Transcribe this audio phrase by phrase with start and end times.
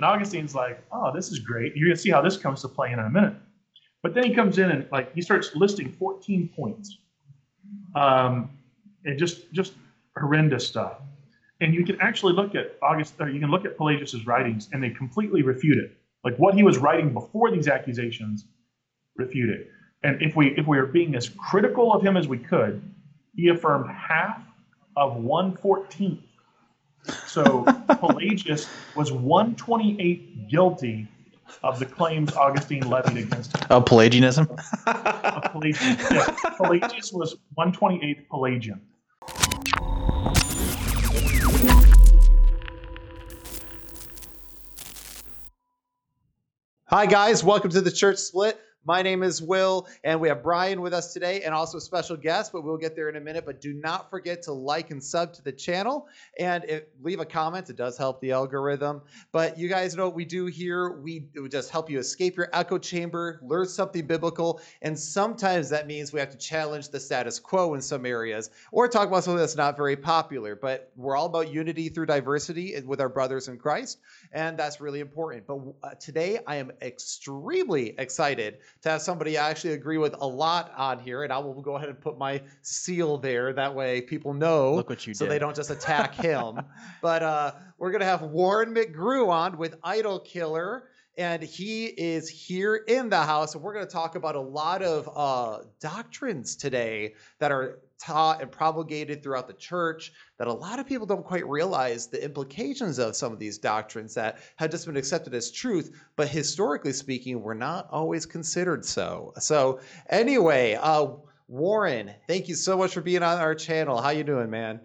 [0.00, 1.76] And Augustine's like, oh, this is great.
[1.76, 3.34] You're going to see how this comes to play in a minute.
[4.02, 6.96] But then he comes in and like he starts listing 14 points,
[7.94, 8.48] um,
[9.04, 9.74] and just just
[10.16, 11.02] horrendous stuff.
[11.60, 14.82] And you can actually look at August, or you can look at Pelagius's writings, and
[14.82, 15.94] they completely refute it.
[16.24, 18.46] Like what he was writing before these accusations,
[19.16, 19.68] refute it.
[20.02, 22.80] And if we if we are being as critical of him as we could,
[23.34, 24.40] he affirmed half
[24.96, 26.20] of one fourteenth.
[27.26, 31.08] So Pelagius was 128 guilty
[31.62, 33.66] of the claims Augustine levied against him.
[33.70, 34.48] Oh, Pelagianism?
[34.86, 35.96] Of Pelagian.
[36.10, 36.34] Yeah.
[36.56, 38.80] Pelagius was 128th Pelagian.
[46.86, 47.44] Hi, guys.
[47.44, 48.60] Welcome to the Church Split.
[48.86, 52.16] My name is Will, and we have Brian with us today and also a special
[52.16, 53.44] guest, but we'll get there in a minute.
[53.44, 57.26] But do not forget to like and sub to the channel and if, leave a
[57.26, 57.68] comment.
[57.68, 59.02] It does help the algorithm.
[59.32, 60.92] But you guys know what we do here.
[60.92, 66.14] We just help you escape your echo chamber, learn something biblical, and sometimes that means
[66.14, 69.56] we have to challenge the status quo in some areas or talk about something that's
[69.56, 70.56] not very popular.
[70.56, 73.98] But we're all about unity through diversity eh, with our brothers in Christ,
[74.32, 75.46] and that's really important.
[75.46, 80.26] But uh, today I am extremely excited to have somebody I actually agree with a
[80.26, 83.52] lot on here, and I will go ahead and put my seal there.
[83.52, 84.74] That way, people know.
[84.74, 85.32] Look what you so did.
[85.32, 86.60] they don't just attack him.
[87.02, 90.84] but uh, we're gonna have Warren McGrew on with Idol Killer.
[91.18, 94.80] And he is here in the house, and we're going to talk about a lot
[94.80, 100.78] of uh, doctrines today that are taught and propagated throughout the church that a lot
[100.78, 104.86] of people don't quite realize the implications of some of these doctrines that have just
[104.86, 109.32] been accepted as truth, but historically speaking, were not always considered so.
[109.38, 111.08] So, anyway, uh,
[111.48, 114.00] Warren, thank you so much for being on our channel.
[114.00, 114.80] How you doing, man?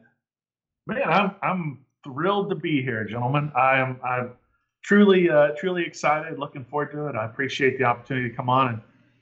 [0.88, 3.52] Man, I'm I'm thrilled to be here, gentlemen.
[3.56, 4.32] I am I'm
[4.84, 6.38] truly uh, truly excited.
[6.38, 7.16] Looking forward to it.
[7.16, 8.82] I appreciate the opportunity to come on and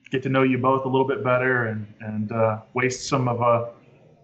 [0.09, 3.41] get to know you both a little bit better and and uh, waste some of
[3.41, 3.69] uh,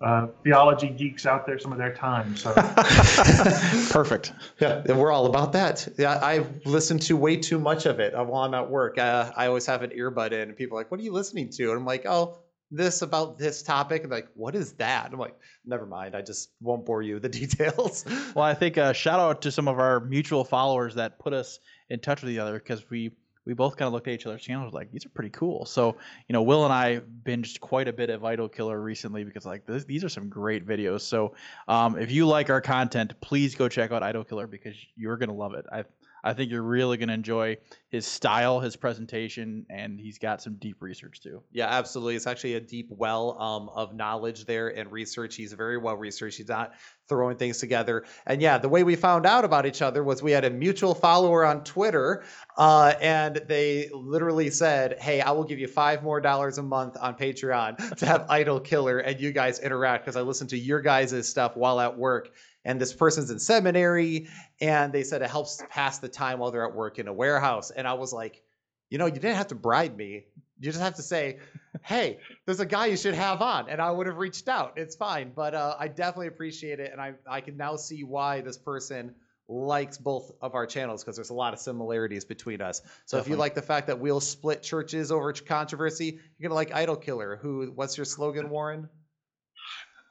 [0.02, 2.36] uh, theology geeks out there some of their time.
[2.38, 2.54] So
[3.92, 4.32] Perfect.
[4.60, 5.88] Yeah, we're all about that.
[5.98, 8.98] Yeah, I've listened to way too much of it while I'm at work.
[8.98, 11.50] Uh, I always have an earbud in, and people are like, "What are you listening
[11.52, 12.40] to?" And I'm like, "Oh,
[12.72, 16.16] this about this topic." And like, "What is that?" I'm like, "Never mind.
[16.16, 19.52] I just won't bore you with the details." Well, I think uh, shout out to
[19.52, 21.60] some of our mutual followers that put us
[21.90, 23.12] in touch with each other because we
[23.46, 25.66] we both kind of looked at each other's channels like these are pretty cool.
[25.66, 29.46] So you know, Will and I binged quite a bit of Idol Killer recently because
[29.46, 31.02] like this, these are some great videos.
[31.02, 31.36] So
[31.68, 35.34] um, if you like our content, please go check out Idol Killer because you're gonna
[35.34, 35.66] love it.
[35.72, 35.84] I
[36.24, 37.58] I think you're really gonna enjoy
[37.90, 41.42] his style, his presentation, and he's got some deep research too.
[41.52, 42.16] Yeah, absolutely.
[42.16, 45.36] It's actually a deep well um, of knowledge there and research.
[45.36, 46.38] He's very well researched.
[46.38, 46.74] He's not
[47.08, 48.06] throwing things together.
[48.28, 50.94] And yeah, the way we found out about each other was we had a mutual
[50.94, 52.24] follower on Twitter,
[52.58, 56.96] uh, and they literally said, "Hey, I will give you five more dollars a month
[57.00, 60.82] on Patreon to have Idol Killer and you guys interact because I listen to your
[60.82, 62.30] guys' stuff while at work."
[62.66, 64.28] And this person's in seminary,
[64.60, 67.72] and they said it helps pass the time while they're at work in a warehouse.
[67.72, 68.42] And I was like,
[68.90, 70.26] you know, you didn't have to bribe me.
[70.60, 71.40] You just have to say,
[71.84, 73.70] hey, there's a guy you should have on.
[73.70, 74.74] And I would have reached out.
[74.76, 75.32] It's fine.
[75.34, 76.92] But uh, I definitely appreciate it.
[76.92, 79.16] And I, I can now see why this person
[79.48, 82.82] likes both of our channels because there's a lot of similarities between us.
[83.06, 86.74] So if you like the fact that we'll split churches over controversy, you're to like
[86.74, 87.40] Idol Killer.
[87.42, 88.90] Who, what's your slogan, Warren?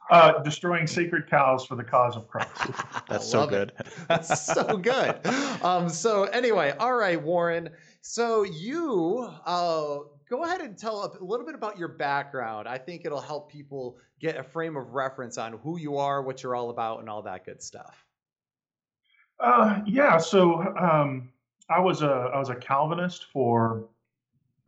[0.09, 2.49] Uh, destroying sacred cows for the cause of Christ.
[3.09, 3.75] That's so love it.
[3.77, 3.87] good.
[4.07, 5.25] That's so good.
[5.63, 7.69] Um, so anyway, all right, Warren.
[8.01, 9.99] So you uh,
[10.29, 12.67] go ahead and tell a little bit about your background.
[12.67, 16.43] I think it'll help people get a frame of reference on who you are, what
[16.43, 18.05] you're all about, and all that good stuff.
[19.39, 21.29] Uh, yeah, so um,
[21.69, 23.85] I was a I was a Calvinist for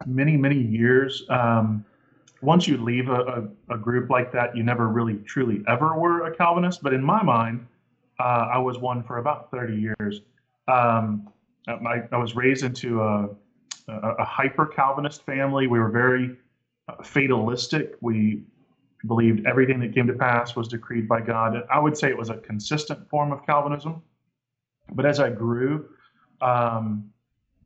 [0.06, 1.24] many many years.
[1.30, 1.86] Um,
[2.42, 6.26] once you leave a, a, a group like that, you never really truly ever were
[6.26, 6.82] a Calvinist.
[6.82, 7.66] But in my mind,
[8.20, 10.22] uh, I was one for about thirty years.
[10.68, 11.30] Um,
[11.68, 13.30] I, I was raised into a,
[13.88, 15.68] a, hyper Calvinist family.
[15.68, 16.38] We were very
[16.88, 17.96] uh, fatalistic.
[18.02, 18.44] We
[19.08, 21.64] believed everything that came to pass was decreed by God.
[21.72, 24.02] I would say it was a consistent form of Calvinism.
[24.94, 25.90] But as I grew,
[26.42, 27.12] um,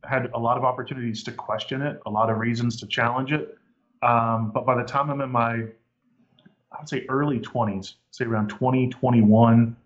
[0.04, 3.58] had a lot of opportunities to question it, a lot of reasons to challenge it.
[4.06, 8.48] Um, but by the time I'm in my, I would say early 20s, say around
[8.48, 9.76] 20, 21,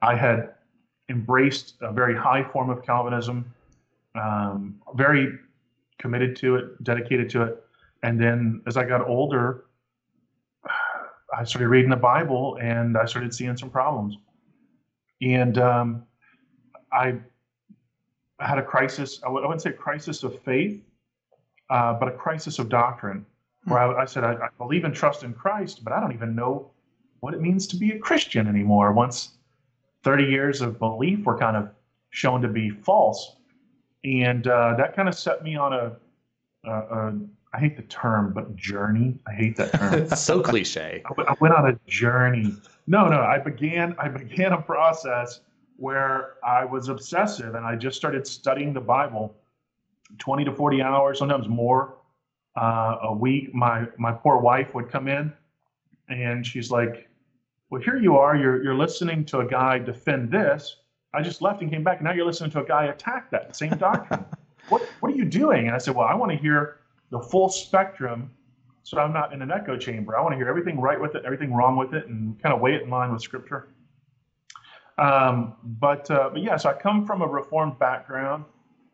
[0.00, 0.54] I had
[1.10, 3.44] embraced a very high form of Calvinism,
[4.14, 5.38] um, very
[5.98, 7.64] committed to it, dedicated to it.
[8.02, 9.66] And then as I got older,
[11.36, 14.16] I started reading the Bible and I started seeing some problems.
[15.20, 16.06] And um,
[16.92, 17.16] I
[18.40, 19.20] had a crisis.
[19.24, 20.82] I wouldn't say a crisis of faith,
[21.68, 23.26] uh, but a crisis of doctrine,
[23.66, 26.34] where I, I said I, I believe and trust in Christ, but I don't even
[26.34, 26.70] know
[27.20, 28.92] what it means to be a Christian anymore.
[28.92, 29.30] Once
[30.04, 31.70] 30 years of belief were kind of
[32.10, 33.36] shown to be false,
[34.04, 35.96] and uh, that kind of set me on a,
[36.64, 37.18] a, a
[37.52, 39.18] I hate the term, but journey.
[39.26, 39.94] I hate that term.
[39.94, 41.02] it's so cliche.
[41.06, 42.54] I went on a journey.
[42.86, 45.40] No, no, I began I began a process
[45.76, 49.34] where I was obsessive and I just started studying the Bible
[50.18, 51.95] 20 to 40 hours, sometimes more
[52.56, 53.54] uh, a week.
[53.54, 55.32] My my poor wife would come in
[56.08, 57.08] and she's like,
[57.70, 60.76] Well, here you are, you're you're listening to a guy defend this.
[61.14, 63.56] I just left and came back, and now you're listening to a guy attack that
[63.56, 64.24] same doctrine.
[64.68, 65.66] what what are you doing?
[65.66, 66.80] And I said, Well, I want to hear
[67.10, 68.30] the full spectrum
[68.86, 70.16] so I'm not in an echo chamber.
[70.16, 72.60] I want to hear everything right with it, everything wrong with it, and kind of
[72.60, 73.70] weigh it in line with Scripture.
[74.96, 78.44] Um, but uh, but yeah, so I come from a Reformed background.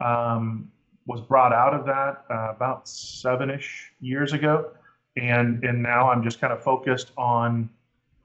[0.00, 0.72] Um,
[1.06, 4.72] was brought out of that uh, about seven-ish years ago,
[5.16, 7.68] and and now I'm just kind of focused on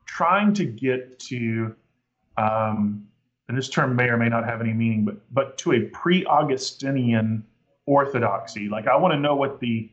[0.06, 1.76] trying to get to,
[2.38, 3.08] um,
[3.50, 7.46] and this term may or may not have any meaning, but but to a pre-Augustinian
[7.86, 8.70] orthodoxy.
[8.70, 9.90] Like I want to know what the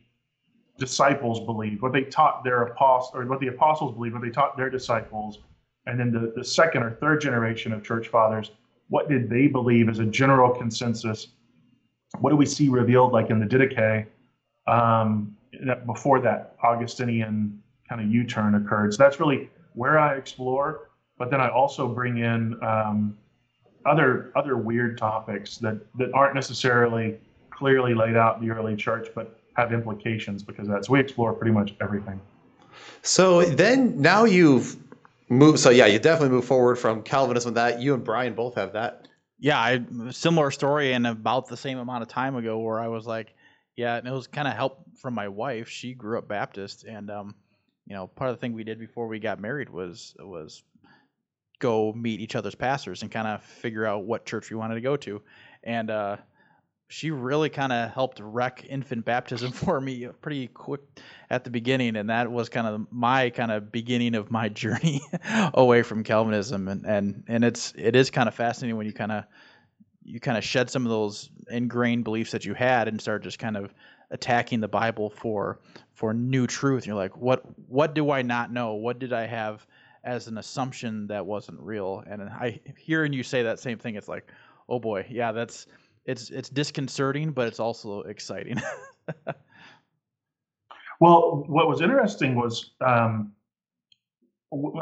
[0.78, 4.56] disciples believed, what they taught their apostles, or what the apostles believed, what they taught
[4.56, 5.38] their disciples,
[5.86, 8.50] and then the, the second or third generation of church fathers,
[8.88, 11.28] what did they believe as a general consensus?
[12.20, 14.06] What do we see revealed like in the Didache
[14.66, 15.36] um,
[15.86, 18.94] before that Augustinian kind of U-turn occurred?
[18.94, 23.16] So that's really where I explore, but then I also bring in um,
[23.86, 27.18] other other weird topics that that aren't necessarily
[27.50, 31.52] clearly laid out in the early church, but have implications because that's we explore pretty
[31.52, 32.20] much everything.
[33.02, 34.76] So then now you've
[35.28, 35.58] moved.
[35.58, 37.54] So yeah, you definitely move forward from Calvinism.
[37.54, 39.08] That you and Brian both have that.
[39.38, 43.06] Yeah, I similar story and about the same amount of time ago where I was
[43.06, 43.34] like,
[43.76, 45.68] yeah, and it was kind of help from my wife.
[45.68, 47.34] She grew up Baptist, and um,
[47.86, 50.62] you know, part of the thing we did before we got married was was
[51.58, 54.80] go meet each other's pastors and kind of figure out what church we wanted to
[54.80, 55.20] go to,
[55.64, 56.16] and uh,
[56.88, 60.80] she really kind of helped wreck infant baptism for me pretty quick
[61.30, 65.00] at the beginning and that was kind of my kind of beginning of my journey
[65.54, 69.12] away from calvinism and and and it's it is kind of fascinating when you kind
[69.12, 69.24] of
[70.04, 73.38] you kind of shed some of those ingrained beliefs that you had and start just
[73.38, 73.72] kind of
[74.10, 75.60] attacking the bible for
[75.94, 76.82] for new truth.
[76.82, 78.74] And you're like what what do i not know?
[78.74, 79.66] What did i have
[80.04, 82.04] as an assumption that wasn't real?
[82.06, 84.30] And i hearing you say that same thing it's like
[84.68, 85.06] oh boy.
[85.08, 85.66] Yeah that's
[86.06, 88.60] it's it's disconcerting, but it's also exciting.
[91.00, 93.32] well, what was interesting was um,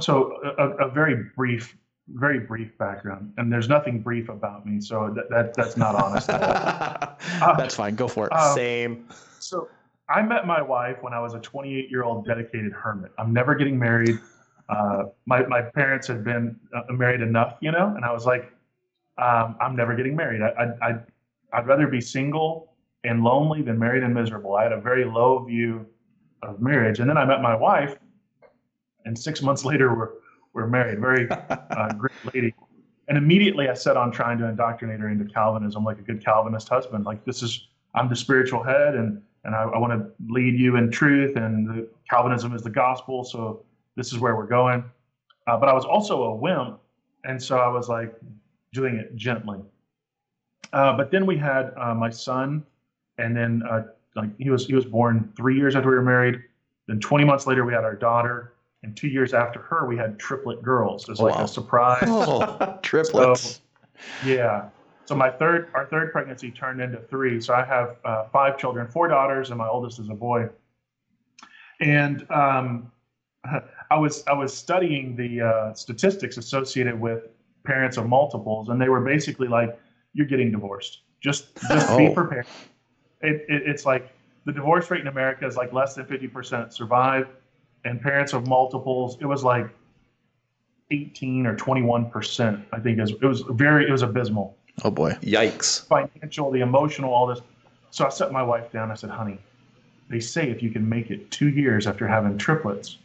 [0.00, 1.76] so a, a, very brief,
[2.08, 6.28] very brief background, and there's nothing brief about me, so that, that that's not honest.
[6.30, 7.94] uh, that's fine.
[7.94, 8.32] Go for it.
[8.32, 9.08] Uh, Same.
[9.38, 9.68] So
[10.08, 13.12] I met my wife when I was a 28 year old dedicated hermit.
[13.18, 14.18] I'm never getting married.
[14.68, 18.52] Uh, my my parents had been uh, married enough, you know, and I was like,
[19.18, 20.40] um, I'm never getting married.
[20.42, 20.94] I, I,
[21.52, 24.54] I'd rather be single and lonely than married and miserable.
[24.54, 25.86] I had a very low view
[26.42, 27.00] of marriage.
[27.00, 27.96] And then I met my wife,
[29.04, 30.10] and six months later, we're,
[30.52, 31.00] we're married.
[31.00, 32.54] Very uh, great lady.
[33.08, 36.68] And immediately I set on trying to indoctrinate her into Calvinism like a good Calvinist
[36.68, 37.04] husband.
[37.04, 40.76] Like, this is, I'm the spiritual head, and, and I, I want to lead you
[40.76, 43.24] in truth, and the, Calvinism is the gospel.
[43.24, 43.64] So
[43.96, 44.84] this is where we're going.
[45.46, 46.78] Uh, but I was also a wimp.
[47.24, 48.14] And so I was like
[48.72, 49.60] doing it gently.
[50.72, 52.64] Uh, but then we had uh, my son,
[53.18, 53.84] and then uh,
[54.16, 56.42] like he was he was born three years after we were married.
[56.88, 60.18] Then 20 months later, we had our daughter, and two years after her, we had
[60.18, 61.08] triplet girls.
[61.08, 62.04] It's like a surprise.
[62.06, 63.60] Oh, triplets.
[64.22, 64.68] So, yeah.
[65.04, 67.40] So my third our third pregnancy turned into three.
[67.40, 70.48] So I have uh, five children, four daughters, and my oldest is a boy.
[71.80, 72.90] And um,
[73.90, 77.28] I was I was studying the uh, statistics associated with
[77.64, 79.78] parents of multiples, and they were basically like
[80.14, 81.00] you're getting divorced.
[81.20, 81.98] Just just oh.
[81.98, 82.46] be prepared.
[83.20, 84.12] It, it, it's like
[84.44, 87.28] the divorce rate in America is like less than 50% survive,
[87.84, 89.68] and parents of multiples, it was like
[90.90, 92.64] 18 or 21%.
[92.72, 94.56] I think it was, it was very it was abysmal.
[94.84, 95.86] Oh boy, yikes!
[95.86, 97.40] Financial, the emotional, all this.
[97.90, 98.90] So I set my wife down.
[98.90, 99.38] I said, "Honey,
[100.08, 102.98] they say if you can make it two years after having triplets,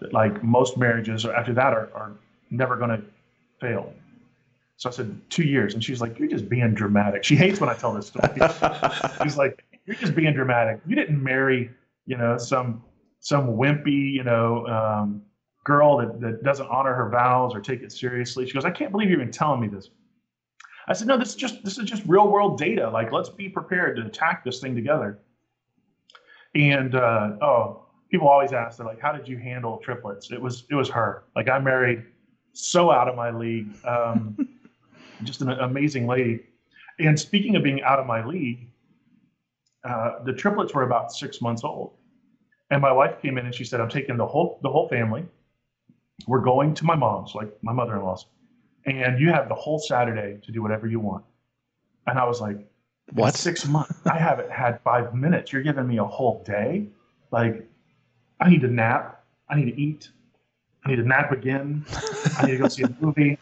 [0.00, 2.12] that like most marriages after that are, are
[2.50, 3.02] never going to
[3.60, 3.92] fail.
[4.76, 5.74] So I said, two years.
[5.74, 7.24] And she's like, you're just being dramatic.
[7.24, 8.28] She hates when I tell this story.
[9.22, 10.80] she's like, you're just being dramatic.
[10.86, 11.70] You didn't marry,
[12.06, 12.82] you know, some
[13.20, 15.22] some wimpy, you know, um,
[15.64, 18.46] girl that, that doesn't honor her vows or take it seriously.
[18.46, 19.88] She goes, I can't believe you're even telling me this.
[20.86, 22.90] I said, no, this is just this is just real world data.
[22.90, 25.18] Like, let's be prepared to attack this thing together.
[26.54, 30.30] And uh, oh, people always ask, they're like, how did you handle triplets?
[30.30, 31.24] It was it was her.
[31.34, 32.04] Like, I married
[32.52, 34.36] so out of my league, um,
[35.22, 36.40] just an amazing lady.
[36.98, 38.68] And speaking of being out of my league,
[39.84, 41.92] uh, the triplets were about six months old,
[42.70, 45.24] and my wife came in and she said, "I'm taking the whole the whole family.
[46.26, 48.26] We're going to my mom's, like my mother-in-law's,
[48.86, 51.24] and you have the whole Saturday to do whatever you want."
[52.06, 52.58] And I was like,
[53.12, 53.34] What?
[53.34, 53.94] Six months?
[54.06, 55.52] I haven't had five minutes.
[55.52, 56.88] You're giving me a whole day?
[57.30, 57.68] Like,
[58.40, 59.24] I need to nap.
[59.48, 60.10] I need to eat.
[60.84, 61.84] I need to nap again.
[62.38, 63.38] I need to go see a movie.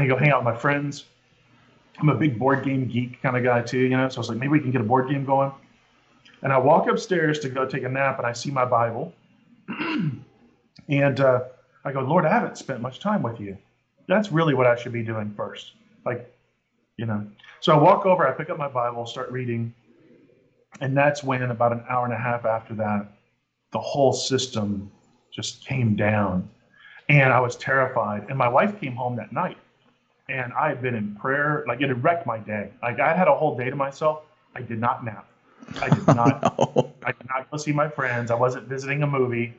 [0.00, 1.04] I go hang out with my friends.
[2.00, 4.08] I'm a big board game geek kind of guy too, you know.
[4.08, 5.52] So I was like, maybe we can get a board game going.
[6.42, 9.12] And I walk upstairs to go take a nap, and I see my Bible,
[10.88, 11.44] and uh,
[11.84, 13.58] I go, Lord, I haven't spent much time with you.
[14.06, 15.72] That's really what I should be doing first,
[16.06, 16.32] like,
[16.96, 17.26] you know.
[17.60, 19.74] So I walk over, I pick up my Bible, start reading,
[20.80, 23.10] and that's when about an hour and a half after that,
[23.72, 24.90] the whole system
[25.32, 26.48] just came down,
[27.08, 28.26] and I was terrified.
[28.28, 29.58] And my wife came home that night,
[30.28, 32.70] and I had been in prayer, like it had wrecked my day.
[32.82, 34.22] Like I had a whole day to myself.
[34.54, 35.26] I did not nap.
[35.80, 36.58] I did not.
[36.58, 36.92] No.
[37.02, 38.30] I did not go see my friends.
[38.30, 39.54] I wasn't visiting a movie.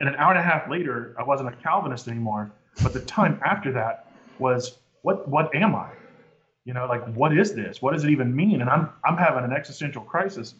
[0.00, 2.50] And an hour and a half later, I wasn't a Calvinist anymore.
[2.82, 5.90] But the time after that was, what what am I?
[6.64, 7.82] You know, like what is this?
[7.82, 8.62] What does it even mean?
[8.62, 10.54] And I'm I'm having an existential crisis.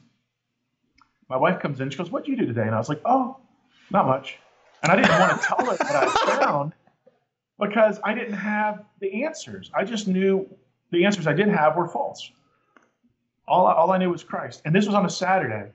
[1.31, 2.63] My wife comes in, she goes, What'd you do today?
[2.63, 3.39] And I was like, Oh,
[3.91, 4.39] not much.
[4.83, 6.75] And I didn't want to tell her what I found
[7.67, 9.71] because I didn't have the answers.
[9.75, 10.49] I just knew
[10.91, 12.31] the answers I did have were false.
[13.47, 14.63] All, all I knew was Christ.
[14.65, 15.71] And this was on a Saturday.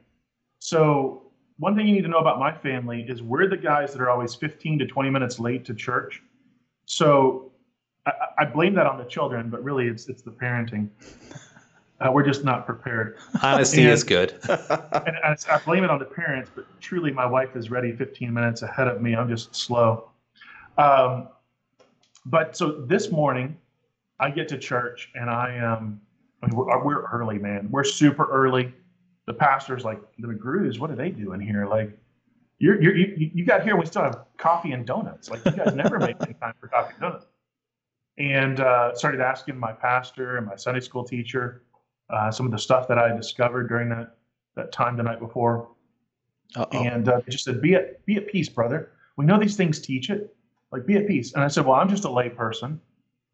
[0.60, 1.24] So,
[1.58, 4.10] one thing you need to know about my family is we're the guys that are
[4.10, 6.22] always 15 to 20 minutes late to church.
[6.86, 7.52] So,
[8.06, 10.90] I, I blame that on the children, but really it's, it's the parenting.
[12.00, 13.18] Uh, we're just not prepared.
[13.44, 14.34] Honesty And- is good.
[14.50, 18.34] And I, I blame it on the parents, but truly my wife is ready 15
[18.34, 19.16] minutes ahead of me.
[19.16, 20.10] I'm just slow.
[20.78, 21.28] Um,
[22.30, 23.58] but so this morning,
[24.20, 26.02] I get to church and I am,
[26.42, 27.68] I mean, we're, we're early, man.
[27.72, 28.74] We're super early.
[29.28, 31.66] The pastor's like, the McGrews, what are they doing here?
[31.68, 31.98] Like,
[32.58, 35.30] you're, you're, you, you got here, we still have coffee and donuts.
[35.30, 37.26] Like, you guys never make any time for coffee and donuts.
[38.18, 41.64] And uh, started asking my pastor and my Sunday school teacher
[42.10, 44.18] uh, some of the stuff that I discovered during that,
[44.56, 45.70] that time the night before.
[46.56, 46.78] Uh-oh.
[46.78, 48.92] And uh, they just said, be at, be at peace, brother.
[49.16, 50.36] We know these things teach it.
[50.72, 51.34] Like, be at peace.
[51.34, 52.80] And I said, well, I'm just a lay person.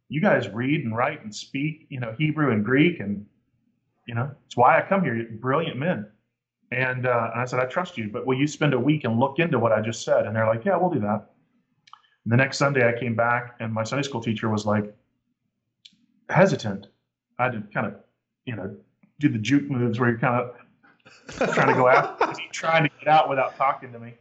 [0.08, 3.00] You guys read and write and speak, you know, Hebrew and Greek.
[3.00, 3.26] And,
[4.08, 5.16] you know, it's why I come here.
[5.16, 6.08] You're brilliant men.
[6.72, 9.20] And, uh, and I said, I trust you, but will you spend a week and
[9.20, 10.26] look into what I just said?
[10.26, 11.30] And they're like, yeah, we'll do that.
[12.24, 14.96] And the next Sunday I came back and my Sunday school teacher was like
[16.30, 16.88] hesitant.
[17.38, 17.96] I had to kind of,
[18.46, 18.76] you know,
[19.20, 20.56] do the juke moves where you're kind of
[21.54, 21.88] trying to go
[22.38, 24.16] me, trying to get out without talking to me.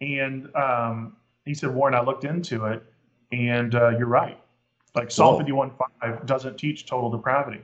[0.00, 1.16] And um,
[1.48, 2.82] he said, Warren, I looked into it,
[3.32, 4.38] and uh, you're right.
[4.94, 5.70] Like Psalm Whoa.
[6.02, 7.62] 51.5 doesn't teach total depravity.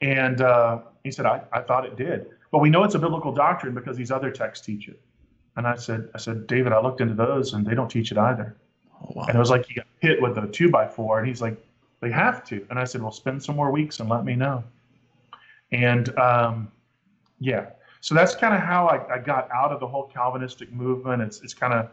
[0.00, 2.26] And uh, he said, I, I thought it did.
[2.50, 4.98] But we know it's a biblical doctrine because these other texts teach it.
[5.56, 8.16] And I said, I said, David, I looked into those and they don't teach it
[8.16, 8.56] either.
[9.02, 9.24] Oh, wow.
[9.26, 11.62] And it was like he got hit with a two by four, and he's like,
[12.00, 12.66] they have to.
[12.70, 14.64] And I said, well, spend some more weeks and let me know.
[15.72, 16.72] And um,
[17.38, 17.66] yeah,
[18.00, 21.20] so that's kind of how I, I got out of the whole Calvinistic movement.
[21.20, 21.90] It's it's kind of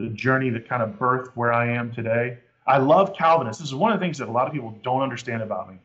[0.00, 2.38] the journey that kind of birthed where I am today.
[2.66, 3.60] I love Calvinists.
[3.60, 5.76] This is one of the things that a lot of people don't understand about me.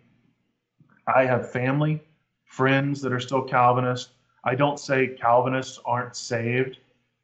[1.05, 2.01] I have family,
[2.45, 4.12] friends that are still Calvinist.
[4.45, 6.77] I don't say Calvinists aren't saved.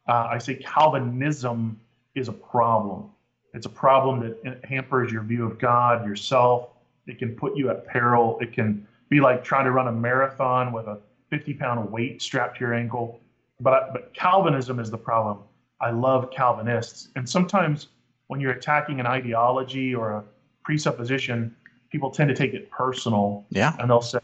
[0.07, 1.79] Uh, I say Calvinism
[2.13, 3.09] is a problem.
[3.53, 6.69] It's a problem that hampers your view of God, yourself.
[7.07, 8.37] It can put you at peril.
[8.41, 12.57] It can be like trying to run a marathon with a 50 pound weight strapped
[12.57, 13.21] to your ankle.
[13.61, 15.39] But, but Calvinism is the problem.
[15.81, 17.09] I love Calvinists.
[17.15, 17.87] And sometimes
[18.27, 20.23] when you're attacking an ideology or a
[20.63, 21.55] presupposition,
[21.91, 23.75] people tend to take it personal Yeah.
[23.79, 24.19] and they'll say,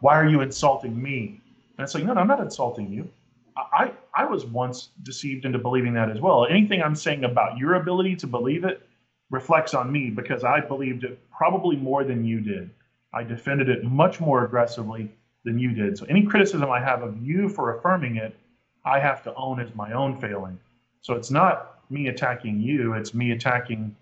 [0.00, 1.40] Why are you insulting me?
[1.76, 3.08] And it's like, No, no, I'm not insulting you.
[3.56, 6.46] I, I was once deceived into believing that as well.
[6.46, 8.82] Anything I'm saying about your ability to believe it
[9.30, 12.70] reflects on me because I believed it probably more than you did.
[13.12, 15.10] I defended it much more aggressively
[15.44, 15.98] than you did.
[15.98, 18.34] So any criticism I have of you for affirming it,
[18.84, 20.58] I have to own as my own failing.
[21.02, 23.94] So it's not me attacking you, it's me attacking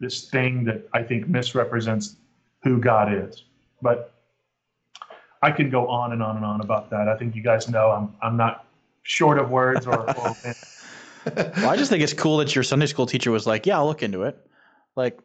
[0.00, 2.16] this thing that I think misrepresents
[2.62, 3.44] who God is.
[3.82, 4.12] But
[5.42, 7.08] I can go on and on and on about that.
[7.08, 8.66] I think you guys know I'm I'm not
[9.02, 10.36] short of words or, or
[11.56, 13.86] Well, I just think it's cool that your Sunday school teacher was like, "Yeah, I'll
[13.86, 14.38] look into it."
[14.94, 15.18] Like,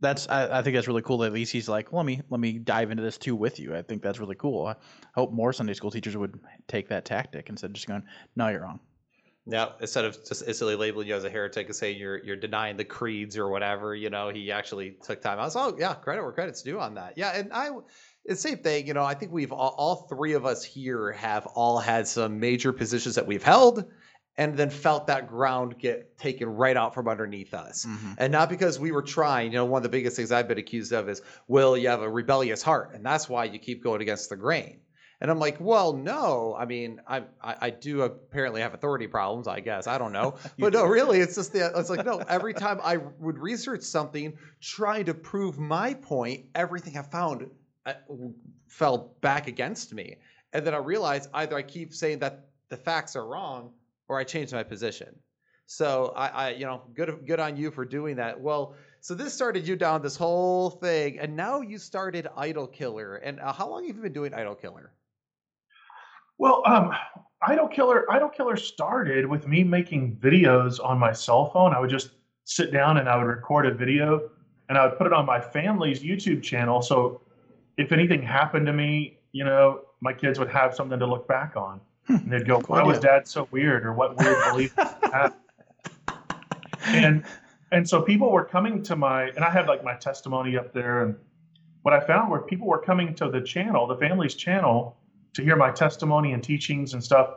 [0.00, 1.18] that's I, I think that's really cool.
[1.18, 3.76] That at least he's like, let me let me dive into this too with you.
[3.76, 4.66] I think that's really cool.
[4.66, 4.76] I
[5.14, 6.38] hope more Sunday school teachers would
[6.68, 8.02] take that tactic instead of just going,
[8.36, 8.80] no, you're wrong.
[9.46, 12.76] Yeah, instead of just instantly labeling you as a heretic and saying you're you're denying
[12.76, 15.38] the creeds or whatever, you know, he actually took time.
[15.38, 17.14] I was, oh yeah, credit where credit's due on that.
[17.16, 17.70] Yeah, and I,
[18.24, 18.86] it's same thing.
[18.86, 22.38] You know, I think we've all, all three of us here have all had some
[22.38, 23.86] major positions that we've held,
[24.36, 27.86] and then felt that ground get taken right out from underneath us.
[27.86, 28.16] Mhm.
[28.18, 29.52] And not because we were trying.
[29.52, 32.02] You know, one of the biggest things I've been accused of is, Will, you have
[32.02, 34.80] a rebellious heart, and that's why you keep going against the grain.
[35.20, 36.56] And I'm like, well, no.
[36.58, 39.46] I mean, I, I I do apparently have authority problems.
[39.46, 41.72] I guess I don't know, but no, really, it's just the.
[41.76, 42.18] It's like no.
[42.28, 47.50] Every time I would research something, trying to prove my point, everything I found
[47.84, 47.94] uh,
[48.66, 50.16] fell back against me,
[50.52, 53.72] and then I realized either I keep saying that the facts are wrong,
[54.08, 55.14] or I change my position.
[55.66, 58.40] So I, I, you know, good good on you for doing that.
[58.40, 63.16] Well, so this started you down this whole thing, and now you started Idol Killer.
[63.16, 64.92] And uh, how long have you been doing Idol Killer?
[66.40, 66.94] Well, um,
[67.42, 71.74] Idol Killer, Idol Killer started with me making videos on my cell phone.
[71.74, 72.12] I would just
[72.44, 74.30] sit down and I would record a video
[74.70, 76.80] and I would put it on my family's YouTube channel.
[76.80, 77.20] So
[77.76, 81.56] if anything happened to me, you know, my kids would have something to look back
[81.56, 81.78] on.
[82.08, 83.84] And they'd go, Why was dad so weird?
[83.84, 84.74] Or what weird belief
[85.12, 85.36] have?"
[86.86, 87.22] And
[87.70, 91.04] and so people were coming to my and I had like my testimony up there
[91.04, 91.16] and
[91.82, 94.96] what I found were people were coming to the channel, the family's channel,
[95.34, 97.30] to hear my testimony and teachings and stuff.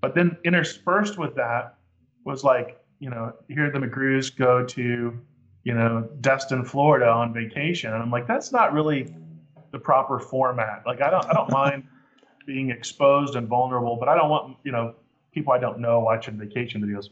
[0.00, 1.76] But then interspersed with that
[2.24, 5.18] was like, you know, here the McGrews go to,
[5.64, 7.92] you know, Destin, Florida on vacation.
[7.92, 9.14] And I'm like, that's not really
[9.72, 10.82] the proper format.
[10.86, 11.84] Like I don't I don't mind
[12.46, 14.94] being exposed and vulnerable, but I don't want, you know,
[15.32, 17.06] people I don't know watching vacation videos.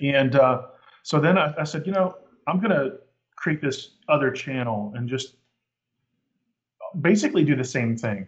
[0.00, 0.62] And uh,
[1.02, 2.92] so then I, I said, you know, I'm gonna
[3.36, 5.36] create this other channel and just
[7.00, 8.26] basically do the same thing.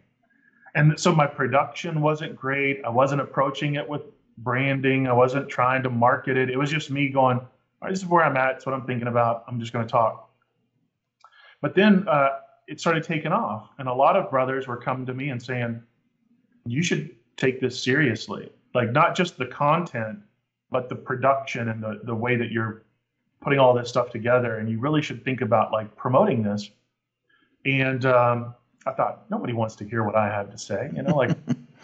[0.75, 2.83] And so my production wasn't great.
[2.85, 4.03] I wasn't approaching it with
[4.39, 5.07] branding.
[5.07, 6.51] I wasn't trying to market it.
[6.51, 7.49] It was just me going, all
[7.83, 8.57] right, this is where I'm at.
[8.57, 9.45] It's what I'm thinking about.
[9.47, 10.31] I'm just going to talk.
[11.61, 13.71] But then uh, it started taking off.
[13.79, 15.81] And a lot of brothers were coming to me and saying,
[16.67, 18.51] you should take this seriously.
[18.75, 20.19] Like, not just the content,
[20.71, 22.83] but the production and the, the way that you're
[23.41, 24.59] putting all this stuff together.
[24.59, 26.71] And you really should think about like promoting this.
[27.65, 28.55] And um,
[28.87, 30.91] I thought nobody wants to hear what I have to say.
[30.95, 31.37] You know, like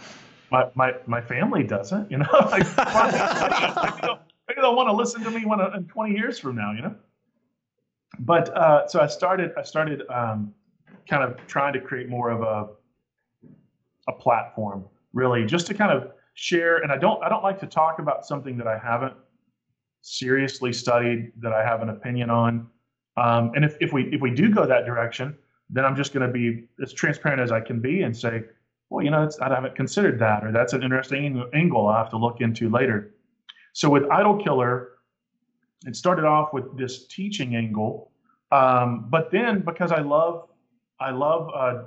[0.51, 2.11] my my my family doesn't.
[2.11, 6.15] You know, like maybe they'll, maybe they'll want to listen to me when in 20
[6.15, 6.73] years from now.
[6.73, 6.95] You know.
[8.19, 10.53] But uh, so I started I started um,
[11.09, 12.69] kind of trying to create more of a
[14.09, 16.79] a platform, really, just to kind of share.
[16.79, 19.15] And I don't I don't like to talk about something that I haven't
[20.03, 22.67] seriously studied, that I have an opinion on.
[23.17, 25.37] Um, and if, if we if we do go that direction,
[25.73, 28.43] then I'm just going to be as transparent as I can be and say,
[28.89, 32.17] well, you know, I haven't considered that, or that's an interesting angle I'll have to
[32.17, 33.15] look into later.
[33.73, 34.91] So with Idol Killer,
[35.87, 38.11] it started off with this teaching angle,
[38.51, 40.49] um, but then because I love
[40.99, 41.85] I love uh,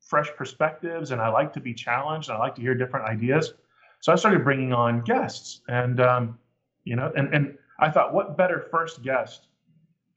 [0.00, 3.54] fresh perspectives and I like to be challenged and I like to hear different ideas,
[4.00, 6.38] so I started bringing on guests, and um,
[6.84, 9.46] you know, and and I thought, what better first guest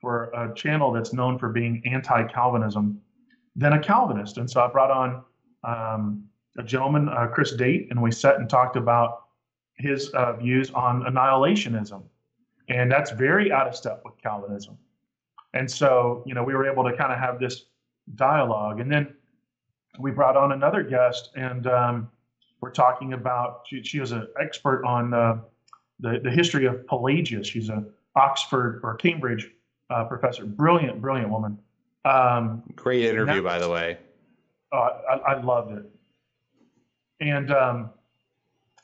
[0.04, 3.00] for a channel that's known for being anti-Calvinism
[3.56, 4.38] than a Calvinist.
[4.38, 5.24] And so I brought on
[5.64, 6.26] um,
[6.58, 9.28] a gentleman, uh, Chris Date, and we sat and talked about
[9.78, 12.04] his uh, views on annihilationism.
[12.68, 14.78] And that's very out of step with Calvinism.
[15.54, 17.68] And so, you know, we were able to kind of have this
[18.16, 18.82] dialogue.
[18.82, 19.16] And then
[20.00, 22.10] we brought on another guest, and um,
[22.60, 25.38] we're talking about, she, she was an expert on uh,
[26.02, 27.48] the, the history of Pelagius.
[27.48, 27.86] She's a
[28.18, 29.50] Oxford or Cambridge
[29.90, 31.58] uh, professor, brilliant, brilliant woman.
[32.06, 33.98] Um, Great interview, That- by the way.
[34.72, 34.76] uh,
[35.10, 35.86] I, I loved it.
[37.20, 37.90] And um,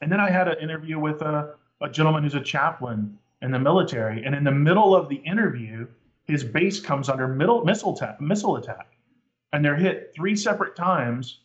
[0.01, 3.59] and then I had an interview with a, a gentleman who's a chaplain in the
[3.59, 5.87] military, and in the middle of the interview,
[6.25, 8.93] his base comes under middle missile attack, missile attack,
[9.51, 11.39] and they're hit three separate times.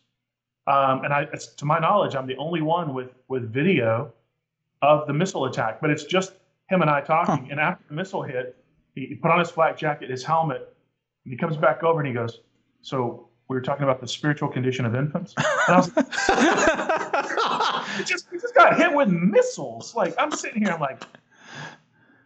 [0.67, 4.13] Um, and I, it's, to my knowledge, I'm the only one with with video
[4.81, 6.33] of the missile attack, but it's just
[6.69, 7.49] him and I talking.
[7.51, 8.55] And after the missile hit,
[8.95, 10.75] he, he put on his flak jacket, his helmet,
[11.23, 12.39] and he comes back over and he goes,
[12.81, 15.91] "So we were talking about the spiritual condition of infants." And I was
[17.99, 19.93] it just, just got hit with missiles.
[19.95, 21.03] Like I'm sitting here, I'm like,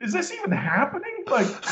[0.02, 1.26] is this even happening?
[1.28, 1.48] Like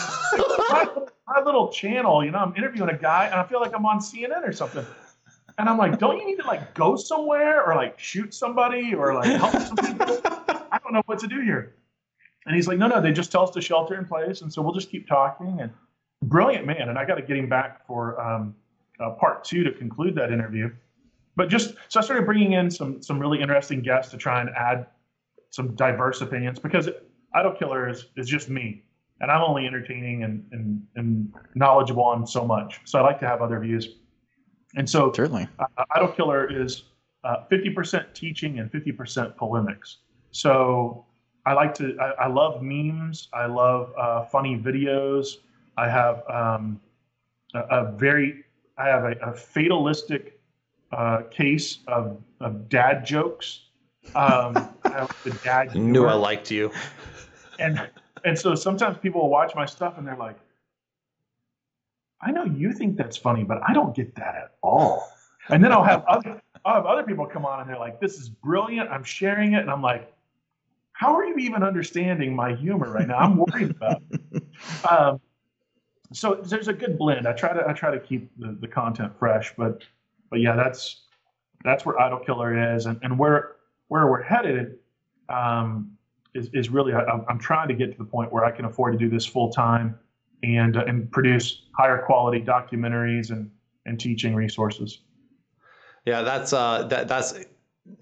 [0.69, 0.87] my,
[1.27, 3.99] my little channel, you know, I'm interviewing a guy and I feel like I'm on
[3.99, 4.85] CNN or something.
[5.59, 9.15] And I'm like, don't you need to like go somewhere or like shoot somebody or
[9.15, 10.21] like help some people?
[10.71, 11.75] I don't know what to do here.
[12.47, 14.61] And he's like, no, no, they just tell us to shelter in place, and so
[14.61, 15.59] we'll just keep talking.
[15.61, 15.71] And
[16.23, 18.55] brilliant man, and I got to get him back for um,
[18.99, 20.71] uh, part two to conclude that interview.
[21.35, 24.49] But just so I started bringing in some some really interesting guests to try and
[24.51, 24.87] add
[25.51, 26.89] some diverse opinions because
[27.35, 28.85] Idol Killer is is just me,
[29.19, 32.79] and I'm only entertaining and and, and knowledgeable on so much.
[32.85, 33.97] So I like to have other views.
[34.75, 35.47] And so Certainly.
[35.59, 36.83] uh, Idol Killer is
[37.23, 39.97] uh, 50% teaching and 50% polemics.
[40.31, 41.06] So
[41.47, 43.29] I like to, I, I love memes.
[43.31, 45.37] I love uh, funny videos.
[45.77, 46.81] I have um,
[47.53, 48.43] a, a very,
[48.77, 50.41] I have a, a fatalistic
[50.91, 53.61] uh, case of, of dad jokes.
[54.13, 55.73] Um, I have the dad.
[55.75, 56.69] Knew I liked you.
[57.59, 57.89] and
[58.25, 60.37] and so sometimes people will watch my stuff and they're like,
[62.19, 65.07] I know you think that's funny, but I don't get that at all.
[65.49, 68.17] And then I'll have other I'll have other people come on and they're like, This
[68.17, 68.89] is brilliant.
[68.89, 70.11] I'm sharing it, and I'm like,
[70.97, 73.19] How are you even understanding my humor right now?
[73.19, 74.01] I'm worried about.
[74.11, 74.43] It.
[74.89, 75.21] Um,
[76.11, 77.27] so there's a good blend.
[77.27, 79.83] I try to I try to keep the, the content fresh, but
[80.31, 81.03] but yeah, that's
[81.63, 83.57] that's where Idol Killer is, and, and where
[83.89, 84.79] where we're headed
[85.29, 85.95] um,
[86.33, 88.65] is, is really I, I'm- I'm trying to get to the point where I can
[88.65, 89.99] afford to do this full time
[90.41, 93.51] and uh, and produce higher quality documentaries and
[93.85, 95.01] and teaching resources.
[96.05, 97.35] Yeah, that's uh, that that's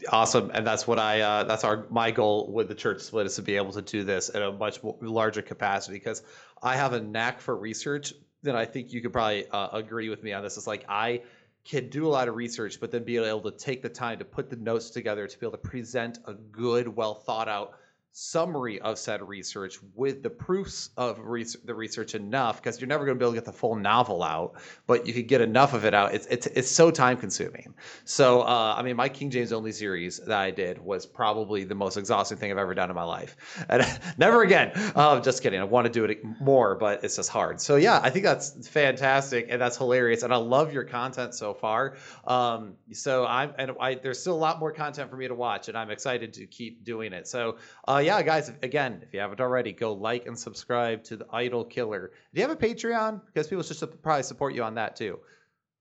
[0.09, 3.35] awesome, and that's what I uh, that's our my goal with the church split is
[3.35, 6.23] to be able to do this at a much larger capacity because
[6.61, 8.13] I have a knack for research.
[8.43, 10.57] Then I think you could probably uh, agree with me on this.
[10.57, 11.21] It's like I
[11.65, 14.25] can do a lot of research, but then be able to take the time to
[14.25, 17.73] put the notes together to be able to present a good, well thought out
[18.17, 21.17] summary of said research with the proofs of
[21.65, 24.23] the research enough because you're never going to be able to get the full novel
[24.23, 24.53] out
[24.87, 26.13] but you could get enough of it out.
[26.13, 27.73] It's it's, it's so time consuming
[28.05, 31.75] so uh, i mean my king james only series that i did was probably the
[31.75, 33.35] most exhausting thing i've ever done in my life.
[33.67, 33.85] And
[34.17, 34.71] never again.
[34.95, 35.59] Uh, just kidding.
[35.59, 37.59] I want to do it more but it's just hard.
[37.59, 41.53] So yeah i think that's fantastic and that's hilarious and i love your content so
[41.53, 41.97] far.
[42.25, 45.67] Um, so i'm and I, there's still a lot more content for me to watch
[45.67, 47.27] and i'm excited to keep doing it.
[47.27, 51.25] So uh, yeah, guys, again, if you haven't already, go like and subscribe to the
[51.31, 52.11] Idol Killer.
[52.33, 53.21] Do you have a Patreon?
[53.25, 55.19] Because people should probably support you on that too.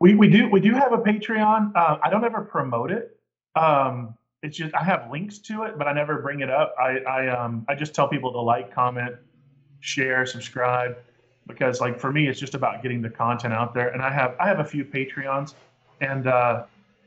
[0.01, 1.73] We we do we do have a Patreon.
[1.75, 3.19] Uh, I don't ever promote it.
[3.55, 6.75] Um, it's just I have links to it, but I never bring it up.
[6.79, 9.15] I I um I just tell people to like, comment,
[9.81, 10.97] share, subscribe,
[11.47, 13.89] because like for me, it's just about getting the content out there.
[13.89, 15.55] And I have I have a few Patreons,
[16.01, 16.65] and uh,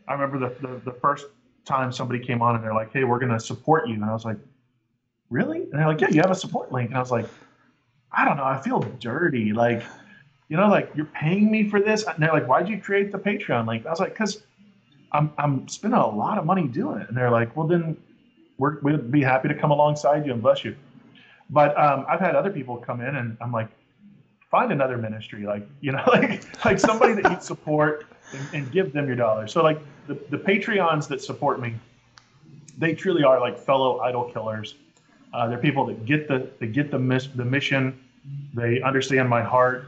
[0.08, 1.28] I remember the, the the first
[1.66, 4.14] time somebody came on and they're like, "Hey, we're going to support you," and I
[4.14, 4.38] was like,
[5.30, 7.28] "Really?" And they're like, "Yeah, you have a support link," and I was like,
[8.12, 9.84] "I don't know, I feel dirty, like."
[10.50, 12.04] you know, like you're paying me for this.
[12.04, 13.86] And they're like, why'd you create the Patreon link?
[13.86, 14.44] I was like, because
[15.12, 17.08] I'm I'm spending a lot of money doing it.
[17.08, 17.98] And they're like, well, then
[18.58, 20.76] we're, we'd be happy to come alongside you and bless you.
[21.50, 23.70] But um, I've had other people come in, and I'm like,
[24.52, 28.94] find another ministry, like you know, like like somebody that you support and, and give
[28.94, 29.52] them your dollars.
[29.52, 31.76] So like the the Patreons that support me,
[32.78, 34.76] they truly are like fellow idol killers.
[35.34, 36.98] Uh, they're people that get the get the
[37.36, 38.00] the mission.
[38.54, 39.86] They understand my heart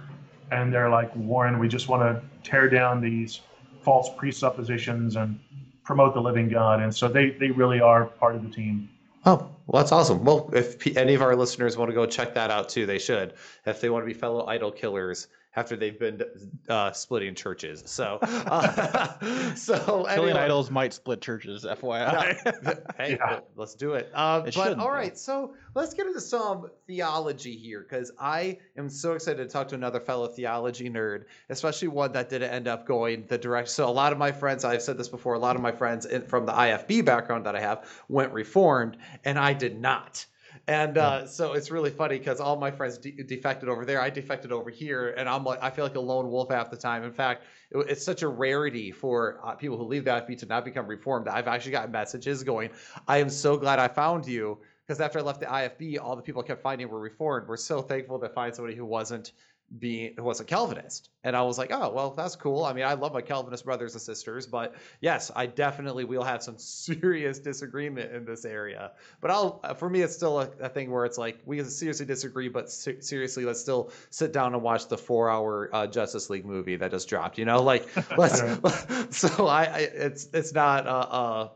[0.51, 3.41] and they're like, Warren, we just want to tear down these
[3.81, 5.39] false presuppositions and
[5.83, 6.81] promote the living God.
[6.81, 8.89] And so they, they really are part of the team.
[9.25, 10.23] Oh, well, that's awesome.
[10.23, 13.33] Well, if any of our listeners want to go check that out too, they should.
[13.65, 15.27] If they want to be fellow idol killers
[15.59, 16.21] after they've been
[16.69, 17.83] uh, splitting churches.
[17.85, 20.31] So, uh, so Killing anyway.
[20.33, 22.93] idols might split churches, FYI.
[22.97, 23.39] hey, Yeah.
[23.55, 24.09] let's do it.
[24.13, 24.93] Um, It but shouldn't, all though.
[24.93, 29.67] right, so let's get into some theology here because I am so excited to talk
[29.69, 33.69] to another fellow theology nerd, especially one that didn't end up going the direct.
[33.69, 36.05] So a lot of my friends, I've said this before, a lot of my friends
[36.05, 40.25] in, from the IFB background that I have went reformed, and I did not.
[40.69, 43.99] And uh, so it's really funny because all my friends de- defected over there.
[43.99, 46.77] I defected over here, and I'm like, I feel like a lone wolf half the
[46.77, 47.03] time.
[47.03, 50.45] In fact, it, it's such a rarity for uh, people who leave the IFB to
[50.45, 51.27] not become reformed.
[51.27, 52.69] I've actually got messages going,
[53.07, 56.21] I am so glad I found you because after I left the IFB, all the
[56.21, 57.47] people I kept finding were reformed.
[57.47, 59.31] We're so thankful to find somebody who wasn't
[59.77, 61.09] being who was a Calvinist.
[61.23, 62.63] And I was like, oh well, that's cool.
[62.63, 66.41] I mean, I love my Calvinist brothers and sisters, but yes, I definitely will have
[66.41, 68.91] some serious disagreement in this area.
[69.21, 72.05] But I'll uh, for me, it's still a, a thing where it's like we seriously
[72.05, 76.45] disagree, but se- seriously, let's still sit down and watch the four-hour uh, Justice League
[76.45, 77.37] movie that just dropped.
[77.37, 78.39] You know, like let's.
[79.17, 81.49] so I, I it's it's not uh, uh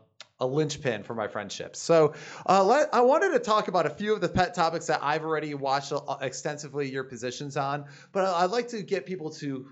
[0.44, 1.80] a linchpin for my friendships.
[1.80, 2.14] So,
[2.46, 5.24] uh, let, I wanted to talk about a few of the pet topics that I've
[5.24, 9.66] already watched uh, extensively your positions on, but I'd like to get people to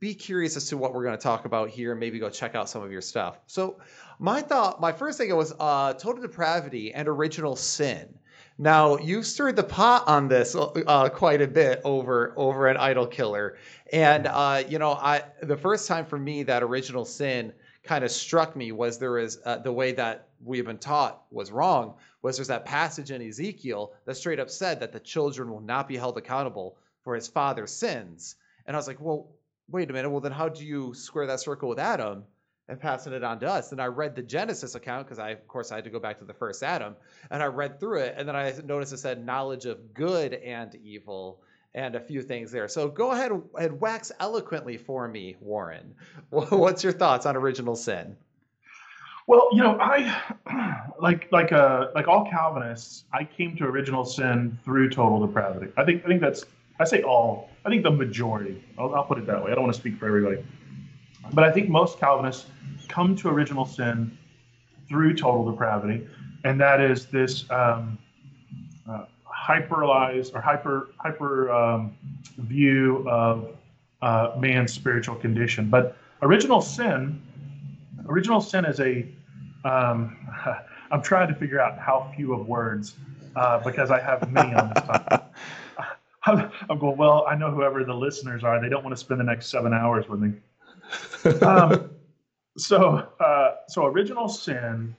[0.00, 2.54] be curious as to what we're going to talk about here and maybe go check
[2.54, 3.40] out some of your stuff.
[3.46, 3.80] So,
[4.18, 8.18] my thought, my first thing was uh, total depravity and original sin.
[8.58, 13.06] Now you've stirred the pot on this uh, quite a bit over over an idol
[13.06, 13.56] killer,
[13.92, 17.52] and uh, you know, I the first time for me that original sin
[17.84, 21.52] kind of struck me was there is uh, the way that we've been taught was
[21.52, 25.60] wrong was there's that passage in Ezekiel that straight up said that the children will
[25.60, 29.28] not be held accountable for his father's sins, and I was like, well,
[29.68, 32.24] wait a minute, well then how do you square that circle with Adam?
[32.68, 33.72] and passing it on to us.
[33.72, 36.18] And I read the Genesis account because I, of course, I had to go back
[36.20, 36.96] to the first Adam,
[37.30, 40.74] and I read through it, and then I noticed it said knowledge of good and
[40.76, 41.42] evil,
[41.74, 42.68] and a few things there.
[42.68, 45.94] So go ahead and wax eloquently for me, Warren.
[46.30, 48.16] What's your thoughts on original sin?
[49.26, 54.58] Well, you know, I like like uh like all Calvinists, I came to original sin
[54.64, 55.72] through total depravity.
[55.76, 56.44] I think I think that's
[56.78, 57.50] I say all.
[57.64, 58.62] I think the majority.
[58.78, 59.50] I'll, I'll put it that way.
[59.50, 60.44] I don't want to speak for everybody.
[61.32, 62.46] But I think most Calvinists
[62.88, 64.16] come to original sin
[64.88, 66.06] through total depravity,
[66.44, 67.96] and that is this um,
[68.88, 69.06] uh,
[69.44, 71.96] hyperalized or hyper hyper um,
[72.38, 73.56] view of
[74.02, 75.68] uh, man's spiritual condition.
[75.68, 77.20] But original sin,
[78.08, 79.06] original sin is a.
[79.64, 80.16] Um,
[80.90, 82.94] I'm trying to figure out how few of words
[83.34, 85.22] uh, because I have many on this topic.
[86.70, 89.24] I'm going, well, I know whoever the listeners are, they don't want to spend the
[89.24, 90.34] next seven hours with me
[91.42, 91.90] um,
[92.58, 94.94] so, uh, so original sin.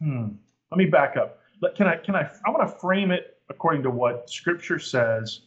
[0.00, 0.28] Hmm.
[0.70, 1.40] Let me back up.
[1.74, 1.96] Can I?
[1.96, 2.30] Can I?
[2.46, 5.40] I want to frame it according to what Scripture says,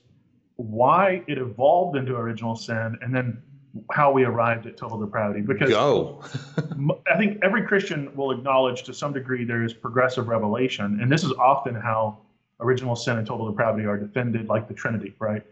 [0.55, 3.41] why it evolved into original sin, and then
[3.91, 5.41] how we arrived at total depravity.
[5.41, 6.21] Because Go.
[7.11, 11.23] I think every Christian will acknowledge to some degree there is progressive revelation, and this
[11.23, 12.17] is often how
[12.59, 15.43] original sin and total depravity are defended, like the Trinity, right?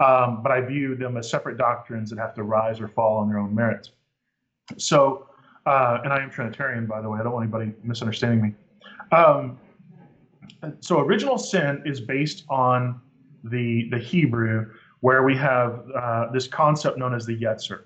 [0.00, 3.28] Um, but I view them as separate doctrines that have to rise or fall on
[3.28, 3.90] their own merits.
[4.78, 5.26] So,
[5.66, 7.20] uh, and I am Trinitarian, by the way.
[7.20, 8.54] I don't want anybody misunderstanding me.
[9.16, 9.58] Um,
[10.80, 13.00] so, original sin is based on
[13.44, 17.82] the the Hebrew, where we have uh, this concept known as the Yetzer.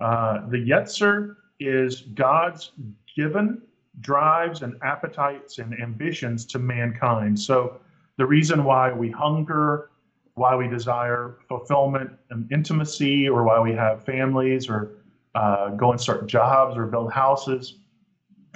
[0.00, 2.72] Uh, the Yetzer is God's
[3.16, 3.62] given
[4.00, 7.38] drives and appetites and ambitions to mankind.
[7.38, 7.80] So,
[8.16, 9.90] the reason why we hunger
[10.34, 14.96] why we desire fulfillment and intimacy, or why we have families, or
[15.34, 17.78] uh, go and start jobs, or build houses.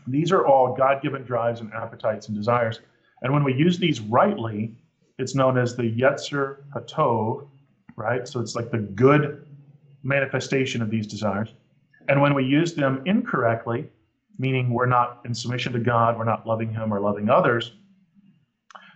[0.06, 2.80] These are all God given drives and appetites and desires.
[3.22, 4.74] And when we use these rightly,
[5.18, 7.48] it's known as the Yetzer Hatov,
[7.96, 8.26] right?
[8.26, 9.46] So it's like the good
[10.02, 11.52] manifestation of these desires.
[12.08, 13.90] And when we use them incorrectly,
[14.38, 17.72] meaning we're not in submission to God, we're not loving Him or loving others,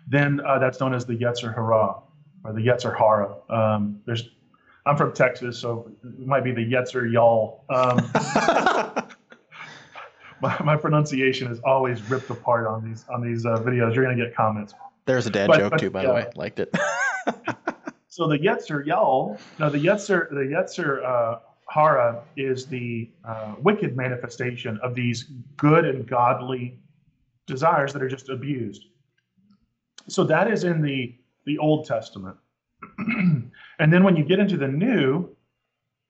[0.07, 1.97] then uh, that's known as the Yetzer Hara
[2.45, 3.35] or the Yetzer Hara.
[3.51, 4.31] Um, there's,
[4.87, 7.65] I'm from Texas, so it might be the Yetzer Y'all.
[7.69, 7.99] Um,
[10.42, 13.94] my, my, pronunciation is always ripped apart on these on these uh, videos.
[13.94, 14.74] You're gonna get comments.
[15.07, 16.09] There's a dad but, joke but, too, by yeah.
[16.09, 16.31] the way.
[16.35, 16.76] Liked it.
[18.09, 23.96] so the Yetzer Y'all, no, the Yetzer the Yetzer uh, Hara is the uh, wicked
[23.96, 25.24] manifestation of these
[25.57, 26.78] good and godly
[27.46, 28.87] desires that are just abused.
[30.09, 31.14] So that is in the
[31.46, 32.37] the Old Testament.
[32.98, 35.28] and then when you get into the New,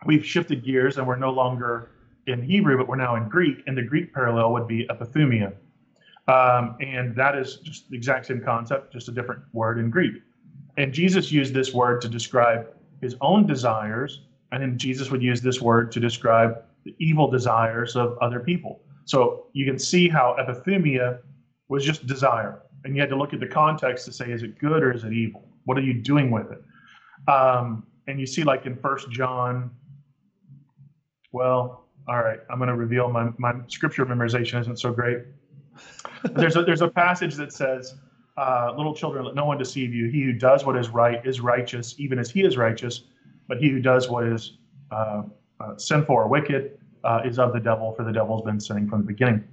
[0.07, 1.91] we've shifted gears and we're no longer
[2.27, 3.59] in Hebrew, but we're now in Greek.
[3.67, 5.55] And the Greek parallel would be epithumia.
[6.29, 10.15] Um, and that is just the exact same concept, just a different word in Greek.
[10.77, 12.69] And Jesus used this word to describe
[13.01, 17.97] his own desires, and then Jesus would use this word to describe the evil desires
[17.97, 18.81] of other people.
[19.05, 21.19] So you can see how epithumia
[21.69, 24.59] was just desire and you had to look at the context to say, is it
[24.59, 25.49] good or is it evil?
[25.65, 26.63] What are you doing with it?
[27.31, 29.71] Um, and you see, like in First John,
[31.31, 35.19] well, all right, I'm going to reveal my, my scripture memorization isn't so great.
[36.33, 37.95] there's a there's a passage that says,
[38.37, 40.09] uh, "Little children, let no one deceive you.
[40.11, 43.05] He who does what is right is righteous, even as he is righteous.
[43.49, 44.59] But he who does what is
[44.91, 45.23] uh,
[45.61, 49.01] uh, sinful or wicked uh, is of the devil, for the devil's been sinning from
[49.01, 49.45] the beginning."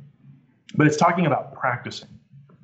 [0.76, 2.10] But it's talking about practicing.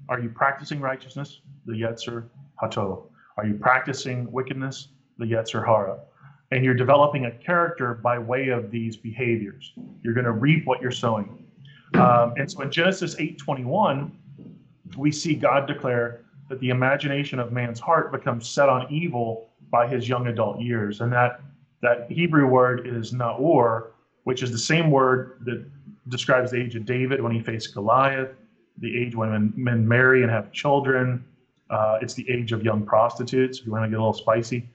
[0.09, 1.41] Are you practicing righteousness?
[1.65, 2.25] The Yetzer
[2.59, 3.09] Hato.
[3.37, 4.89] Are you practicing wickedness?
[5.17, 5.99] The Yetzer Hara.
[6.51, 9.73] And you're developing a character by way of these behaviors.
[10.03, 11.43] You're going to reap what you're sowing.
[11.95, 14.11] Um, and so in Genesis 8:21,
[14.97, 19.87] we see God declare that the imagination of man's heart becomes set on evil by
[19.87, 21.01] his young adult years.
[21.01, 21.41] And that
[21.81, 23.87] that Hebrew word is Naor,
[24.23, 25.65] which is the same word that
[26.09, 28.29] describes the age of David when he faced Goliath
[28.77, 31.23] the age when men marry and have children.
[31.69, 33.59] Uh, it's the age of young prostitutes.
[33.59, 34.69] If you want to get a little spicy,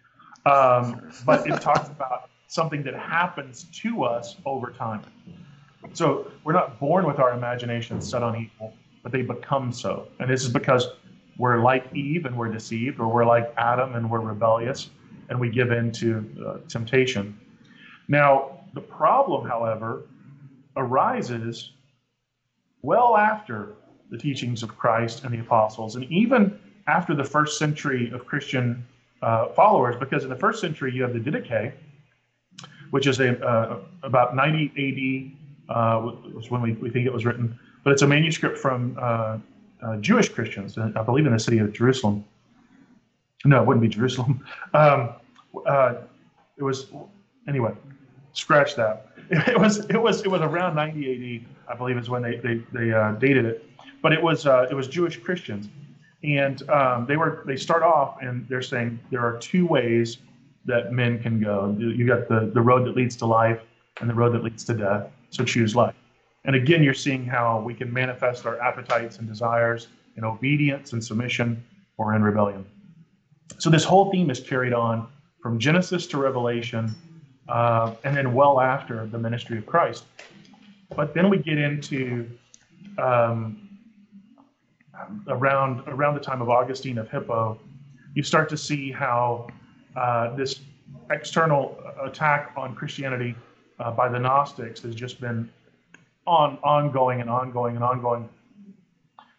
[0.46, 5.02] um, but it talks about something that happens to us over time.
[5.92, 10.08] So we're not born with our imaginations set on evil, but they become so.
[10.18, 10.88] And this is because
[11.38, 14.90] we're like Eve and we're deceived, or we're like Adam and we're rebellious
[15.28, 17.38] and we give in to uh, temptation.
[18.08, 20.02] Now, the problem, however,
[20.76, 21.72] arises
[22.82, 23.74] well after
[24.10, 28.84] the teachings of Christ and the apostles, and even after the first century of Christian
[29.22, 31.72] uh, followers, because in the first century you have the Didache,
[32.90, 35.34] which is a uh, about 90
[35.68, 36.00] AD uh,
[36.34, 39.38] was when we, we think it was written, but it's a manuscript from uh,
[39.82, 42.24] uh, Jewish Christians, I believe in the city of Jerusalem.
[43.44, 44.44] No, it wouldn't be Jerusalem.
[44.74, 45.14] Um,
[45.66, 45.94] uh,
[46.56, 46.86] it was
[47.48, 47.72] anyway.
[48.32, 49.06] Scratch that.
[49.30, 52.62] It was it was it was around 90 AD, I believe, is when they they,
[52.72, 53.64] they uh, dated it.
[54.02, 55.68] But it was uh, it was Jewish Christians,
[56.22, 60.18] and um, they were they start off and they're saying there are two ways
[60.66, 61.74] that men can go.
[61.78, 63.60] You got the the road that leads to life
[64.00, 65.10] and the road that leads to death.
[65.30, 65.94] So choose life.
[66.44, 71.04] And again, you're seeing how we can manifest our appetites and desires in obedience and
[71.04, 71.62] submission
[71.96, 72.64] or in rebellion.
[73.58, 75.06] So this whole theme is carried on
[75.42, 76.94] from Genesis to Revelation,
[77.48, 80.04] uh, and then well after the ministry of Christ.
[80.94, 82.28] But then we get into
[82.98, 83.69] um,
[85.28, 87.58] around around the time of Augustine of Hippo,
[88.14, 89.48] you start to see how
[89.96, 90.60] uh, this
[91.10, 93.34] external attack on Christianity
[93.78, 95.48] uh, by the Gnostics has just been
[96.26, 98.28] on ongoing and ongoing and ongoing.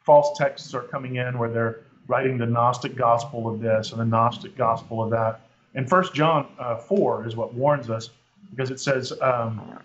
[0.01, 4.05] False texts are coming in where they're writing the Gnostic gospel of this and the
[4.05, 5.41] Gnostic gospel of that.
[5.75, 8.09] And First John uh, four is what warns us
[8.49, 9.77] because it says um,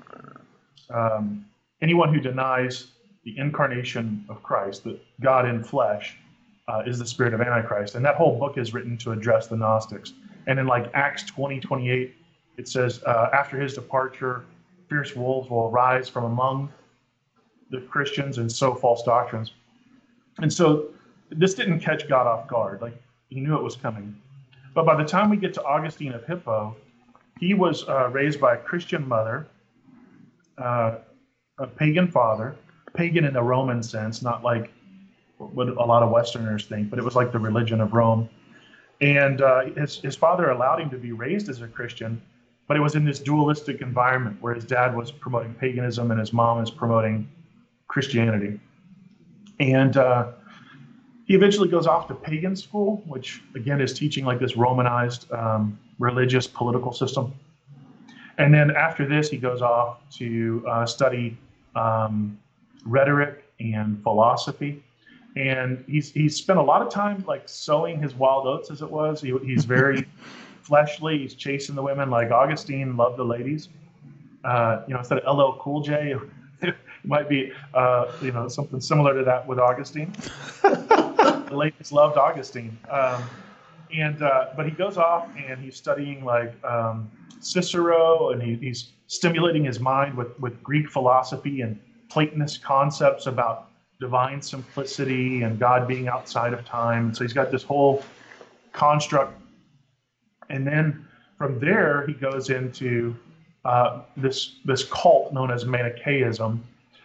[0.91, 1.45] um,
[1.81, 2.89] anyone who denies
[3.27, 6.17] the incarnation of Christ, that God in flesh,
[6.69, 7.97] uh, is the spirit of Antichrist.
[7.97, 10.12] And that whole book is written to address the Gnostics.
[10.47, 12.15] And in like Acts 20, 28,
[12.57, 14.45] it says, uh, after his departure,
[14.89, 16.73] fierce wolves will arise from among
[17.71, 19.53] the Christians and sow false doctrines.
[20.39, 20.91] And so
[21.31, 22.81] this didn't catch God off guard.
[22.81, 22.95] Like
[23.29, 24.17] he knew it was coming.
[24.73, 26.77] But by the time we get to Augustine of Hippo,
[27.41, 29.49] he was uh, raised by a Christian mother,
[30.59, 30.99] uh,
[31.59, 32.55] a pagan father,
[32.97, 34.73] pagan in the Roman sense, not like
[35.39, 38.29] what a lot of Westerners think, but it was like the religion of Rome.
[39.01, 42.21] And uh, his, his father allowed him to be raised as a Christian,
[42.67, 46.33] but it was in this dualistic environment where his dad was promoting paganism and his
[46.33, 47.29] mom is promoting
[47.89, 48.59] Christianity.
[49.61, 50.33] And uh,
[51.27, 55.79] he eventually goes off to pagan school, which again is teaching like this Romanized um,
[55.99, 57.35] religious political system.
[58.39, 61.37] And then after this, he goes off to uh, study
[61.75, 62.39] um,
[62.87, 64.83] rhetoric and philosophy.
[65.37, 68.90] And he's he's spent a lot of time like sowing his wild oats, as it
[68.90, 69.20] was.
[69.20, 70.07] He, he's very
[70.62, 71.18] fleshly.
[71.18, 73.68] He's chasing the women like Augustine loved the ladies.
[74.44, 76.14] Uh, you know, instead of LL Cool J,
[76.62, 80.12] it might be uh, you know something similar to that with Augustine.
[80.62, 82.77] the ladies loved Augustine.
[82.90, 83.22] Um,
[83.94, 88.92] and uh, but he goes off and he's studying like um, Cicero, and he, he's
[89.07, 93.69] stimulating his mind with with Greek philosophy and Platonist concepts about
[94.01, 97.07] divine simplicity and God being outside of time.
[97.07, 98.05] And So he's got this whole
[98.73, 99.40] construct,
[100.51, 101.07] and then
[101.38, 103.16] from there he goes into
[103.64, 106.62] uh, this this cult known as Manichaeism.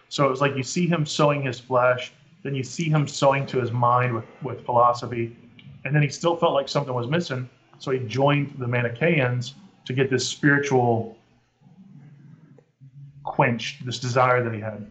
[0.10, 2.12] So it was like you see him sowing his flesh
[2.44, 5.36] then you see him sowing to his mind with, with philosophy.
[5.86, 7.50] And then he still felt like something was missing.
[7.80, 11.18] So he joined the Manichaeans to get this spiritual
[13.24, 14.90] quenched, this desire that he had.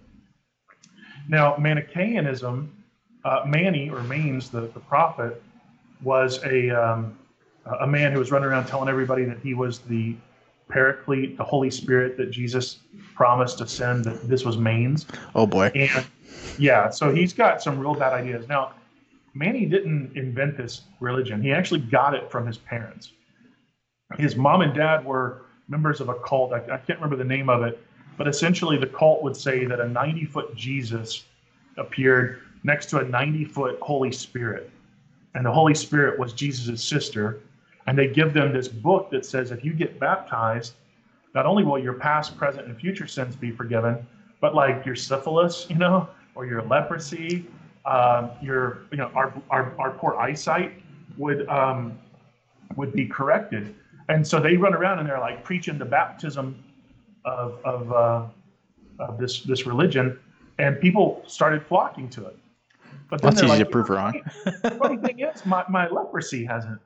[1.28, 2.68] Now, Manichaeanism,
[3.24, 5.42] uh, Mani or Manes, the, the prophet,
[6.02, 7.18] was a, um,
[7.80, 10.16] a man who was running around telling everybody that he was the
[10.68, 12.78] paraclete, the Holy Spirit that Jesus
[13.14, 15.06] promised to send, that this was Manes.
[15.34, 15.70] Oh, boy.
[15.74, 16.06] And
[16.58, 18.48] yeah, so he's got some real bad ideas.
[18.48, 18.72] Now,
[19.34, 21.42] Mani didn't invent this religion.
[21.42, 23.12] He actually got it from his parents.
[24.16, 26.52] His mom and dad were members of a cult.
[26.52, 27.78] I, I can't remember the name of it,
[28.20, 31.24] but essentially the cult would say that a 90 foot Jesus
[31.78, 34.68] appeared next to a 90 foot Holy Spirit.
[35.34, 37.40] And the Holy Spirit was Jesus' sister.
[37.86, 40.74] And they give them this book that says if you get baptized,
[41.34, 44.06] not only will your past, present, and future sins be forgiven,
[44.42, 47.46] but like your syphilis, you know, or your leprosy,
[47.86, 50.74] um, your you know our, our, our poor eyesight
[51.16, 51.98] would um,
[52.76, 53.74] would be corrected.
[54.10, 56.62] And so they run around and they're like preaching the baptism
[57.24, 58.26] of of, uh,
[58.98, 60.18] of this this religion,
[60.58, 62.36] and people started flocking to it.
[63.08, 64.22] But then That's easy like, to prove wrong.
[64.78, 66.80] funny thing is, my, my leprosy hasn't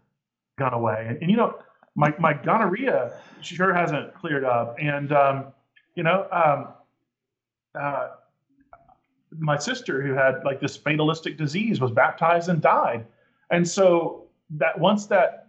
[0.59, 1.59] gone away, and, and you know
[1.95, 5.47] my my gonorrhea sure hasn't cleared up, and um,
[5.95, 6.27] you know.
[6.33, 6.69] Um,
[7.81, 8.11] uh,
[9.39, 13.05] my sister who had like this fatalistic disease was baptized and died
[13.51, 15.49] And so that once that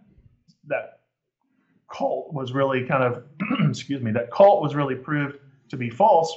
[0.66, 0.95] that
[1.96, 3.24] cult was really kind of
[3.68, 5.38] excuse me, that cult was really proved
[5.68, 6.34] to be false,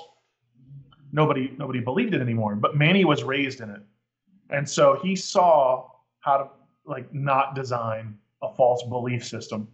[1.11, 2.55] nobody nobody believed it anymore.
[2.55, 3.81] But Mani was raised in it.
[4.49, 5.87] And so he saw
[6.21, 6.49] how to
[6.85, 9.67] like not design a false belief system.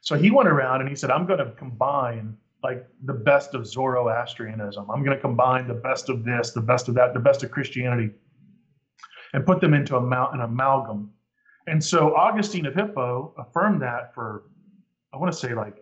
[0.00, 3.66] So he went around and he said, I'm going to combine like the best of
[3.66, 4.90] Zoroastrianism.
[4.90, 7.50] I'm going to combine the best of this, the best of that, the best of
[7.50, 8.10] Christianity,
[9.32, 11.10] and put them into a, an amalgam.
[11.66, 14.44] And so Augustine of Hippo affirmed that for,
[15.12, 15.76] I want to say like,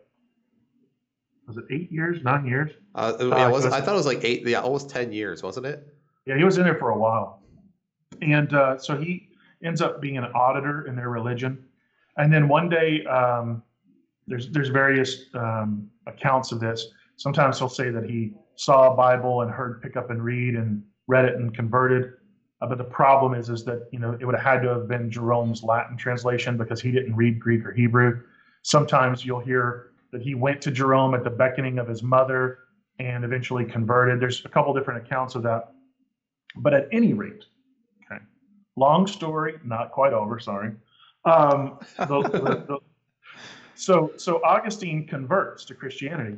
[1.46, 2.72] was it eight years, nine years?
[2.94, 5.86] Uh, yeah, was, I thought it was like eight, yeah, almost 10 years, wasn't it?
[6.26, 7.42] Yeah, he was in there for a while.
[8.20, 9.28] And uh, so he
[9.62, 11.64] ends up being an auditor in their religion.
[12.16, 13.62] And then one day, um,
[14.26, 16.88] there's there's various um, accounts of this.
[17.16, 20.82] Sometimes he'll say that he saw a Bible and heard pick up and read and
[21.06, 22.14] read it and converted.
[22.60, 24.88] Uh, but the problem is is that you know it would have had to have
[24.88, 28.22] been Jerome's Latin translation because he didn't read Greek or Hebrew.
[28.66, 32.58] Sometimes you'll hear that he went to Jerome at the beckoning of his mother
[32.98, 34.18] and eventually converted.
[34.18, 35.72] There's a couple different accounts of that.
[36.56, 37.44] But at any rate,
[38.04, 38.20] okay,
[38.74, 40.40] long story, not quite over.
[40.40, 40.72] Sorry.
[41.24, 42.78] Um, the, the, the,
[43.76, 46.36] so, so Augustine converts to Christianity,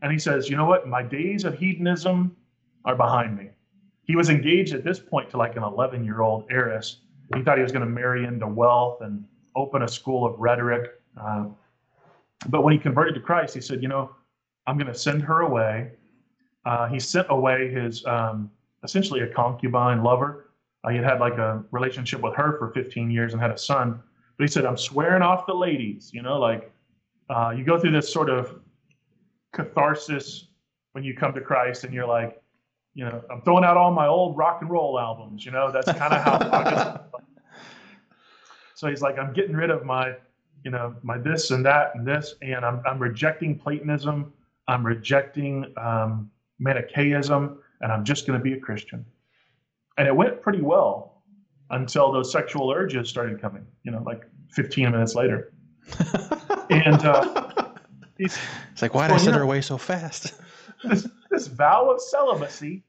[0.00, 0.88] and he says, "You know what?
[0.88, 2.34] My days of hedonism
[2.86, 3.50] are behind me."
[4.04, 7.02] He was engaged at this point to like an 11-year-old heiress.
[7.34, 9.22] He thought he was going to marry into wealth and
[9.54, 10.92] open a school of rhetoric.
[11.20, 11.46] Uh,
[12.48, 14.14] but when he converted to Christ, he said, "You know,
[14.66, 15.92] I'm going to send her away."
[16.64, 18.50] Uh, he sent away his um,
[18.84, 20.50] essentially a concubine lover.
[20.84, 23.58] Uh, he had had like a relationship with her for 15 years and had a
[23.58, 24.00] son.
[24.36, 26.10] But he said, I'm swearing off the ladies.
[26.12, 26.72] You know, like
[27.28, 28.60] uh, you go through this sort of
[29.52, 30.48] catharsis
[30.92, 32.40] when you come to Christ and you're like,
[32.94, 35.44] you know, I'm throwing out all my old rock and roll albums.
[35.44, 37.04] You know, that's kind of how.
[38.74, 40.14] so he's like, I'm getting rid of my,
[40.64, 44.32] you know, my this and that and this, and I'm I'm rejecting Platonism.
[44.66, 49.04] I'm rejecting um, Manichaeism, and I'm just going to be a Christian.
[49.96, 51.22] And it went pretty well
[51.70, 55.52] until those sexual urges started coming, you know, like 15 minutes later.
[56.70, 57.52] and uh,
[58.18, 58.38] it's
[58.80, 60.34] like, why did well, I send her away so fast?
[60.84, 62.84] this, this vow of celibacy,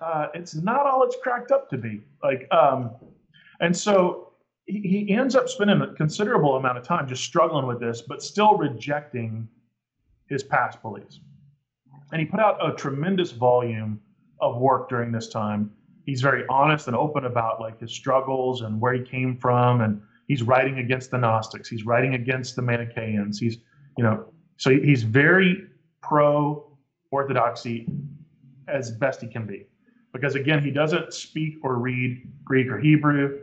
[0.00, 2.02] uh, it's not all it's cracked up to be.
[2.22, 2.92] Like, um,
[3.60, 4.31] and so
[4.80, 8.56] he, ends up spending a considerable amount of time just struggling with this, but still
[8.56, 9.48] rejecting
[10.26, 11.20] his past beliefs.
[12.12, 14.00] And he put out a tremendous volume
[14.40, 15.70] of work during this time.
[16.04, 20.00] He's very honest and open about like his struggles and where he came from and
[20.28, 21.68] he's writing against the gnostics.
[21.68, 23.38] He's writing against the manichaeans.
[23.38, 23.58] He's
[23.96, 25.66] you know so he's very
[26.02, 26.76] pro
[27.10, 27.86] orthodoxy
[28.68, 29.66] as best he can be.
[30.12, 33.42] Because again he doesn't speak or read greek or hebrew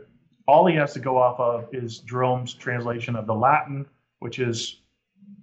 [0.50, 3.86] all he has to go off of is jerome's translation of the latin
[4.18, 4.82] which is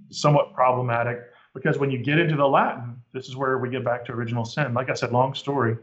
[0.09, 1.19] somewhat problematic
[1.53, 4.45] because when you get into the latin this is where we get back to original
[4.45, 5.77] sin like i said long story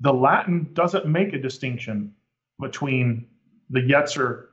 [0.00, 2.12] the Latin doesn't make a distinction
[2.58, 3.26] between
[3.68, 4.46] the Yetzer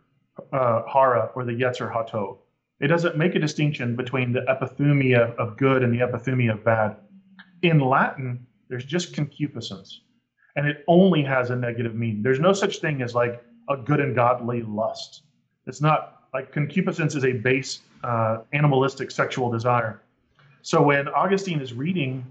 [0.54, 2.40] uh, Hara or the Yetzer Hatov.
[2.80, 6.98] It doesn't make a distinction between the epithumia of good and the epithumia of bad.
[7.64, 10.02] In Latin, there's just concupiscence,
[10.58, 12.24] and it only has a negative meaning.
[12.24, 15.22] There's no such thing as like a good and godly lust.
[15.68, 20.02] It's not like concupiscence is a base uh, animalistic sexual desire.
[20.64, 22.26] So when Augustine is reading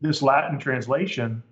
[0.00, 1.42] this Latin translation,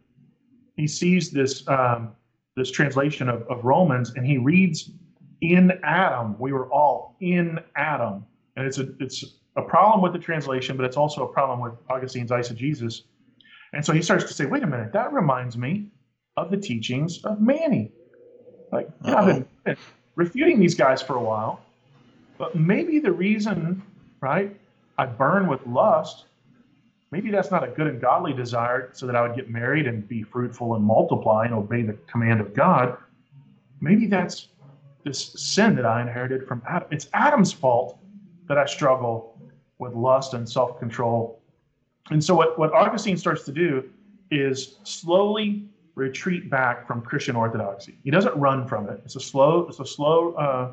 [0.76, 2.12] he sees this um,
[2.57, 4.90] this translation of, of Romans and he reads
[5.43, 8.24] in Adam we were all in Adam
[8.57, 9.24] and it's a it's
[9.57, 13.03] a problem with the translation but it's also a problem with Augustine's eisegesis
[13.72, 15.86] and so he starts to say wait a minute that reminds me
[16.36, 17.90] of the teachings of Mani
[18.70, 19.40] like you know, I've uh-huh.
[19.64, 19.76] been
[20.14, 21.60] refuting these guys for a while
[22.38, 23.82] but maybe the reason
[24.20, 24.56] right
[24.98, 26.26] I burn with lust
[27.12, 30.08] maybe that's not a good and godly desire so that I would get married and
[30.08, 32.96] be fruitful and multiply and obey the command of God.
[33.80, 34.48] Maybe that's
[35.04, 36.88] this sin that I inherited from Adam.
[36.90, 37.98] It's Adam's fault
[38.48, 39.38] that I struggle
[39.78, 41.41] with lust and self control.
[42.12, 43.88] And so, what, what Augustine starts to do
[44.30, 47.98] is slowly retreat back from Christian orthodoxy.
[48.04, 49.00] He doesn't run from it.
[49.04, 50.72] It's a slow, it's a slow uh,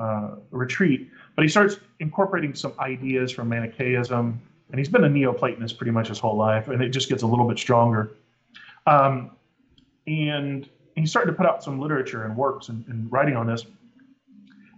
[0.00, 4.40] uh, retreat, but he starts incorporating some ideas from Manichaeism,
[4.70, 7.26] and he's been a Neoplatonist pretty much his whole life, and it just gets a
[7.26, 8.12] little bit stronger.
[8.86, 9.32] Um,
[10.06, 13.66] and he's starting to put out some literature and works and, and writing on this.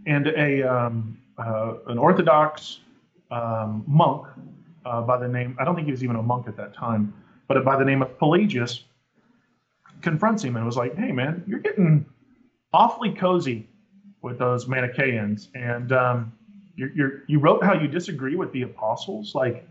[0.07, 2.81] And a um, uh, an Orthodox
[3.31, 4.27] um, monk
[4.85, 7.15] uh, by the name I don't think he was even a monk at that time,
[7.49, 8.85] but by the name of Pelagius
[10.01, 12.07] confronts him and was like, "Hey, man, you're getting
[12.73, 13.69] awfully cozy
[14.23, 16.33] with those Manichaeans, and um,
[16.77, 19.35] you're, you're, you wrote how you disagree with the apostles.
[19.35, 19.67] Like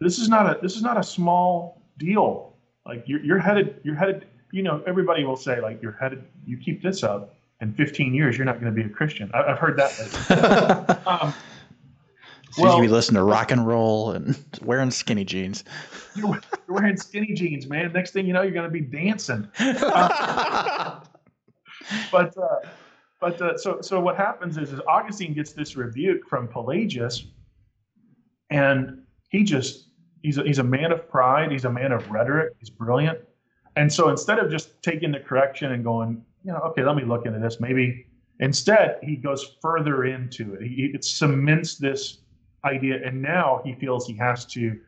[0.00, 2.54] this is not a this is not a small deal.
[2.86, 4.26] Like you're, you're headed you're headed.
[4.52, 6.24] You know, everybody will say like you're headed.
[6.44, 9.30] You keep this up, in 15 years, you're not going to be a Christian.
[9.34, 11.02] I, have heard that.
[11.06, 11.34] um,
[12.50, 15.64] so well, you be listening to rock and roll and wearing skinny jeans.
[16.14, 17.92] You're, you're wearing skinny jeans, man.
[17.92, 19.48] Next thing you know, you're going to be dancing.
[19.60, 21.00] Uh,
[22.12, 22.68] but uh,
[23.20, 27.26] but uh, so so what happens is, is Augustine gets this rebuke from Pelagius,
[28.50, 29.88] and he just
[30.22, 31.50] he's a, he's a man of pride.
[31.50, 32.52] He's a man of rhetoric.
[32.58, 33.18] He's brilliant.
[33.76, 37.04] And so instead of just taking the correction and going, you know, okay, let me
[37.04, 37.60] look into this.
[37.60, 38.06] Maybe
[38.40, 40.62] instead he goes further into it.
[40.62, 42.18] He, it cements this
[42.64, 44.78] idea, and now he feels he has to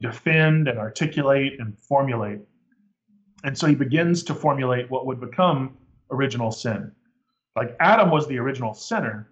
[0.00, 2.40] defend and articulate and formulate.
[3.44, 5.76] And so he begins to formulate what would become
[6.10, 6.92] original sin.
[7.56, 9.30] Like Adam was the original sinner,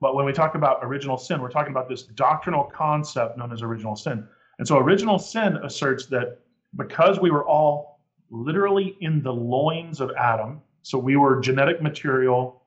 [0.00, 3.62] but when we talk about original sin, we're talking about this doctrinal concept known as
[3.62, 4.26] original sin.
[4.58, 6.38] And so original sin asserts that
[6.76, 12.62] because we were all literally in the loins of Adam, so we were genetic material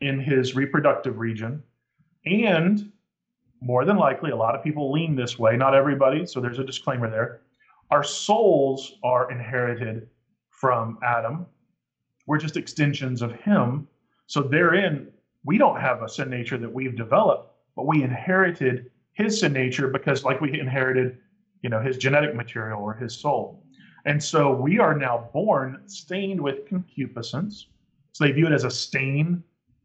[0.00, 1.62] in his reproductive region.
[2.26, 2.92] And
[3.60, 6.64] more than likely, a lot of people lean this way, not everybody, so there's a
[6.64, 7.40] disclaimer there.
[7.90, 10.08] Our souls are inherited
[10.50, 11.46] from Adam.
[12.26, 13.86] We're just extensions of him.
[14.26, 15.08] So therein,
[15.44, 19.88] we don't have a sin nature that we've developed, but we inherited his sin nature
[19.88, 21.18] because like we inherited,
[21.62, 23.62] you know, his genetic material or his soul.
[24.04, 27.68] And so we are now born stained with concupiscence.
[28.12, 29.42] So they view it as a stain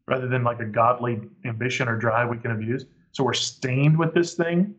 [0.08, 2.86] rather than like a godly ambition or drive we can abuse.
[3.12, 4.76] So we're stained with this thing,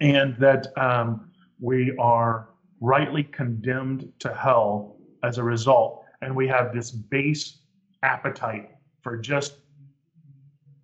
[0.00, 1.30] and that um,
[1.60, 6.04] we are rightly condemned to hell as a result.
[6.22, 7.60] And we have this base
[8.02, 8.70] appetite
[9.02, 9.58] for just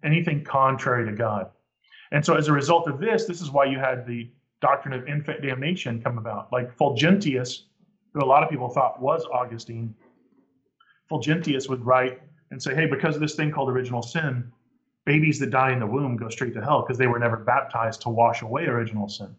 [0.05, 1.51] anything contrary to God.
[2.12, 4.30] And so, as a result of this, this is why you had the
[4.61, 6.53] doctrine of infant damnation come about.
[6.53, 7.62] Like Fulgentius,
[8.12, 9.94] who a lot of people thought was Augustine,
[11.11, 12.20] Fulgentius would write
[12.51, 14.51] and say, hey, because of this thing called original sin,
[15.14, 17.98] babies that die in the womb go straight to hell because they were never baptized
[18.04, 19.30] to wash away original sin.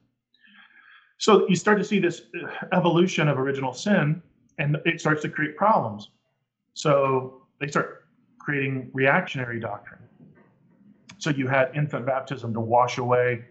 [1.26, 4.22] So you start to see this uh, evolution of original sin,
[4.58, 6.10] and it starts to create problems.
[6.74, 7.90] So they start
[8.38, 10.04] creating reactionary doctrine.
[11.20, 13.46] So you had infant baptism to wash away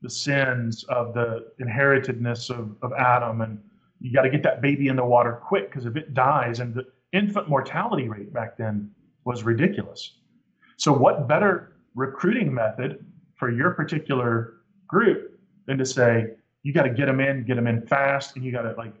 [0.00, 3.40] the sins of the inheritedness of, of Adam.
[3.42, 3.60] And
[4.00, 6.72] you got to get that baby in the water quick because if it dies, and
[6.72, 8.90] the infant mortality rate back then
[9.24, 10.02] was ridiculous.
[10.76, 13.04] So, what better recruiting method
[13.34, 14.54] for your particular
[14.86, 18.44] group than to say, you got to get them in, get them in fast, and
[18.44, 18.94] you got to like,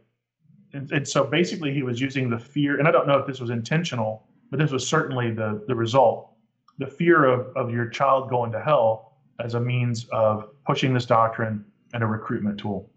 [0.72, 3.40] and, and so basically he was using the fear, and I don't know if this
[3.40, 6.36] was intentional, but this was certainly the, the result
[6.78, 11.06] the fear of, of your child going to hell as a means of pushing this
[11.06, 11.64] doctrine
[11.94, 12.90] and a recruitment tool.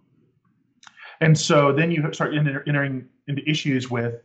[1.22, 4.22] And so then you start entering into issues with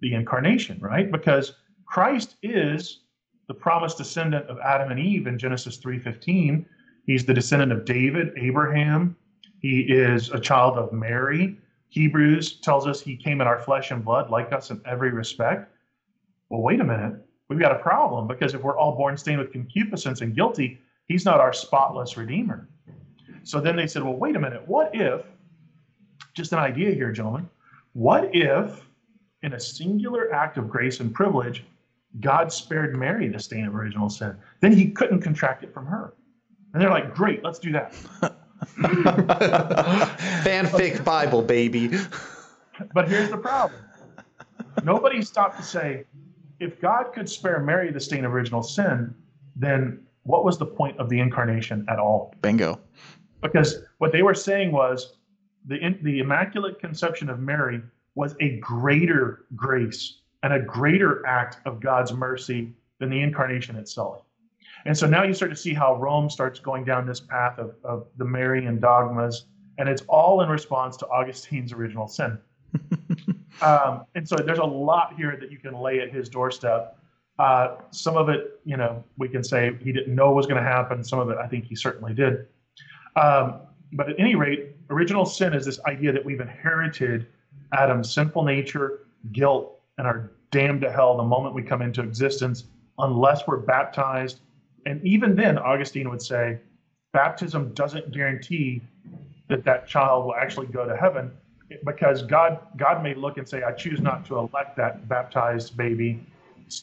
[0.00, 1.10] the incarnation, right?
[1.10, 1.54] Because
[1.86, 3.00] Christ is
[3.48, 6.64] the promised descendant of Adam and Eve in Genesis 3:15.
[7.04, 9.16] He's the descendant of David, Abraham.
[9.60, 11.58] He is a child of Mary.
[11.88, 15.74] Hebrews tells us he came in our flesh and blood like us in every respect.
[16.50, 17.14] Well, wait a minute.
[17.48, 20.78] We've got a problem because if we're all born stained with concupiscence and guilty,
[21.08, 22.68] He's not our spotless Redeemer.
[23.42, 24.62] So then they said, well, wait a minute.
[24.68, 25.24] What if,
[26.34, 27.48] just an idea here, gentlemen,
[27.94, 28.82] what if
[29.42, 31.64] in a singular act of grace and privilege,
[32.20, 34.36] God spared Mary the stain of original sin?
[34.60, 36.14] Then he couldn't contract it from her.
[36.72, 37.92] And they're like, great, let's do that.
[40.44, 41.90] Fanfic Bible, baby.
[42.92, 43.80] But here's the problem
[44.84, 46.04] nobody stopped to say,
[46.60, 49.14] if God could spare Mary the stain of original sin,
[49.56, 52.34] then what was the point of the incarnation at all?
[52.42, 52.80] Bingo.
[53.42, 55.16] Because what they were saying was
[55.66, 57.80] the, the Immaculate Conception of Mary
[58.14, 64.22] was a greater grace and a greater act of God's mercy than the incarnation itself.
[64.84, 67.74] And so now you start to see how Rome starts going down this path of,
[67.82, 69.46] of the Marian dogmas,
[69.78, 72.38] and it's all in response to Augustine's original sin.
[73.62, 76.98] um, and so there's a lot here that you can lay at his doorstep
[77.38, 80.68] uh, some of it, you know, we can say he didn't know was going to
[80.68, 81.04] happen.
[81.04, 82.46] Some of it, I think he certainly did.
[83.16, 83.60] Um,
[83.92, 87.28] but at any rate, original sin is this idea that we've inherited
[87.72, 92.64] Adam's sinful nature, guilt, and are damned to hell the moment we come into existence
[92.98, 94.40] unless we're baptized.
[94.86, 96.58] And even then, Augustine would say,
[97.12, 98.80] baptism doesn't guarantee
[99.48, 101.30] that that child will actually go to heaven
[101.84, 106.20] because God God may look and say, I choose not to elect that baptized baby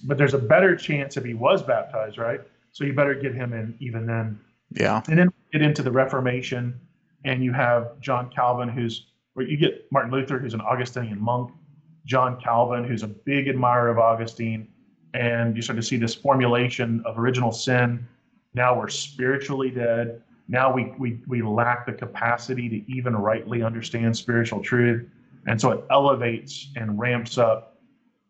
[0.03, 2.41] but there's a better chance if he was baptized, right?
[2.71, 4.39] So you better get him in even then.
[4.71, 5.01] Yeah.
[5.07, 6.79] And then get into the Reformation,
[7.23, 11.51] and you have John Calvin, who's where you get Martin Luther, who's an Augustinian monk,
[12.05, 14.67] John Calvin, who's a big admirer of Augustine,
[15.13, 18.07] and you start to see this formulation of original sin.
[18.53, 20.21] Now we're spiritually dead.
[20.47, 25.07] Now we we we lack the capacity to even rightly understand spiritual truth,
[25.47, 27.77] and so it elevates and ramps up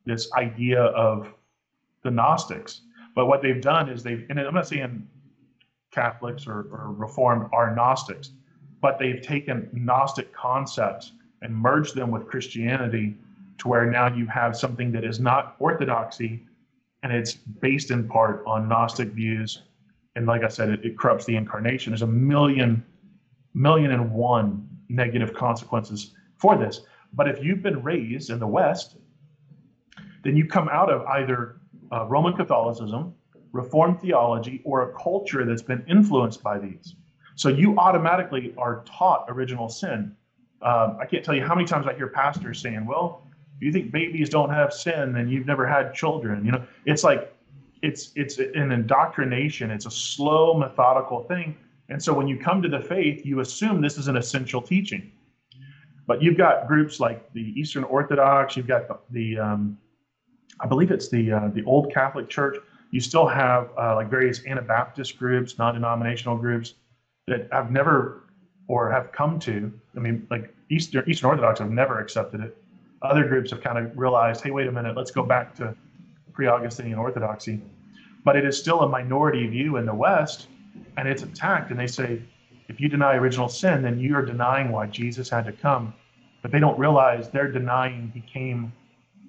[0.05, 1.33] this idea of
[2.03, 2.81] the Gnostics.
[3.15, 5.07] But what they've done is they've, and I'm not saying
[5.91, 8.31] Catholics or, or Reformed are Gnostics,
[8.81, 13.17] but they've taken Gnostic concepts and merged them with Christianity
[13.59, 16.43] to where now you have something that is not orthodoxy
[17.03, 19.61] and it's based in part on Gnostic views.
[20.15, 21.91] And like I said, it, it corrupts the incarnation.
[21.91, 22.83] There's a million,
[23.53, 26.81] million and one negative consequences for this.
[27.13, 28.97] But if you've been raised in the West,
[30.23, 31.57] then you come out of either
[31.91, 33.13] uh, Roman Catholicism,
[33.51, 36.95] Reformed theology, or a culture that's been influenced by these.
[37.35, 40.15] So you automatically are taught original sin.
[40.61, 43.24] Um, I can't tell you how many times I hear pastors saying, "Well,
[43.55, 47.03] if you think babies don't have sin, then you've never had children." You know, it's
[47.03, 47.33] like
[47.81, 49.71] it's it's an indoctrination.
[49.71, 51.55] It's a slow, methodical thing.
[51.89, 55.11] And so when you come to the faith, you assume this is an essential teaching.
[56.07, 58.55] But you've got groups like the Eastern Orthodox.
[58.55, 59.77] You've got the, the um,
[60.59, 62.57] I believe it's the uh, the Old Catholic Church.
[62.91, 66.75] You still have uh, like various Anabaptist groups, non-denominational groups
[67.27, 68.23] that have never
[68.67, 69.71] or have come to.
[69.95, 72.57] I mean, like Eastern Eastern Orthodox have never accepted it.
[73.05, 75.75] Other groups have kind of realized, hey, wait a minute, let's go back to
[76.33, 77.61] pre-Augustinian Orthodoxy.
[78.23, 80.47] But it is still a minority view in the West,
[80.97, 81.71] and it's attacked.
[81.71, 82.21] And they say,
[82.67, 85.93] if you deny original sin, then you are denying why Jesus had to come.
[86.41, 88.71] But they don't realize they're denying he came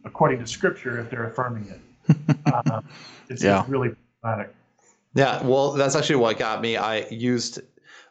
[0.04, 1.80] according to Scripture if they're affirming it.
[2.46, 2.80] uh,
[3.28, 3.64] it's, Yeah.
[3.68, 4.54] really problematic.
[5.14, 6.76] Yeah, well, that's actually what got me.
[6.76, 7.60] I used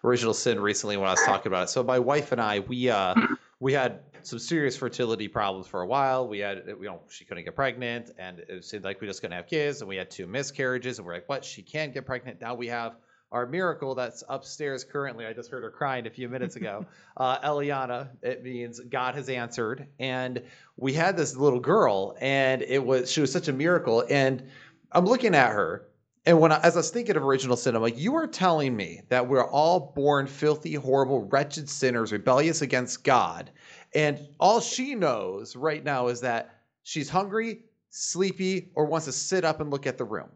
[0.03, 1.69] original sin recently when I was talking about it.
[1.69, 3.15] So my wife and I, we uh,
[3.59, 6.27] we had some serious fertility problems for a while.
[6.27, 9.35] We had, you know, she couldn't get pregnant, and it seemed like we just couldn't
[9.35, 9.81] have kids.
[9.81, 11.45] And we had two miscarriages, and we're like, what?
[11.45, 12.41] She can't get pregnant.
[12.41, 12.97] Now we have
[13.31, 15.25] our miracle that's upstairs currently.
[15.25, 16.85] I just heard her crying a few minutes ago.
[17.17, 20.41] uh, Eliana, it means God has answered, and
[20.77, 24.05] we had this little girl, and it was she was such a miracle.
[24.09, 24.49] And
[24.91, 25.87] I'm looking at her,
[26.25, 28.75] and when I, as I was thinking of original sin, I'm like, you are telling
[28.75, 33.51] me that we're all born filthy, horrible, wretched sinners, rebellious against God,
[33.95, 39.45] and all she knows right now is that she's hungry, sleepy, or wants to sit
[39.45, 40.29] up and look at the room.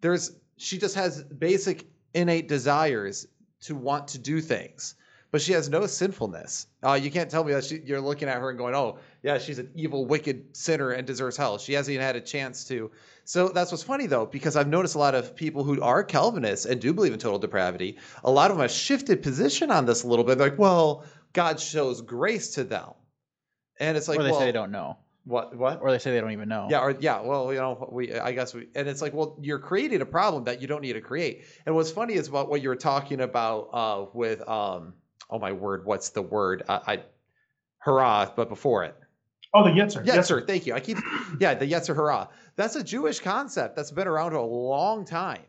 [0.00, 3.26] There's she just has basic innate desires
[3.62, 4.94] to want to do things,
[5.30, 6.68] but she has no sinfulness.
[6.82, 9.36] Uh, you can't tell me that she, you're looking at her and going, "Oh, yeah,
[9.38, 12.90] she's an evil, wicked sinner and deserves hell." She hasn't even had a chance to.
[13.24, 16.66] So that's what's funny though, because I've noticed a lot of people who are Calvinists
[16.66, 17.98] and do believe in total depravity.
[18.22, 20.38] A lot of them have shifted position on this a little bit.
[20.38, 21.04] They're like, well,
[21.36, 22.94] God shows grace to them,
[23.78, 24.96] and it's like, or they well, say they don't know.
[25.26, 25.80] what, what?
[25.82, 26.68] Or they say they don't even know.
[26.70, 29.58] Yeah, or yeah, well, you know, we I guess we and it's like, well, you're
[29.58, 31.44] creating a problem that you don't need to create.
[31.66, 34.94] And what's funny is about what you were talking about uh with um
[35.28, 36.62] oh my word, what's the word?
[36.68, 37.02] I, I
[37.78, 38.96] hurrah, but before it.
[39.52, 40.04] Oh, the Yetzer.
[40.04, 40.74] Yetzer, thank you.
[40.74, 40.98] I keep
[41.40, 42.28] yeah, the Yetzer Hara.
[42.56, 45.42] That's a Jewish concept that's been around a long time.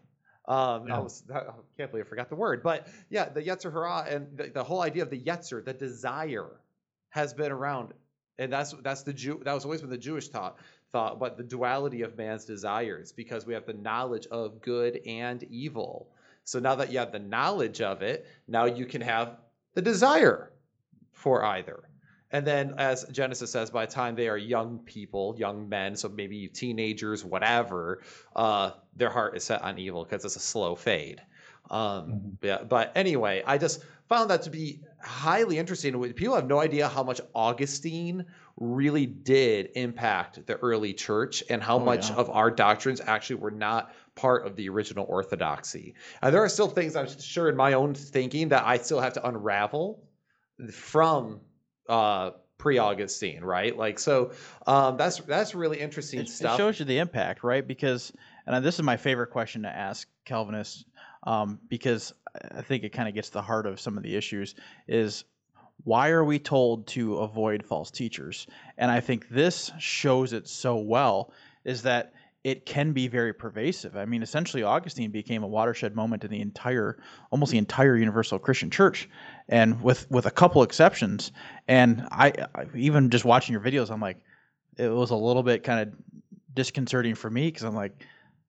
[0.48, 1.00] Um, I Yeah.
[1.00, 1.42] was I
[1.78, 4.82] can't believe I forgot the word, but yeah, the Yetzer Hara and the, the whole
[4.82, 6.62] idea of the Yetzer, the desire,
[7.10, 7.94] has been around,
[8.40, 9.42] and that's that's the Jew.
[9.44, 10.58] That was always been the Jewish thought
[10.92, 15.44] thought, but the duality of man's desires, because we have the knowledge of good and
[15.44, 16.10] evil.
[16.46, 19.38] So now that you have the knowledge of it, now you can have
[19.74, 20.54] the desire
[21.12, 21.87] for either.
[22.32, 26.10] And then, as Genesis says, by the time they are young people, young men, so
[26.10, 28.04] maybe teenagers, whatever,
[28.36, 31.22] uh, their heart is set on evil because it's a slow fade.
[31.70, 32.38] Um, Mhm.
[32.42, 35.94] yeah, but anyway, I just found that to be highly interesting.
[36.14, 38.26] People have no idea how much Augustine
[38.58, 42.12] really did impact the early church and how Oh, much yeah.
[42.12, 45.96] of our doctrines actually were not part of the original orthodoxy.
[46.22, 49.14] And there are still things I'm sure in my own thinking that I still have
[49.14, 50.04] to unravel
[50.72, 51.42] from
[51.90, 53.78] uh pre-Augustine, right?
[53.78, 54.32] Like so
[54.66, 57.66] um that's that's really interesting it, it shows you the impact, right?
[57.66, 58.12] Because,
[58.46, 60.86] and this is my favorite question to ask Calvinists,
[61.24, 62.14] um, because
[62.52, 64.56] I think it kind of gets the heart of some of the issues.
[64.88, 65.24] Is
[65.84, 68.48] why are we told to avoid false teachers?
[68.78, 71.32] And I think this shows it so well.
[71.64, 72.14] Is that
[72.44, 73.98] it can be very pervasive.
[73.98, 76.98] I mean, essentially, Augustine became a watershed moment in the entire,
[77.32, 79.10] almost the entire Universal Christian Church,
[79.50, 81.32] and with with a couple exceptions.
[81.68, 84.22] And I, I even just watching your videos, I'm like,
[84.78, 85.96] it was a little bit kind of
[86.54, 88.04] disconcerting for me because I'm like,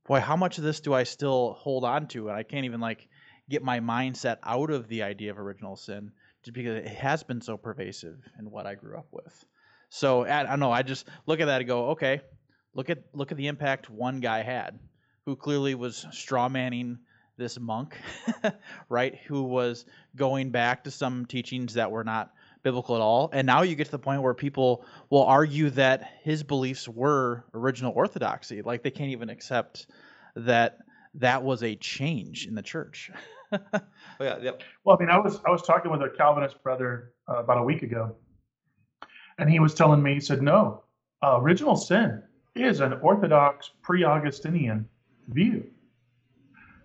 [0.06, 2.28] boy, how much of this do I still hold on to?
[2.28, 3.08] And I can't even like
[3.48, 6.12] get my mindset out of the idea of original sin
[6.44, 9.44] just because it has been so pervasive in what I grew up with.
[9.90, 10.72] So I, I don't know.
[10.72, 12.20] I just look at that and go, okay,
[12.74, 14.78] look at look at the impact one guy had,
[15.24, 16.98] who clearly was straw manning
[17.36, 17.96] this monk,
[18.88, 19.16] right?
[19.26, 23.30] Who was going back to some teachings that were not biblical at all.
[23.32, 27.44] And now you get to the point where people will argue that his beliefs were
[27.54, 28.62] original orthodoxy.
[28.62, 29.86] Like they can't even accept
[30.34, 30.78] that
[31.14, 33.10] that was a change in the church.
[33.52, 33.80] oh,
[34.20, 34.62] yeah, yep.
[34.84, 37.62] Well, I mean, I was I was talking with a Calvinist brother uh, about a
[37.62, 38.16] week ago,
[39.38, 40.84] and he was telling me, he said, no,
[41.22, 42.22] uh, original sin
[42.62, 44.88] is an Orthodox pre-Augustinian
[45.28, 45.66] view.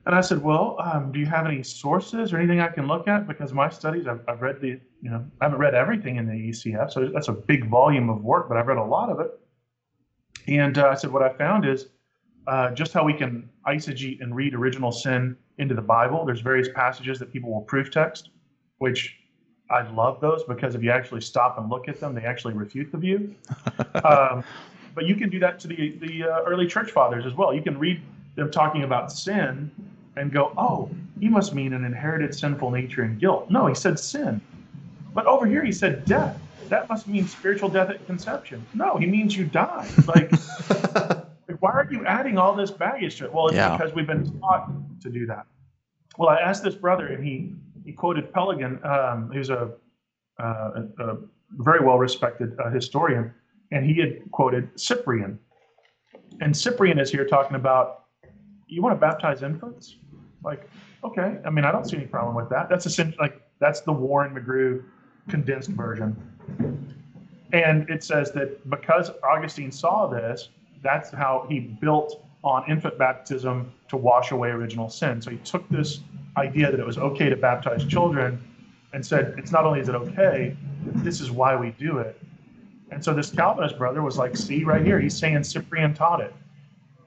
[0.05, 3.07] And I said, well, um, do you have any sources or anything I can look
[3.07, 3.25] at?
[3.25, 6.33] Because my studies, I've, I've, read the, you know, I haven't read everything in the
[6.33, 9.31] ECF, so that's a big volume of work, but I've read a lot of it.
[10.47, 11.87] And uh, I said, what I found is
[12.47, 16.25] uh, just how we can eisegete and read original sin into the Bible.
[16.25, 18.31] There's various passages that people will proof text,
[18.79, 19.17] which
[19.69, 22.91] I love those because if you actually stop and look at them, they actually refute
[22.91, 23.35] the view.
[24.03, 24.43] um,
[24.93, 27.53] but you can do that to the the uh, early church fathers as well.
[27.53, 28.01] You can read
[28.35, 29.71] them talking about sin
[30.15, 30.89] and go, oh,
[31.19, 33.49] he must mean an inherited sinful nature and guilt.
[33.49, 34.41] No, he said sin.
[35.13, 36.39] But over here he said death.
[36.69, 38.65] That must mean spiritual death at conception.
[38.73, 39.87] No, he means you die.
[40.07, 40.31] Like,
[41.59, 43.33] why are you adding all this baggage to it?
[43.33, 43.75] Well, it's yeah.
[43.75, 44.71] because we've been taught
[45.01, 45.45] to do that.
[46.17, 47.53] Well, I asked this brother, and he
[47.85, 49.71] he quoted Pelikan, um, who's a,
[50.39, 51.17] uh, a, a,
[51.57, 53.33] very well respected uh, historian,
[53.73, 55.39] and he had quoted Cyprian.
[56.39, 58.05] And Cyprian is here talking about
[58.67, 59.97] you want to baptize infants?
[60.43, 60.69] Like,
[61.03, 61.37] okay.
[61.45, 62.69] I mean, I don't see any problem with that.
[62.69, 64.83] That's essentially like that's the Warren McGrew
[65.27, 66.15] condensed version.
[67.51, 70.49] And it says that because Augustine saw this,
[70.81, 75.21] that's how he built on infant baptism to wash away original sin.
[75.21, 76.01] So he took this
[76.35, 78.43] idea that it was okay to baptize children
[78.91, 80.57] and said, it's not only is it okay,
[80.95, 82.22] this is why we do it.
[82.93, 86.33] And so this Calvinist brother was like, see right here, he's saying Cyprian taught it.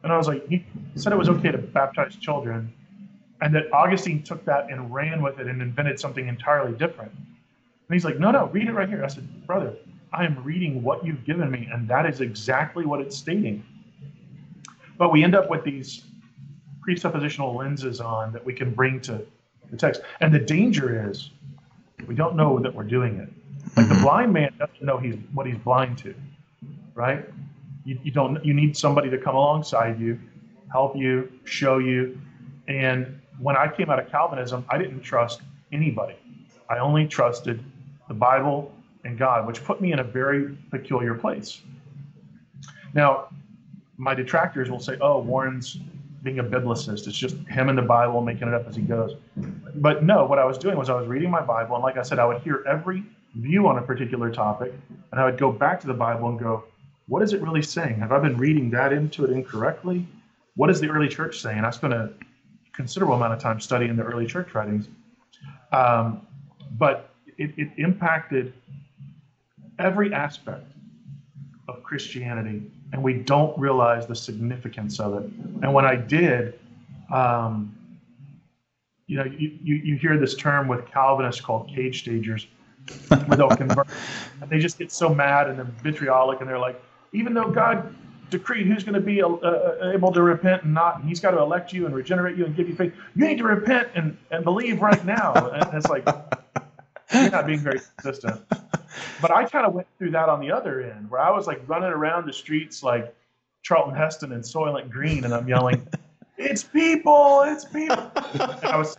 [0.02, 0.64] And I was like, he
[0.94, 2.72] said it was okay to baptize children.
[3.40, 7.12] And that Augustine took that and ran with it and invented something entirely different.
[7.12, 9.04] And he's like, no, no, read it right here.
[9.04, 9.74] I said, brother,
[10.12, 13.64] I am reading what you've given me, and that is exactly what it's stating.
[14.96, 16.04] But we end up with these
[16.86, 19.24] presuppositional lenses on that we can bring to
[19.70, 20.00] the text.
[20.20, 21.30] And the danger is
[22.06, 23.28] we don't know that we're doing it.
[23.76, 24.04] Like the mm-hmm.
[24.04, 26.14] blind man doesn't know he's what he's blind to,
[26.94, 27.26] right?
[27.84, 30.18] You, you don't you need somebody to come alongside you,
[30.72, 32.18] help you, show you.
[32.68, 36.16] And when I came out of Calvinism, I didn't trust anybody.
[36.70, 37.62] I only trusted
[38.08, 38.72] the Bible
[39.04, 41.60] and God, which put me in a very peculiar place.
[42.94, 43.28] Now,
[43.98, 45.78] my detractors will say, "Oh, Warren's
[46.22, 47.06] being a biblicist.
[47.06, 49.14] It's just him and the Bible making it up as he goes.
[49.76, 52.02] But no, what I was doing was I was reading my Bible, and like I
[52.02, 53.04] said, I would hear every
[53.36, 54.72] view on a particular topic,
[55.12, 56.64] and I would go back to the Bible and go,
[57.08, 58.00] what is it really saying?
[58.00, 60.06] Have I been reading that into it incorrectly?
[60.56, 61.58] What is the early church saying?
[61.58, 62.12] And I spent a
[62.72, 64.88] considerable amount of time studying the early church writings.
[65.72, 66.26] Um,
[66.78, 68.52] but it, it impacted
[69.78, 70.72] every aspect
[71.68, 72.62] of Christianity
[72.92, 75.30] and we don't realize the significance of it.
[75.62, 76.58] And when I did,
[77.12, 77.76] um,
[79.06, 82.46] you know, you, you, you hear this term with Calvinists called cage stagers,
[83.08, 83.88] where they'll convert,
[84.40, 86.80] and they just get so mad and they're vitriolic, and they're like,
[87.12, 87.94] even though God
[88.30, 91.30] decreed who's going to be uh, uh, able to repent and not, and He's got
[91.32, 92.92] to elect you and regenerate you and give you faith.
[93.14, 95.32] You need to repent and, and believe right now.
[95.56, 96.06] And it's like
[97.14, 98.42] you're not being very consistent.
[99.20, 101.62] But I kind of went through that on the other end, where I was like
[101.66, 103.14] running around the streets like
[103.62, 105.86] Charlton Heston and Soylent Green, and I'm yelling,
[106.36, 107.42] "It's people!
[107.46, 108.98] It's people!" And I was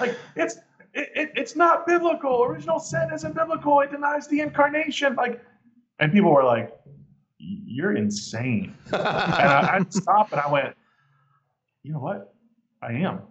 [0.00, 0.58] like, "It's
[0.94, 2.42] it, it, it's not biblical.
[2.44, 3.80] Original sin isn't biblical.
[3.80, 5.42] It denies the incarnation." Like,
[5.98, 6.72] and people were like,
[7.38, 10.74] "You're insane." and I, I stopped and I went,
[11.82, 12.34] "You know what?
[12.82, 13.22] I am.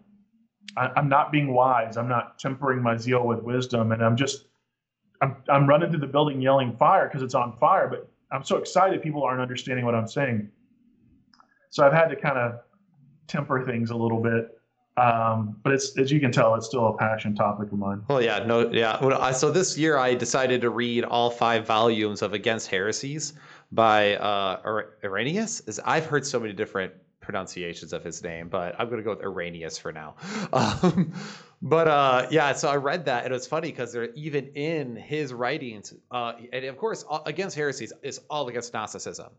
[0.75, 1.97] I, I'm not being wise.
[1.97, 4.45] I'm not tempering my zeal with wisdom, and I'm just."
[5.19, 8.57] I'm, I'm running through the building yelling fire because it's on fire, but I'm so
[8.57, 10.49] excited people aren't understanding what I'm saying.
[11.69, 12.59] So I've had to kind of
[13.27, 14.56] temper things a little bit.
[14.97, 18.01] Um, but it's as you can tell, it's still a passion topic of mine.
[18.07, 19.03] Well, yeah, no, yeah.
[19.03, 23.33] Well, I, so this year I decided to read all five volumes of Against Heresies
[23.71, 25.79] by uh, Irenaeus.
[25.85, 29.21] I've heard so many different pronunciations of his name, but I'm going to go with
[29.21, 30.15] Irenaeus for now.
[30.53, 31.13] Um,
[31.61, 34.95] but uh, yeah, so I read that, and it was funny because they're even in
[34.95, 39.31] his writings, uh, and of course, against heresies is all against Gnosticism.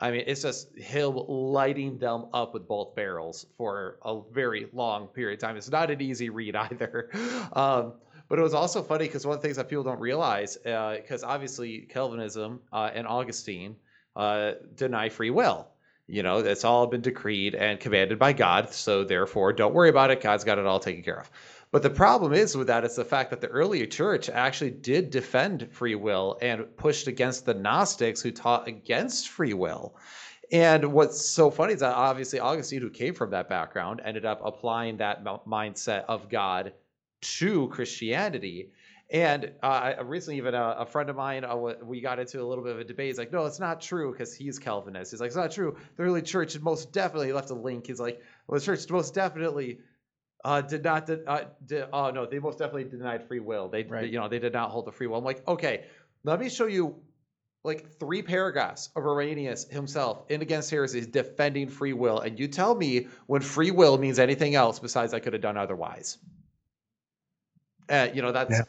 [0.00, 5.08] I mean, it's just him lighting them up with both barrels for a very long
[5.08, 5.56] period of time.
[5.56, 7.10] It's not an easy read either.
[7.52, 7.94] Um,
[8.28, 11.22] but it was also funny because one of the things that people don't realize, because
[11.22, 13.76] uh, obviously Calvinism uh, and Augustine
[14.16, 15.68] uh, deny free will.
[16.06, 18.72] You know, it's all been decreed and commanded by God.
[18.72, 20.20] So therefore, don't worry about it.
[20.20, 21.30] God's got it all taken care of.
[21.72, 25.10] But the problem is with that is the fact that the early church actually did
[25.10, 29.94] defend free will and pushed against the Gnostics who taught against free will.
[30.50, 34.40] And what's so funny is that obviously Augustine, who came from that background, ended up
[34.44, 36.72] applying that mindset of God
[37.20, 38.72] to Christianity.
[39.12, 42.64] And uh, recently, even a, a, friend of mine, uh, we got into a little
[42.64, 43.08] bit of a debate.
[43.08, 45.10] He's like, no, it's not true because he's Calvinist.
[45.10, 45.76] He's like, it's not true.
[45.96, 47.86] The early church most definitely left a link.
[47.86, 49.80] He's like, well, the church most definitely
[50.44, 51.06] uh, did not.
[51.06, 53.68] Did, uh, did, oh no, they most definitely denied free will.
[53.68, 54.02] They, right.
[54.02, 55.18] they, you know, they did not hold the free will.
[55.18, 55.84] I'm like, okay,
[56.24, 56.96] let me show you
[57.62, 62.74] like three paragraphs of Irenaeus himself in Against Heresy defending free will, and you tell
[62.74, 66.18] me when free will means anything else besides I could have done otherwise.
[67.88, 68.52] Uh, you know that's.
[68.52, 68.64] Yeah.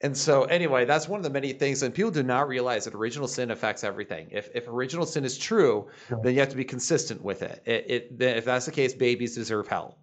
[0.00, 2.94] And so, anyway, that's one of the many things, and people do not realize that
[2.94, 4.28] original sin affects everything.
[4.32, 5.88] If, if original sin is true,
[6.22, 7.62] then you have to be consistent with it.
[7.64, 8.22] It, it.
[8.22, 9.96] If that's the case, babies deserve hell.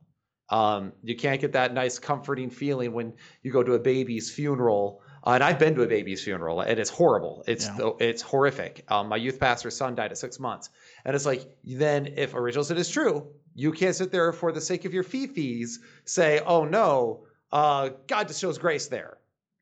[0.51, 5.01] Um, you can't get that nice, comforting feeling when you go to a baby's funeral.
[5.25, 7.43] Uh, and I've been to a baby's funeral, and it's horrible.
[7.47, 7.91] It's yeah.
[7.99, 8.83] it's horrific.
[8.89, 10.69] Um, my youth pastor's son died at six months,
[11.05, 14.61] and it's like then if original sin is true, you can't sit there for the
[14.61, 19.19] sake of your fee-fees say, "Oh no, uh, God just shows grace there,"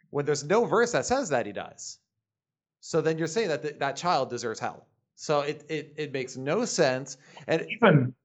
[0.09, 1.99] when there's no verse that says that He does.
[2.79, 4.87] So then you're saying that th- that child deserves hell.
[5.15, 7.17] So it, it it makes no sense.
[7.47, 8.15] And even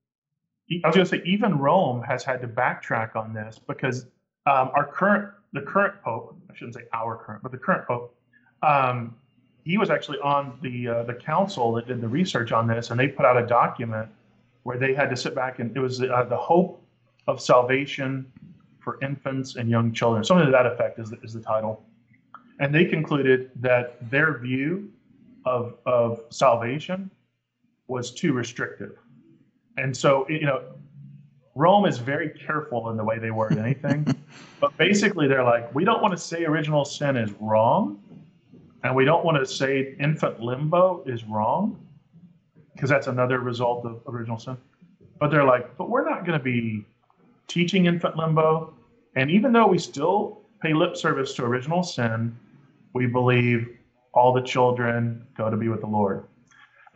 [0.71, 4.07] I was going to say even Rome has had to backtrack on this because
[4.47, 8.17] um, our current the current pope I shouldn't say our current but the current pope
[8.63, 9.15] um,
[9.65, 12.99] he was actually on the uh, the council that did the research on this and
[12.99, 14.09] they put out a document
[14.63, 16.83] where they had to sit back and it was uh, the hope
[17.27, 18.31] of salvation
[18.81, 20.25] for infants and young children.
[20.25, 21.83] Something to that effect is the, is the title.
[22.61, 24.91] And they concluded that their view
[25.45, 27.11] of of salvation
[27.87, 28.97] was too restrictive
[29.77, 30.63] and so, you know,
[31.55, 34.07] Rome is very careful in the way they word anything.
[34.61, 38.01] but basically, they're like, we don't want to say original sin is wrong.
[38.83, 41.81] And we don't want to say infant limbo is wrong
[42.75, 44.59] because that's another result of original sin.
[45.19, 46.85] But they're like, but we're not going to be
[47.47, 48.75] teaching infant limbo.
[49.17, 52.37] And even though we still pay lip service to original sin,
[52.93, 53.69] we believe
[54.13, 56.25] all the children go to be with the Lord.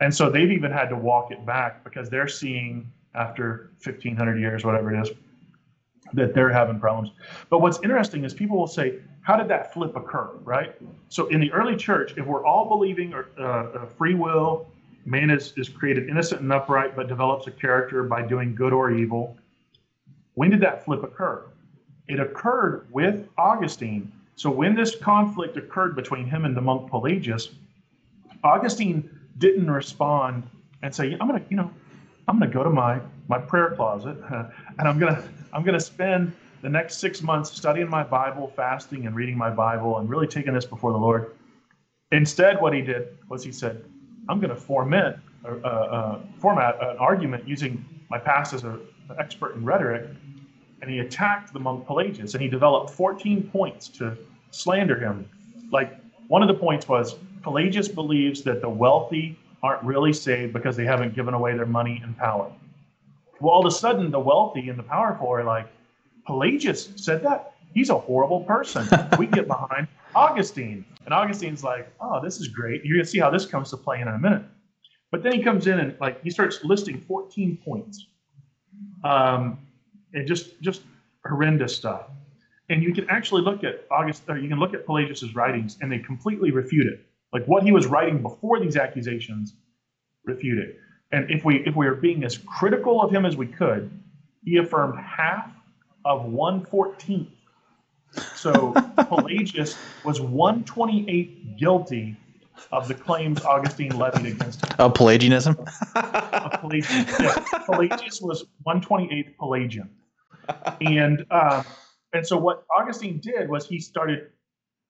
[0.01, 4.63] And so they've even had to walk it back because they're seeing after 1500 years,
[4.63, 5.11] whatever it is,
[6.13, 7.11] that they're having problems.
[7.49, 10.75] But what's interesting is people will say, how did that flip occur, right?
[11.09, 14.67] So in the early church, if we're all believing uh, uh, free will,
[15.05, 18.91] man is, is created innocent and upright, but develops a character by doing good or
[18.91, 19.37] evil,
[20.35, 21.45] when did that flip occur?
[22.07, 24.11] It occurred with Augustine.
[24.35, 27.49] So when this conflict occurred between him and the monk Pelagius,
[28.43, 30.43] Augustine didn't respond
[30.81, 31.71] and say, I'm gonna, you know,
[32.27, 35.23] I'm gonna go to my my prayer closet and I'm gonna
[35.53, 39.97] I'm gonna spend the next six months studying my Bible, fasting and reading my Bible,
[39.97, 41.35] and really taking this before the Lord.
[42.11, 43.83] Instead, what he did was he said,
[44.27, 48.79] I'm going to format, uh, uh, format an argument using my past as an
[49.17, 50.09] expert in rhetoric,
[50.81, 54.17] and he attacked the monk Pelagius, and he developed 14 points to
[54.51, 55.29] slander him.
[55.71, 60.75] Like one of the points was Pelagius believes that the wealthy aren't really saved because
[60.75, 62.51] they haven't given away their money and power.
[63.39, 65.67] Well, all of a sudden, the wealthy and the powerful are like,
[66.25, 67.53] Pelagius said that?
[67.73, 68.87] He's a horrible person.
[69.17, 70.85] we get behind Augustine.
[71.05, 72.83] And Augustine's like, oh, this is great.
[72.83, 74.43] You're going to see how this comes to play in a minute.
[75.11, 78.07] But then he comes in and like he starts listing 14 points.
[79.03, 79.59] Um,
[80.13, 80.81] and just just
[81.25, 82.09] horrendous stuff.
[82.69, 85.91] And you can actually look at August, or you can look at Pelagius's writings, and
[85.91, 87.05] they completely refute it.
[87.31, 89.55] Like what he was writing before these accusations
[90.25, 90.75] refuted.
[91.11, 93.91] And if we if we are being as critical of him as we could,
[94.43, 95.51] he affirmed half
[96.05, 97.29] of one fourteenth.
[98.35, 98.73] So
[99.07, 102.15] Pelagius was 128 guilty
[102.71, 104.75] of the claims Augustine levied against him.
[104.79, 105.55] Of Pelagianism?
[105.95, 107.23] of Pelagianism.
[107.23, 107.43] Yeah.
[107.65, 109.89] Pelagius was 128th Pelagian.
[110.81, 111.63] And uh,
[112.13, 114.29] and so what Augustine did was he started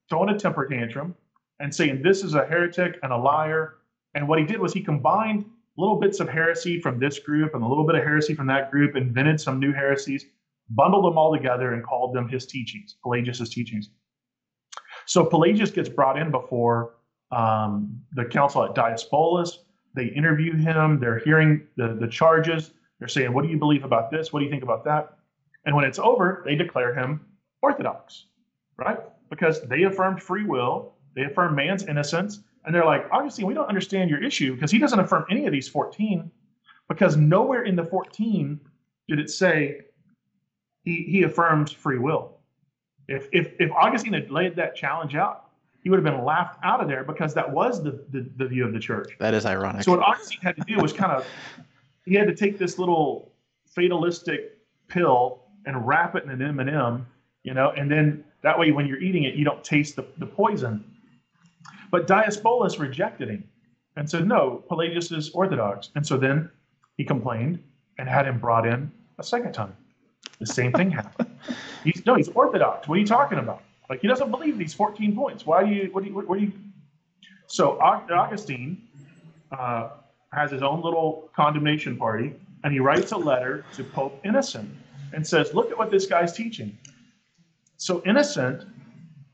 [0.09, 1.15] throwing a temper tantrum
[1.59, 3.75] and saying this is a heretic and a liar.
[4.15, 5.45] And what he did was he combined
[5.77, 8.69] little bits of heresy from this group and a little bit of heresy from that
[8.71, 10.25] group, invented some new heresies,
[10.69, 13.89] bundled them all together, and called them his teachings, Pelagius's teachings.
[15.05, 16.95] So Pelagius gets brought in before
[17.31, 19.59] um, the council at Diospolis.
[19.95, 20.99] They interview him.
[20.99, 22.71] They're hearing the, the charges.
[22.99, 24.31] They're saying, What do you believe about this?
[24.33, 25.17] What do you think about that?
[25.65, 27.21] And when it's over, they declare him
[27.61, 28.25] orthodox,
[28.77, 28.99] right?
[29.29, 32.39] Because they affirmed free will, they affirmed man's innocence.
[32.65, 35.51] And they're like, Augustine, we don't understand your issue because he doesn't affirm any of
[35.51, 36.31] these 14,
[36.87, 38.59] because nowhere in the 14
[39.09, 39.81] did it say
[40.83, 42.37] he, he affirms free will.
[43.07, 45.49] If, if, if Augustine had laid that challenge out,
[45.83, 48.65] he would have been laughed out of there because that was the, the, the view
[48.65, 49.11] of the church.
[49.19, 49.83] That is ironic.
[49.83, 51.25] So what Augustine had to do was kind of
[52.05, 53.33] he had to take this little
[53.65, 54.57] fatalistic
[54.87, 57.07] pill and wrap it in an M and m
[57.43, 60.25] you know, and then that way when you're eating it, you don't taste the, the
[60.25, 60.83] poison.
[61.91, 63.43] But Diospolis rejected him
[63.95, 65.89] and said, no, Pelagius is orthodox.
[65.95, 66.49] And so then
[66.97, 67.61] he complained
[67.97, 69.75] and had him brought in a second time.
[70.39, 71.29] The same thing happened.
[71.83, 72.87] He's no, he's orthodox.
[72.87, 73.61] What are you talking about?
[73.89, 75.45] Like he doesn't believe these 14 points.
[75.45, 75.89] Why do you?
[75.91, 76.15] What do you?
[76.15, 76.51] What do you?
[77.47, 78.87] So Augustine
[79.51, 79.89] uh,
[80.31, 84.69] has his own little condemnation party, and he writes a letter to Pope Innocent
[85.13, 86.77] and says, "Look at what this guy's teaching."
[87.77, 88.65] So Innocent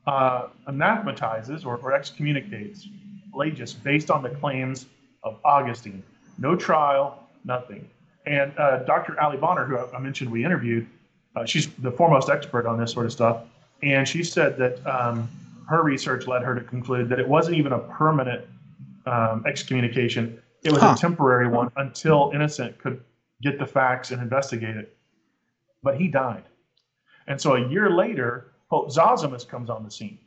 [0.08, 2.88] uh, anathematizes or, or excommunicates
[3.32, 4.86] Pelagius based on the claims
[5.24, 6.04] of Augustine.
[6.38, 7.88] No trial, nothing.
[8.26, 9.20] And uh, Dr.
[9.22, 10.88] Ali Bonner, who I mentioned we interviewed,
[11.36, 13.44] uh, she's the foremost expert on this sort of stuff.
[13.84, 15.30] And she said that um,
[15.68, 18.46] her research led her to conclude that it wasn't even a permanent
[19.06, 20.96] um, excommunication, it was huh.
[20.98, 23.04] a temporary one until Innocent could
[23.42, 24.98] get the facts and investigate it.
[25.84, 26.44] But he died.
[27.28, 30.18] And so a year later, Pope Zosimus comes on the scene.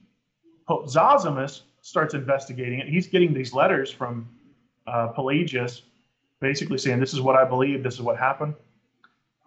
[0.66, 2.88] Pope Zosimus starts investigating it.
[2.88, 4.28] He's getting these letters from
[4.86, 5.82] uh, Pelagius
[6.40, 8.54] basically saying, This is what I believe, this is what happened.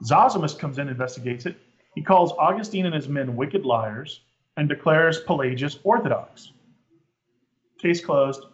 [0.04, 1.58] Zosimus comes in, investigates it.
[1.96, 4.22] He calls Augustine and his men wicked liars
[4.58, 6.52] and declares Pelagius orthodox.
[7.80, 8.46] Case closed.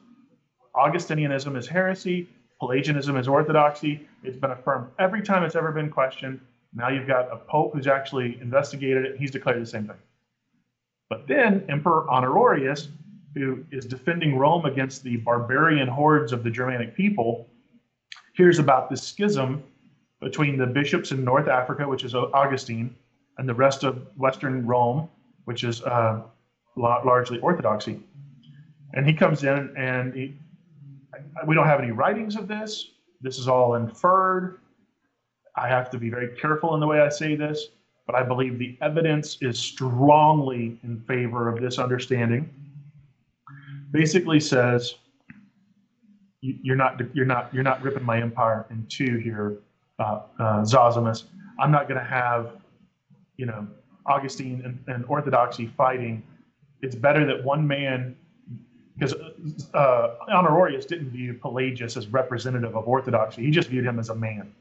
[0.76, 2.30] Augustinianism is heresy,
[2.60, 4.08] Pelagianism is orthodoxy.
[4.24, 6.40] It's been affirmed every time it's ever been questioned.
[6.74, 9.18] Now you've got a pope who's actually investigated it.
[9.18, 9.98] He's declared the same thing.
[11.10, 12.89] But then Emperor Honorius,
[13.34, 17.47] who is defending Rome against the barbarian hordes of the Germanic people,
[18.34, 19.64] hears about this schism
[20.20, 22.95] between the bishops in North Africa, which is Augustine,
[23.38, 25.10] and the rest of Western Rome,
[25.45, 26.22] which is uh,
[26.76, 27.99] largely Orthodoxy.
[28.93, 30.36] And he comes in and he,
[31.45, 32.91] we don't have any writings of this.
[33.22, 34.60] This is all inferred.
[35.55, 37.68] I have to be very careful in the way I say this,
[38.08, 42.49] but I believe the evidence is strongly in favor of this understanding.
[43.91, 44.95] Basically says
[46.41, 49.58] you're not you're not you're not ripping my empire in two here,
[49.99, 51.26] uh, uh, Zosimus.
[51.60, 52.51] I'm not going to have,
[53.38, 53.68] you know,
[54.05, 56.24] Augustine and, and, Orthodoxy fighting.
[56.82, 58.16] It's better that one man,
[58.93, 59.16] because
[59.74, 63.43] uh, Honorius didn't view Pelagius as representative of Orthodoxy.
[63.43, 64.53] He just viewed him as a man.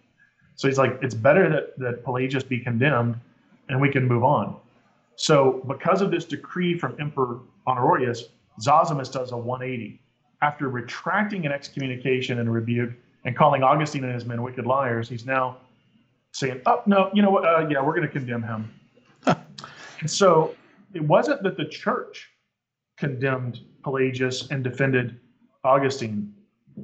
[0.55, 3.17] So he's like, it's better that that Pelagius be condemned,
[3.69, 4.57] and we can move on.
[5.17, 8.25] So because of this decree from Emperor Honorius,
[8.61, 10.01] Zosimus does a 180
[10.43, 12.93] after retracting an excommunication and rebuke
[13.25, 15.59] and calling Augustine and his men wicked liars, he's now
[16.33, 17.45] saying, "Oh no, you know what?
[17.45, 18.73] Uh, yeah, we're going to condemn him."
[19.27, 20.55] and so
[20.95, 22.31] it wasn't that the church
[22.97, 25.19] condemned Pelagius and defended
[25.65, 26.33] Augustine;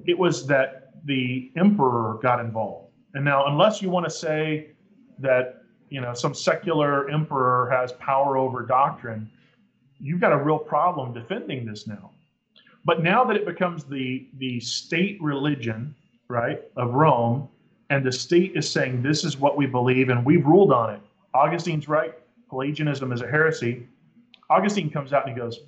[0.06, 2.92] it was that the emperor got involved.
[3.14, 4.70] And now, unless you want to say
[5.18, 5.61] that
[5.92, 9.30] you know some secular emperor has power over doctrine,
[10.00, 12.10] you've got a real problem defending this now
[12.84, 15.94] but now that it becomes the the state religion,
[16.28, 17.48] right, of Rome,
[17.90, 21.00] and the state is saying this is what we believe and we've ruled on it.
[21.34, 22.14] Augustine's right.
[22.48, 23.86] Pelagianism is a heresy.
[24.50, 25.60] Augustine comes out and he goes,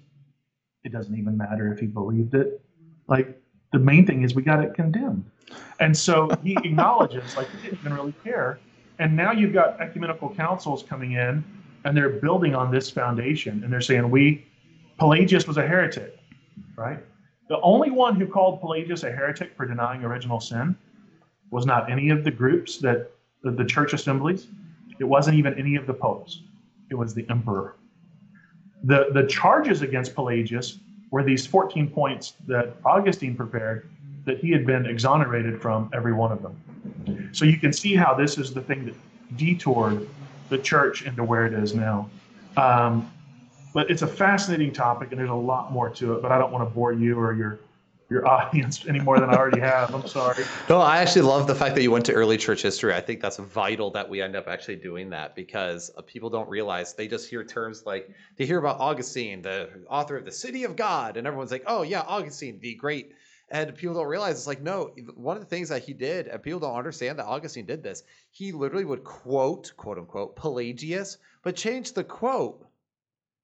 [0.85, 2.61] it doesn't even matter if he believed it.
[3.07, 3.41] Like
[3.73, 5.25] the main thing is we got it condemned.
[5.81, 8.59] And so he acknowledges like he didn't even really care.
[8.99, 11.45] And now you've got ecumenical councils coming in
[11.85, 14.47] and they're building on this foundation and they're saying we
[14.99, 16.19] Pelagius was a heretic
[16.77, 16.99] right?
[17.49, 20.77] The only one who called Pelagius a heretic for denying original sin
[21.51, 23.11] was not any of the groups that
[23.43, 24.49] the, the church assemblies.
[24.99, 26.43] It wasn't even any of the popes.
[26.91, 27.77] It was the emperor.
[28.85, 30.79] The, the charges against Pelagius
[31.11, 33.91] were these 14 points that Augustine prepared
[34.25, 37.24] that he had been exonerated from every one of them.
[37.35, 38.95] So you can see how this is the thing that
[39.37, 40.09] detoured
[40.49, 42.09] the church into where it is now.
[42.57, 43.11] Um,
[43.73, 46.23] but it's a fascinating topic, and there's a lot more to it.
[46.23, 47.59] But I don't want to bore you or your
[48.11, 49.93] your audience any more than I already have.
[49.93, 50.45] I'm sorry.
[50.69, 52.95] No, I actually love the fact that you went to early church history.
[52.95, 56.49] I think that's vital that we end up actually doing that because uh, people don't
[56.49, 60.65] realize they just hear terms like they hear about Augustine, the author of the City
[60.65, 63.15] of God, and everyone's like, "Oh yeah, Augustine, the great."
[63.55, 66.43] And people don't realize it's like, no, one of the things that he did, and
[66.43, 68.03] people don't understand that Augustine did this,
[68.33, 72.67] he literally would quote, quote unquote, Pelagius, but change the quote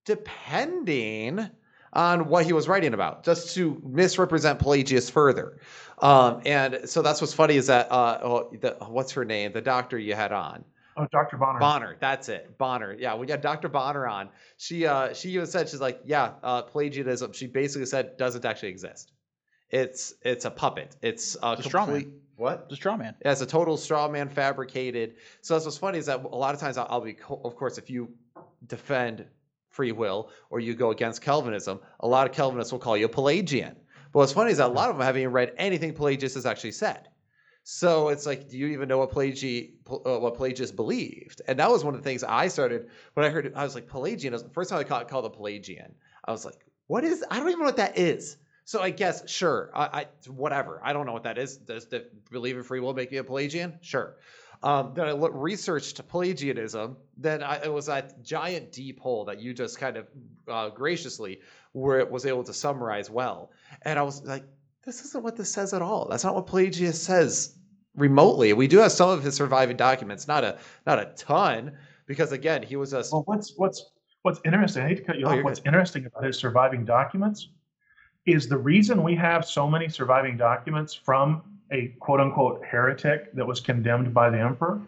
[0.04, 1.48] depending
[1.92, 5.60] on what he was writing about, just to misrepresent Pelagius further.
[6.00, 9.52] Um, and so that's what's funny is that, uh, oh, the, what's her name?
[9.52, 10.64] The doctor you had on.
[10.96, 11.36] Oh, Dr.
[11.36, 11.60] Bonner.
[11.60, 12.58] Bonner, that's it.
[12.58, 12.96] Bonner.
[12.98, 13.68] Yeah, we got Dr.
[13.68, 14.28] Bonner on.
[14.56, 17.32] She uh she even said she's like, yeah, uh Pelagianism.
[17.32, 19.12] She basically said doesn't actually exist.
[19.70, 20.96] It's it's a puppet.
[21.02, 22.20] It's a, It's complete man.
[22.36, 22.68] what?
[22.68, 23.14] The straw man.
[23.24, 25.14] Yeah, it's a total straw man fabricated.
[25.42, 27.78] So that's what's funny is that a lot of times I'll, I'll be, of course,
[27.78, 28.10] if you
[28.66, 29.26] defend
[29.68, 33.08] free will or you go against Calvinism, a lot of Calvinists will call you a
[33.08, 33.76] Pelagian.
[34.12, 36.44] But what's funny is that a lot of them haven't even read anything Pelagius has
[36.46, 37.08] actually said.
[37.62, 41.42] So it's like, do you even know what Pelagi, uh, what Pelagius believed?
[41.46, 43.52] And that was one of the things I started when I heard.
[43.54, 44.32] I was like, Pelagian.
[44.32, 45.94] The first time I called, called a Pelagian,
[46.24, 46.56] I was like,
[46.88, 47.24] what is?
[47.30, 48.38] I don't even know what that is.
[48.64, 50.80] So I guess sure, I, I whatever.
[50.84, 51.56] I don't know what that is.
[51.56, 53.78] Does the believe in free will make me a Pelagian?
[53.80, 54.16] Sure.
[54.62, 56.96] Um, then I look, researched Pelagianism.
[57.16, 60.06] Then I, it was that giant deep hole that you just kind of
[60.46, 61.40] uh, graciously
[61.72, 63.50] were was able to summarize well.
[63.82, 64.44] And I was like,
[64.84, 66.06] this isn't what this says at all.
[66.08, 67.56] That's not what Pelagius says
[67.96, 68.52] remotely.
[68.52, 72.62] We do have some of his surviving documents, not a not a ton, because again,
[72.62, 73.92] he was a Well, what's what's
[74.22, 74.82] what's interesting?
[74.82, 75.44] I hate to cut you Oh, off.
[75.44, 77.48] What's interesting about his surviving documents
[78.26, 81.42] is the reason we have so many surviving documents from
[81.72, 84.80] a quote unquote heretic that was condemned by the emperor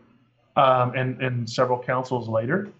[0.56, 2.70] um, and and several councils later.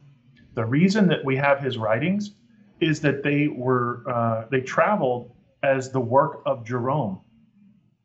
[0.55, 2.33] The reason that we have his writings
[2.81, 5.31] is that they were uh, they traveled
[5.63, 7.21] as the work of Jerome.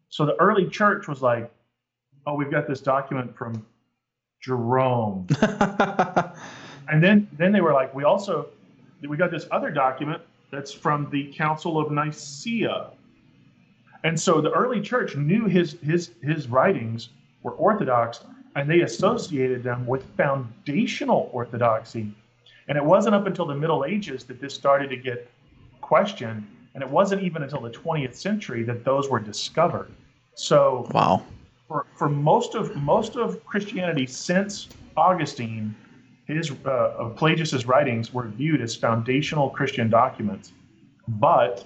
[0.09, 1.51] So the early church was like,
[2.25, 3.65] oh, we've got this document from
[4.41, 5.27] Jerome.
[6.89, 8.47] And then then they were like, we also
[9.07, 10.21] we got this other document
[10.51, 12.91] that's from the Council of Nicaea.
[14.03, 17.09] And so the early church knew his his his writings
[17.43, 18.21] were orthodox
[18.57, 22.11] and they associated them with foundational orthodoxy.
[22.67, 25.29] And it wasn't up until the Middle Ages that this started to get
[25.79, 29.91] questioned, and it wasn't even until the 20th century that those were discovered.
[30.33, 31.23] So wow.
[31.67, 35.75] for, for most of most of Christianity since Augustine,
[36.27, 40.51] his uh, of Pelagius's writings were viewed as foundational Christian documents,
[41.07, 41.65] but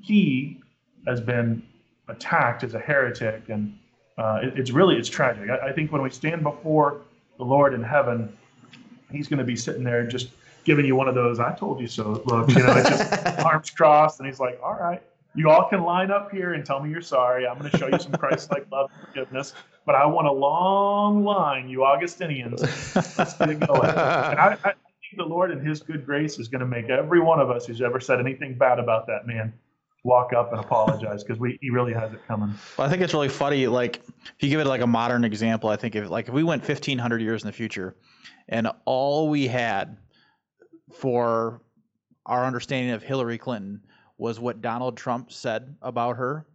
[0.00, 0.60] he
[1.06, 1.62] has been
[2.08, 3.76] attacked as a heretic, and
[4.18, 5.48] uh, it- it's really it's tragic.
[5.50, 7.02] I, I think when we stand before
[7.38, 8.36] the Lord in heaven,
[9.10, 10.28] he's going to be sitting there just
[10.64, 13.70] giving you one of those "I told you so" look, you know, it's just arms
[13.70, 15.02] crossed, and he's like, "All right."
[15.38, 17.46] You all can line up here and tell me you're sorry.
[17.46, 19.52] I'm going to show you some Christ-like love and forgiveness,
[19.86, 22.60] but I want a long line, you Augustinians.
[23.16, 23.88] Let's get it going.
[23.88, 23.94] And
[24.38, 27.40] I, I think the Lord, in His good grace, is going to make every one
[27.40, 29.54] of us who's ever said anything bad about that man
[30.02, 32.54] walk up and apologize because we he really has it coming.
[32.76, 33.66] Well, I think it's really funny.
[33.66, 36.42] Like, if you give it like a modern example, I think if like if we
[36.42, 37.96] went 1500 years in the future,
[38.48, 39.96] and all we had
[40.92, 41.60] for
[42.24, 43.82] our understanding of Hillary Clinton
[44.18, 46.46] was what Donald Trump said about her,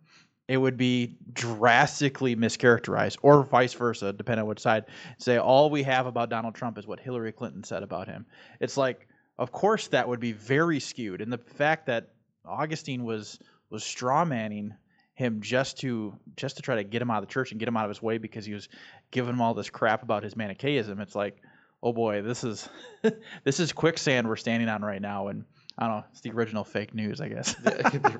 [0.52, 4.84] it would be drastically mischaracterized, or vice versa, depending on which side.
[5.18, 8.26] Say all we have about Donald Trump is what Hillary Clinton said about him.
[8.60, 9.08] It's like,
[9.40, 12.10] of course, that would be very skewed, and the fact that
[12.44, 13.40] Augustine was
[13.70, 14.76] was straw manning
[15.14, 17.70] him just to just to try to get him out of the church and get
[17.70, 18.68] him out of his way because he was
[19.10, 21.00] giving him all this crap about his Manichaeism.
[21.00, 21.38] It's like,
[21.82, 22.68] oh boy, this is
[23.46, 25.46] this is quicksand we're standing on right now, and
[25.78, 27.56] I don't know, it's the original fake news, I guess.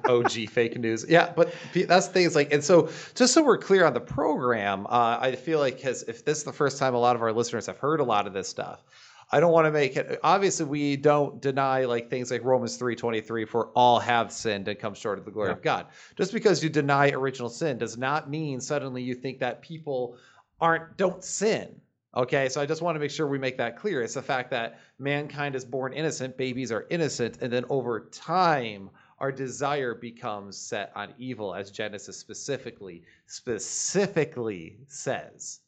[0.06, 1.06] OG fake news.
[1.08, 2.26] Yeah, but that's the thing.
[2.26, 5.76] Is like, and so just so we're clear on the program, uh, I feel like
[5.76, 8.04] because if this is the first time a lot of our listeners have heard a
[8.04, 8.84] lot of this stuff,
[9.32, 10.20] I don't want to make it.
[10.24, 14.68] Obviously, we don't deny like things like Romans three twenty three, for all have sinned
[14.68, 15.88] and come short of the glory of God.
[16.18, 20.18] Just because you deny original sin does not mean suddenly you think that people
[20.60, 21.80] aren't don't sin.
[22.16, 24.02] Okay, so I just want to make sure we make that clear.
[24.02, 28.90] It's the fact that mankind is born innocent, babies are innocent, and then over time,
[29.20, 35.60] our desire becomes set on evil, as Genesis specifically specifically says.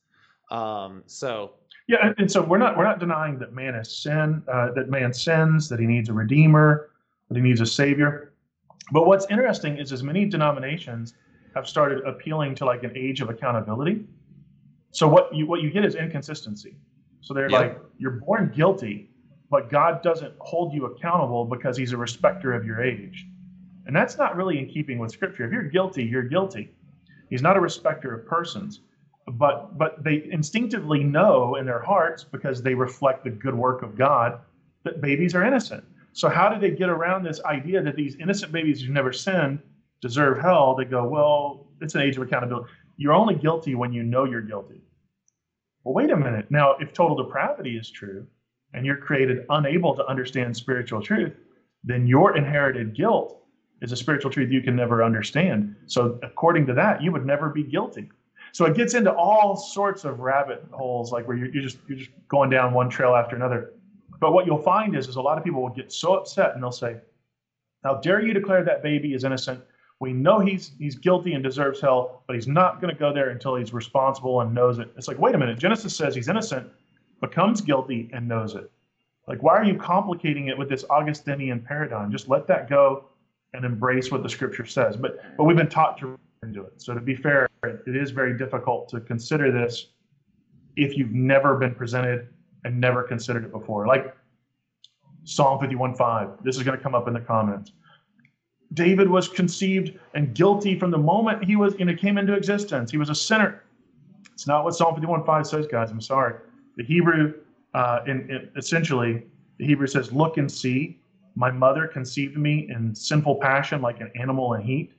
[0.51, 1.53] Um, so
[1.87, 5.13] Yeah, and, so we're not we're not denying that man is sin, uh, that man
[5.13, 6.89] sins, that he needs a redeemer,
[7.29, 8.33] that he needs a savior.
[8.91, 11.13] But what's interesting is as many denominations
[11.55, 14.05] have started appealing to like an age of accountability.
[14.93, 16.77] So what you what you get is inconsistency.
[17.21, 17.61] So they're Yep.
[17.61, 19.09] like you're born guilty,
[19.49, 23.27] but God doesn't hold you accountable because He's a respecter of your age,
[23.85, 25.45] and that's not really in keeping with Scripture.
[25.45, 26.71] If you're guilty, you're guilty.
[27.29, 28.81] He's not a respecter of persons
[29.27, 33.97] but but they instinctively know in their hearts because they reflect the good work of
[33.97, 34.39] God
[34.83, 35.83] that babies are innocent.
[36.13, 39.59] So how do they get around this idea that these innocent babies who never sinned
[40.01, 42.69] deserve hell, they go, well, it's an age of accountability.
[42.97, 44.81] You're only guilty when you know you're guilty.
[45.83, 46.49] Well, wait a minute.
[46.49, 48.25] Now, if total depravity is true
[48.73, 51.33] and you're created unable to understand spiritual truth,
[51.83, 53.41] then your inherited guilt
[53.81, 55.75] is a spiritual truth you can never understand.
[55.87, 58.09] So, according to that, you would never be guilty.
[58.53, 61.97] So it gets into all sorts of rabbit holes, like where you're, you're just you're
[61.97, 63.73] just going down one trail after another.
[64.19, 66.61] But what you'll find is, is a lot of people will get so upset and
[66.61, 66.97] they'll say,
[67.83, 69.63] "How dare you declare that baby is innocent?
[70.03, 73.29] We know he's he's guilty and deserves hell, but he's not going to go there
[73.29, 75.57] until he's responsible and knows it." It's like, wait a minute.
[75.57, 76.69] Genesis says he's innocent,
[77.21, 78.69] becomes guilty, and knows it.
[79.29, 82.11] Like, why are you complicating it with this Augustinian paradigm?
[82.11, 83.05] Just let that go
[83.53, 84.97] and embrace what the Scripture says.
[84.97, 86.81] But but we've been taught to into it.
[86.81, 89.93] So to be fair, it is very difficult to consider this
[90.75, 92.27] if you've never been presented
[92.65, 93.87] and never considered it before.
[93.87, 94.13] Like
[95.23, 96.43] Psalm 51:5.
[96.43, 97.71] This is going to come up in the comments.
[98.73, 102.91] David was conceived and guilty from the moment he was, you know, came into existence.
[102.91, 103.63] He was a sinner.
[104.33, 105.91] It's not what Psalm 51:5 says, guys.
[105.91, 106.35] I'm sorry.
[106.77, 107.33] The Hebrew,
[107.73, 109.23] uh, in, in essentially,
[109.57, 110.97] the Hebrew says, "Look and see.
[111.35, 114.93] My mother conceived me in sinful passion, like an animal in heat."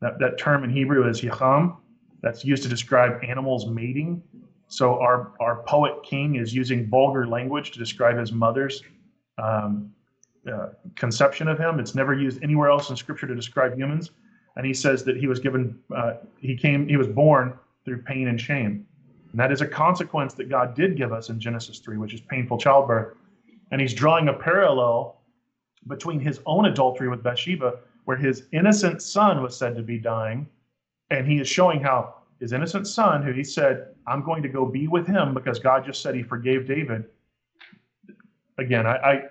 [0.00, 1.76] That, that term in Hebrew is yacham.
[2.22, 4.22] That's used to describe animals mating.
[4.66, 8.82] So our, our poet king is using vulgar language to describe his mother's
[9.38, 9.92] um,
[10.50, 11.78] uh, conception of him.
[11.78, 14.10] It's never used anywhere else in Scripture to describe humans.
[14.56, 17.54] And he says that he was given, uh, he came, he was born
[17.84, 18.86] through pain and shame.
[19.30, 22.20] And that is a consequence that God did give us in Genesis 3, which is
[22.20, 23.16] painful childbirth.
[23.70, 25.20] And he's drawing a parallel
[25.88, 30.46] between his own adultery with Bathsheba where his innocent son was said to be dying.
[31.10, 34.66] And he is showing how his innocent son, who he said, I'm going to go
[34.66, 37.04] be with him because God just said he forgave David.
[38.58, 39.22] Again, I, I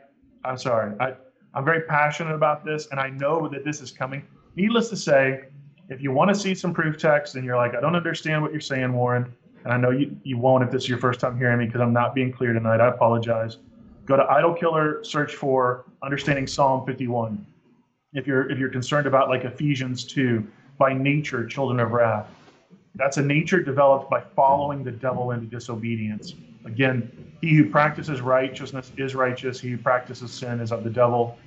[0.44, 0.94] I'm sorry.
[1.00, 1.14] I,
[1.54, 4.24] I'm very passionate about this, and I know that this is coming.
[4.56, 5.44] Needless to say,
[5.90, 8.52] if you want to see some proof text and you're like, I don't understand what
[8.52, 11.38] you're saying, Warren, and I know you, you won't if this is your first time
[11.38, 13.58] hearing me because I'm not being clear tonight, I apologize.
[14.06, 17.46] Go to Idol Killer, search for Understanding Psalm 51
[18.14, 20.46] if you're if you're concerned about like Ephesians 2,
[20.78, 22.28] by nature children of wrath.
[22.96, 26.34] That's a nature developed by following the devil into disobedience.
[26.66, 27.12] Again,
[27.42, 29.60] he who practices righteousness is righteous.
[29.60, 31.38] He who practices sin is of the devil.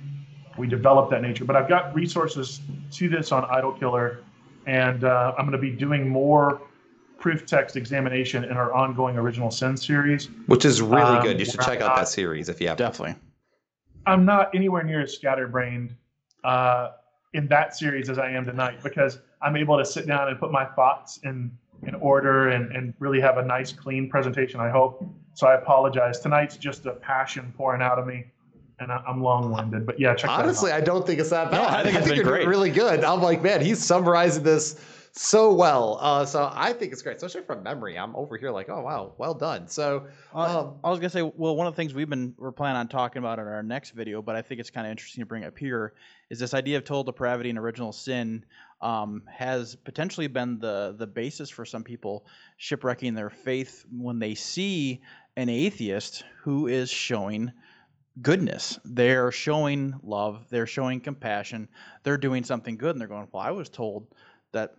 [0.57, 1.45] We develop that nature.
[1.45, 2.61] But I've got resources
[2.91, 4.23] to this on Idol Killer,
[4.65, 6.61] and uh, I'm going to be doing more
[7.17, 11.39] proof text examination in our ongoing original sin series, which is really um, good.
[11.39, 12.77] You should check out that series if you have.
[12.77, 13.15] Definitely.
[14.05, 15.95] I'm not anywhere near as scatterbrained
[16.43, 16.91] uh,
[17.33, 20.51] in that series as I am tonight because I'm able to sit down and put
[20.51, 21.51] my thoughts in
[21.83, 24.59] in order and, and really have a nice clean presentation.
[24.59, 25.05] I hope.
[25.33, 26.19] So I apologize.
[26.19, 28.25] Tonight's just a passion pouring out of me
[28.79, 30.15] and I'm long-winded, but yeah.
[30.15, 31.57] Check Honestly, I don't think it's that bad.
[31.57, 32.47] No, I think, I think you're great.
[32.47, 33.03] really good.
[33.03, 34.79] I'm like, man, he's summarizing this
[35.13, 35.97] so well.
[36.01, 37.97] Uh, so I think it's great, especially from memory.
[37.97, 39.67] I'm over here like, oh wow, well done.
[39.67, 42.77] So um, I was gonna say, well, one of the things we've been we're planning
[42.77, 45.25] on talking about in our next video, but I think it's kind of interesting to
[45.25, 45.93] bring up here
[46.29, 48.43] is this idea of total depravity and original sin
[48.85, 54.35] um, has potentially been the the basis for some people shipwrecking their faith when they
[54.35, 55.01] see
[55.35, 57.51] an atheist who is showing
[58.21, 58.79] goodness.
[58.85, 60.45] They're showing love.
[60.51, 61.67] They're showing compassion.
[62.03, 64.07] They're doing something good, and they're going, well, I was told
[64.51, 64.75] that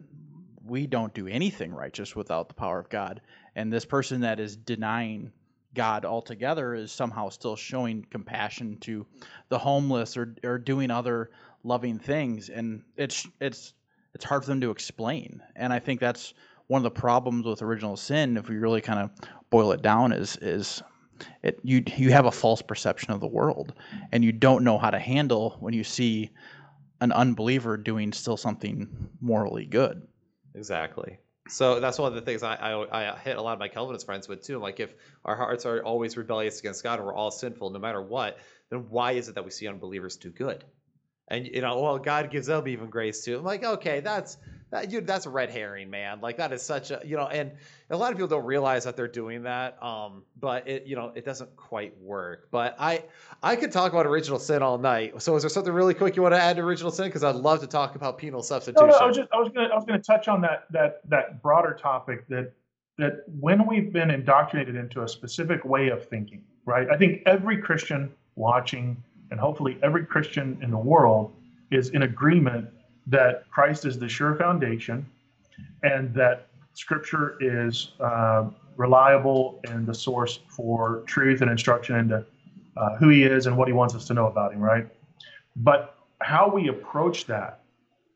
[0.65, 3.21] we don't do anything righteous without the power of God.
[3.57, 5.33] And this person that is denying
[5.75, 9.05] God altogether is somehow still showing compassion to
[9.49, 11.31] the homeless or, or doing other
[11.65, 12.49] loving things.
[12.49, 13.75] And it's it's
[14.17, 15.43] it's hard for them to explain.
[15.57, 16.33] And I think that's
[16.69, 19.11] one of the problems with original sin, if we really kind of
[19.51, 20.83] boil it down, is is
[21.43, 23.75] it you you have a false perception of the world
[24.13, 26.31] and you don't know how to handle when you see
[27.03, 28.89] an unbeliever doing still something
[29.21, 30.01] morally good.
[30.55, 31.19] Exactly.
[31.49, 34.07] So that's one of the things I, I, I hit a lot of my Calvinist
[34.07, 34.59] friends with too.
[34.59, 34.95] Like if
[35.27, 38.39] our hearts are always rebellious against God and we're all sinful no matter what,
[38.71, 40.65] then why is it that we see unbelievers do good?
[41.29, 43.39] And you know, well, God gives them even grace too.
[43.39, 44.39] I'm like, okay, that's
[44.71, 46.21] that you that's a red herring, man.
[46.21, 47.53] Like that is such a you know, and
[47.91, 49.81] a lot of people don't realize that they're doing that.
[49.83, 52.49] Um, but it you know it doesn't quite work.
[52.51, 53.05] But I
[53.43, 55.21] I could talk about original sin all night.
[55.23, 57.07] So is there something really quick you want to add to original sin?
[57.07, 58.89] Because I'd love to talk about penal substitution.
[58.89, 61.01] No, no, I was just I was gonna I was gonna touch on that that
[61.09, 62.53] that broader topic that
[62.99, 66.89] that when we've been indoctrinated into a specific way of thinking, right?
[66.91, 71.33] I think every Christian watching and hopefully every Christian in the world
[71.71, 72.69] is in agreement
[73.07, 75.07] that Christ is the sure foundation
[75.83, 82.25] and that Scripture is uh, reliable and the source for truth and instruction into
[82.77, 84.87] uh, who He is and what He wants us to know about Him, right?
[85.57, 87.63] But how we approach that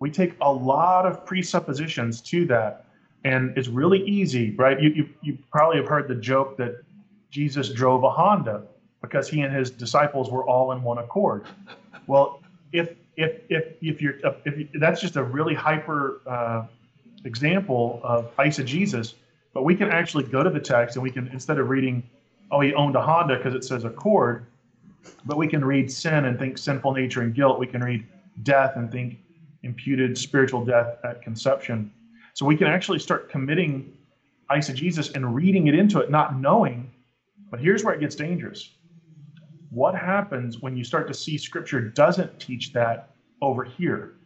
[0.00, 2.86] we take a lot of presuppositions to that,
[3.24, 4.80] and it's really easy, right?
[4.80, 6.82] You, you, you probably have heard the joke that
[7.30, 8.62] Jesus drove a Honda
[9.02, 11.46] because he and his disciples were all in one accord.
[12.06, 12.40] Well,
[12.72, 16.66] if if if if you're if you, that's just a really hyper uh,
[17.24, 19.14] example of eisegesis,
[19.52, 22.02] but we can actually go to the text and we can instead of reading,
[22.50, 24.46] oh, he owned a Honda because it says accord,
[25.24, 27.58] but we can read sin and think sinful nature and guilt.
[27.58, 28.06] We can read
[28.42, 29.18] death and think
[29.62, 31.90] imputed spiritual death at conception.
[32.34, 33.92] So we can actually start committing
[34.50, 36.90] eisegesis and reading it into it, not knowing.
[37.50, 38.70] But here's where it gets dangerous.
[39.70, 43.10] What happens when you start to see scripture doesn't teach that
[43.40, 44.16] over here?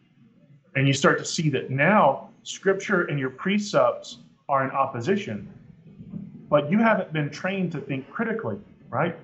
[0.75, 4.19] And you start to see that now scripture and your precepts
[4.49, 5.51] are in opposition,
[6.49, 8.57] but you haven't been trained to think critically,
[8.89, 9.15] right?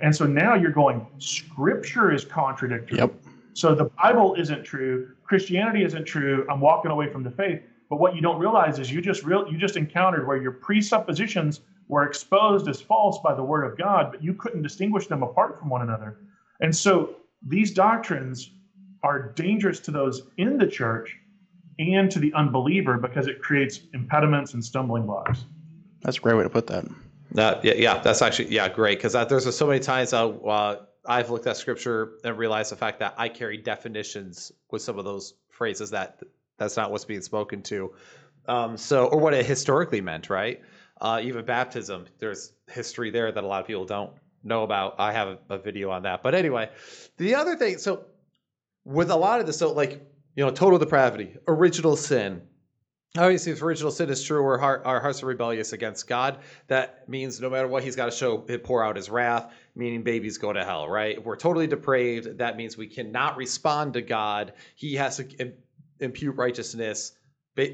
[0.00, 2.98] And so now you're going, scripture is contradictory.
[2.98, 3.14] Yep.
[3.54, 6.46] So the Bible isn't true, Christianity isn't true.
[6.50, 7.62] I'm walking away from the faith.
[7.88, 11.60] But what you don't realize is you just real you just encountered where your presuppositions
[11.88, 15.58] were exposed as false by the word of God, but you couldn't distinguish them apart
[15.58, 16.18] from one another.
[16.60, 17.16] And so
[17.46, 18.50] these doctrines
[19.02, 21.16] are dangerous to those in the church
[21.78, 25.44] and to the unbeliever because it creates impediments and stumbling blocks.
[26.02, 26.84] That's a great way to put that.
[27.36, 31.30] Uh, yeah, yeah, that's actually yeah great because there's so many times uh, uh, I've
[31.30, 35.34] looked at scripture and realized the fact that I carry definitions with some of those
[35.48, 36.22] phrases that
[36.58, 37.92] that's not what's being spoken to.
[38.46, 40.60] Um, so, or what it historically meant, right?
[41.04, 44.10] Uh, even baptism, there's history there that a lot of people don't
[44.42, 44.94] know about.
[44.98, 46.22] I have a, a video on that.
[46.22, 46.70] But anyway,
[47.18, 48.06] the other thing, so
[48.86, 50.02] with a lot of this, so like,
[50.34, 52.40] you know, total depravity, original sin,
[53.16, 56.38] Obviously, if original sin is true, our, heart, our hearts are rebellious against God.
[56.66, 58.64] That means no matter what, He's got to show, it.
[58.64, 61.18] pour out His wrath, meaning babies go to hell, right?
[61.18, 64.54] If we're totally depraved, that means we cannot respond to God.
[64.74, 65.52] He has to
[66.00, 67.12] impute righteousness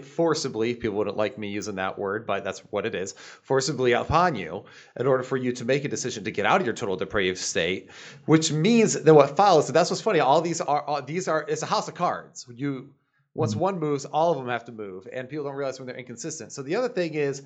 [0.05, 0.74] forcibly.
[0.74, 3.12] People wouldn't like me using that word, but that's what it is
[3.43, 4.65] forcibly upon you
[4.98, 7.39] in order for you to make a decision to get out of your total depraved
[7.39, 7.90] state,
[8.27, 9.66] which means that what follows.
[9.66, 10.20] So that's what's funny.
[10.20, 12.47] All these are, all, these are, it's a house of cards.
[12.52, 12.94] You,
[13.35, 13.61] once mm-hmm.
[13.61, 16.52] one moves, all of them have to move, and people don't realize when they're inconsistent.
[16.52, 17.43] So the other thing is,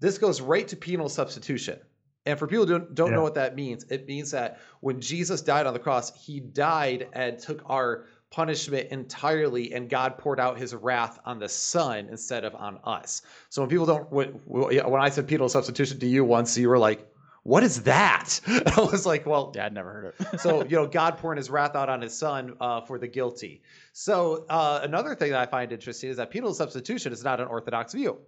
[0.00, 1.78] this goes right to penal substitution.
[2.26, 3.16] And for people who don't, don't yeah.
[3.16, 7.08] know what that means, it means that when Jesus died on the cross, he died
[7.12, 12.44] and took our punishment entirely, and God poured out his wrath on the Son instead
[12.44, 13.22] of on us.
[13.48, 16.78] So when people don't, when, when I said penal substitution to you once, you were
[16.78, 17.06] like,
[17.42, 18.40] what is that?
[18.46, 20.40] I was like, well, yeah, I'd never heard it.
[20.40, 23.62] so, you know, God pouring his wrath out on his son uh, for the guilty.
[23.92, 27.48] So, uh, another thing that I find interesting is that penal substitution is not an
[27.48, 28.18] orthodox view.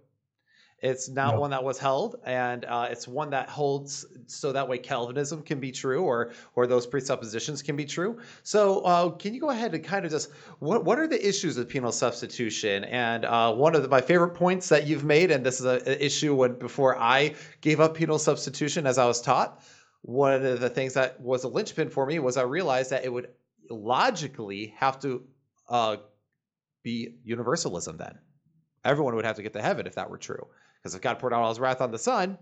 [0.83, 1.39] It's not no.
[1.39, 5.61] one that was held, and uh, it's one that holds so that way Calvinism can
[5.61, 8.19] be true, or or those presuppositions can be true.
[8.43, 10.29] So, uh, can you go ahead and kind of just
[10.59, 12.83] what what are the issues of penal substitution?
[12.83, 15.83] And uh, one of the, my favorite points that you've made, and this is an
[16.01, 19.63] issue when before I gave up penal substitution as I was taught.
[20.01, 23.13] One of the things that was a linchpin for me was I realized that it
[23.13, 23.29] would
[23.69, 25.23] logically have to
[25.69, 25.95] uh,
[26.83, 28.19] be universalism then
[28.83, 30.47] everyone would have to get to heaven if that were true.
[30.83, 32.37] Because if God poured out all his wrath on the Son,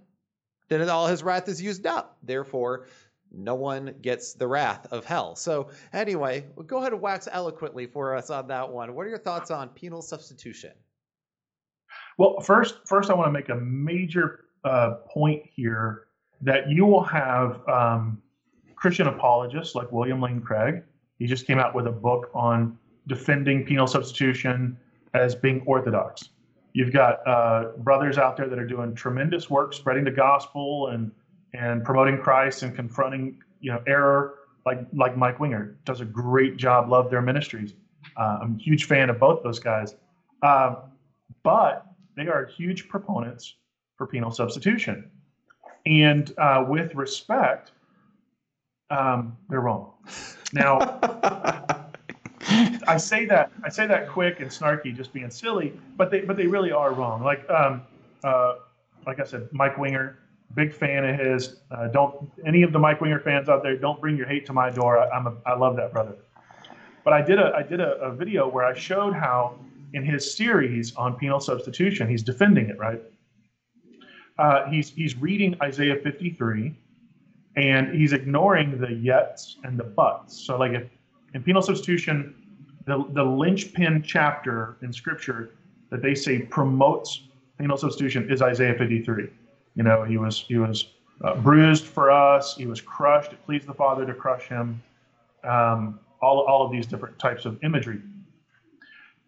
[0.68, 2.18] then all his wrath is used up.
[2.23, 2.88] Therefore,
[3.31, 5.35] no one gets the wrath of hell.
[5.35, 8.95] So, anyway, go ahead and wax eloquently for us on that one.
[8.95, 10.72] What are your thoughts on penal substitution?
[12.18, 16.07] Well, first, first I want to make a major uh, point here
[16.41, 18.22] that you will have um,
[18.76, 20.84] Christian apologists like William Lane Craig.
[21.19, 22.77] He just came out with a book on
[23.07, 24.77] defending penal substitution
[25.13, 26.30] as being orthodox.
[26.73, 31.11] You've got uh, brothers out there that are doing tremendous work, spreading the gospel and
[31.53, 34.35] and promoting Christ and confronting you know error.
[34.65, 36.89] Like like Mike Winger does a great job.
[36.89, 37.73] Love their ministries.
[38.15, 39.95] Uh, I'm a huge fan of both those guys,
[40.43, 40.76] uh,
[41.43, 41.85] but
[42.15, 43.56] they are huge proponents
[43.98, 45.10] for penal substitution.
[45.85, 47.72] And uh, with respect,
[48.89, 49.93] um, they're wrong.
[50.53, 51.68] Now.
[52.87, 56.37] I say that I say that quick and snarky, just being silly, but they but
[56.37, 57.23] they really are wrong.
[57.23, 57.81] Like um,
[58.23, 58.55] uh,
[59.05, 60.19] like I said, Mike Winger,
[60.55, 61.57] big fan of his.
[61.71, 64.53] Uh, don't any of the Mike Winger fans out there, don't bring your hate to
[64.53, 64.99] my door.
[64.99, 66.15] I, I'm a, I love that brother.
[67.03, 69.57] But I did a I did a, a video where I showed how
[69.93, 73.01] in his series on penal substitution, he's defending it right.
[74.37, 76.75] Uh, he's he's reading Isaiah 53,
[77.57, 80.45] and he's ignoring the yets and the buts.
[80.45, 80.87] So like if
[81.33, 82.35] in penal substitution,
[82.85, 85.51] the, the linchpin chapter in scripture
[85.89, 87.23] that they say promotes
[87.61, 89.29] penal substitution is Isaiah 53.
[89.75, 90.93] You know, he was he was
[91.23, 92.55] uh, bruised for us.
[92.55, 93.31] He was crushed.
[93.31, 94.81] It pleased the Father to crush him.
[95.43, 98.01] Um, all all of these different types of imagery.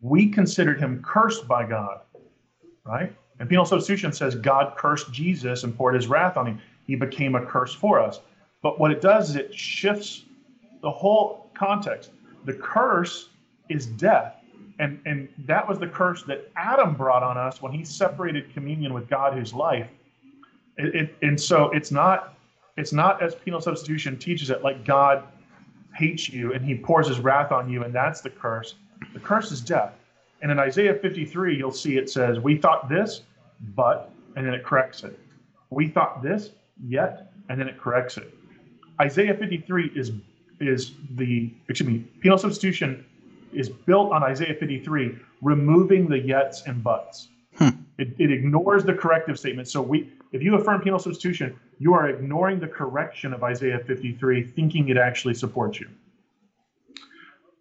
[0.02, 2.02] we considered him cursed by God,
[2.86, 3.16] right?
[3.40, 6.60] And penal substitution says God cursed Jesus and poured his wrath on him.
[6.86, 8.20] He became a curse for us.
[8.62, 10.26] But what it does is it shifts
[10.82, 12.12] the whole context.
[12.46, 13.30] The curse
[13.74, 14.36] is death.
[14.80, 18.94] And, and that was the curse that Adam brought on us when he separated communion
[18.94, 19.88] with God, who's life.
[20.78, 22.36] It, it, and so it's not
[22.76, 25.24] it's not as penal substitution teaches it like God
[25.96, 28.76] hates you and he pours his wrath on you and that's the curse.
[29.14, 29.94] The curse is death.
[30.42, 33.22] And in Isaiah 53, you'll see it says, We thought this,
[33.76, 35.18] but, and then it corrects it.
[35.70, 36.50] We thought this,
[36.84, 38.34] yet, and then it corrects it.
[39.00, 40.12] Isaiah 53 is
[40.60, 43.06] is the excuse me, penal substitution
[43.56, 47.30] is built on Isaiah 53, removing the yets and buts.
[47.56, 47.70] Hmm.
[47.98, 49.68] It, it ignores the corrective statement.
[49.68, 54.44] So we, if you affirm penal substitution, you are ignoring the correction of Isaiah 53,
[54.44, 55.90] thinking it actually supports you.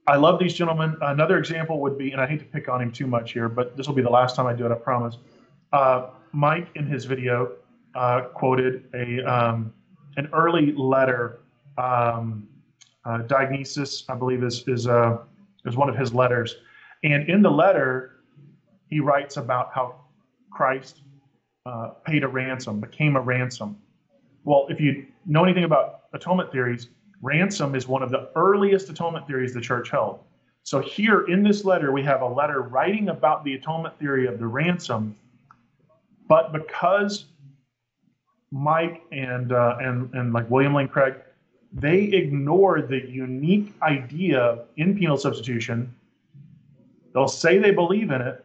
[0.06, 0.96] I love these gentlemen.
[1.00, 3.76] Another example would be, and I hate to pick on him too much here, but
[3.76, 5.16] this will be the last time I do it, I promise.
[5.72, 7.52] Uh, Mike, in his video,
[7.94, 9.72] uh, quoted a um,
[10.16, 11.40] an early letter.
[11.78, 12.48] Um,
[13.04, 14.86] uh, I believe, is is
[15.64, 16.56] uh, is one of his letters,
[17.04, 18.22] and in the letter,
[18.88, 20.00] he writes about how
[20.50, 21.00] Christ
[21.66, 23.76] uh, paid a ransom, became a ransom.
[24.44, 26.88] Well, if you know anything about atonement theories,
[27.22, 30.20] ransom is one of the earliest atonement theories the church held.
[30.64, 34.38] So here in this letter, we have a letter writing about the atonement theory of
[34.38, 35.16] the ransom,
[36.28, 37.26] but because
[38.52, 41.14] Mike and uh, and and like William Lane Craig,
[41.72, 45.94] they ignore the unique idea in penal substitution.
[47.14, 48.44] They'll say they believe in it,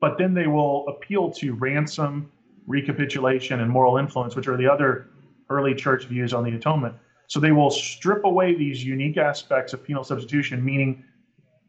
[0.00, 2.30] but then they will appeal to ransom,
[2.66, 5.08] recapitulation, and moral influence, which are the other
[5.50, 6.94] early church views on the atonement.
[7.28, 11.04] So they will strip away these unique aspects of penal substitution, meaning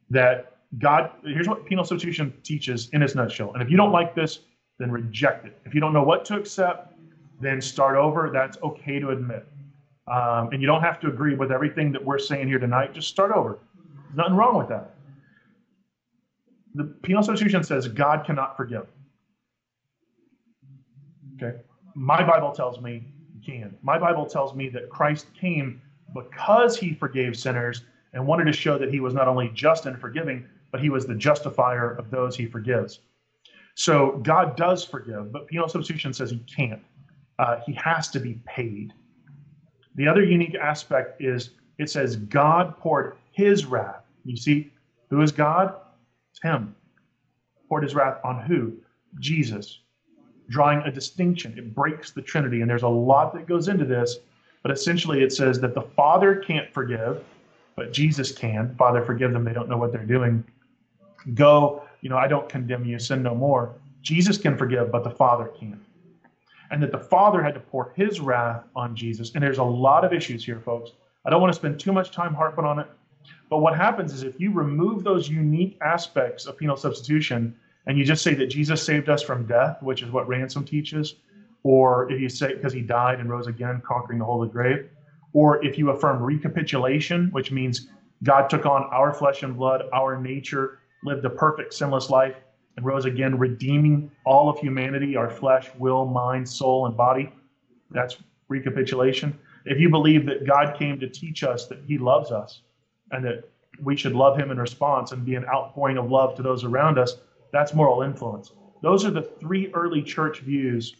[0.09, 3.53] that God, here's what penal substitution teaches in its nutshell.
[3.53, 4.39] And if you don't like this,
[4.79, 5.59] then reject it.
[5.65, 6.93] If you don't know what to accept,
[7.41, 8.29] then start over.
[8.31, 9.47] That's okay to admit.
[10.07, 12.93] Um, and you don't have to agree with everything that we're saying here tonight.
[12.93, 13.59] Just start over.
[14.05, 14.97] There's nothing wrong with that
[16.77, 18.87] the penal substitution says God cannot forgive.
[21.35, 21.57] Okay.
[21.95, 23.75] My Bible tells me he can.
[23.81, 25.81] My Bible tells me that Christ came
[26.13, 29.99] because he forgave sinners and wanted to show that he was not only just and
[29.99, 32.99] forgiving, but he was the justifier of those he forgives.
[33.75, 36.81] So God does forgive, but penal substitution says he can't.
[37.39, 38.93] Uh, he has to be paid.
[39.97, 44.03] The other unique aspect is it says God poured his wrath.
[44.25, 44.71] You see,
[45.09, 45.75] who is God?
[46.31, 46.75] It's him.
[47.67, 48.73] Poured his wrath on who?
[49.19, 49.79] Jesus.
[50.49, 51.57] Drawing a distinction.
[51.57, 52.61] It breaks the Trinity.
[52.61, 54.17] And there's a lot that goes into this,
[54.63, 57.23] but essentially it says that the Father can't forgive,
[57.75, 58.75] but Jesus can.
[58.75, 59.43] Father, forgive them.
[59.43, 60.43] They don't know what they're doing.
[61.33, 62.99] Go, you know, I don't condemn you.
[62.99, 63.73] Sin no more.
[64.01, 65.81] Jesus can forgive, but the Father can't.
[66.71, 69.31] And that the Father had to pour his wrath on Jesus.
[69.33, 70.91] And there's a lot of issues here, folks.
[71.25, 72.87] I don't want to spend too much time harping on it.
[73.49, 78.03] But what happens is if you remove those unique aspects of penal substitution and you
[78.03, 81.15] just say that Jesus saved us from death, which is what ransom teaches,
[81.63, 84.53] or if you say because he died and rose again, conquering the whole of the
[84.53, 84.89] grave,
[85.33, 87.89] or if you affirm recapitulation, which means
[88.23, 92.35] God took on our flesh and blood, our nature, lived a perfect sinless life,
[92.77, 97.31] and rose again, redeeming all of humanity, our flesh, will, mind, soul, and body.
[97.91, 98.17] That's
[98.47, 99.37] recapitulation.
[99.65, 102.61] If you believe that God came to teach us that he loves us,
[103.11, 103.49] and that
[103.81, 106.97] we should love him in response and be an outpouring of love to those around
[106.97, 107.17] us,
[107.51, 108.51] that's moral influence.
[108.81, 110.95] Those are the three early church views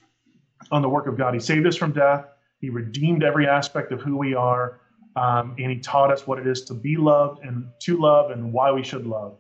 [0.72, 1.34] on the work of God.
[1.34, 2.26] He saved us from death,
[2.60, 4.80] He redeemed every aspect of who we are,
[5.16, 8.52] um, and He taught us what it is to be loved and to love and
[8.52, 9.38] why we should love.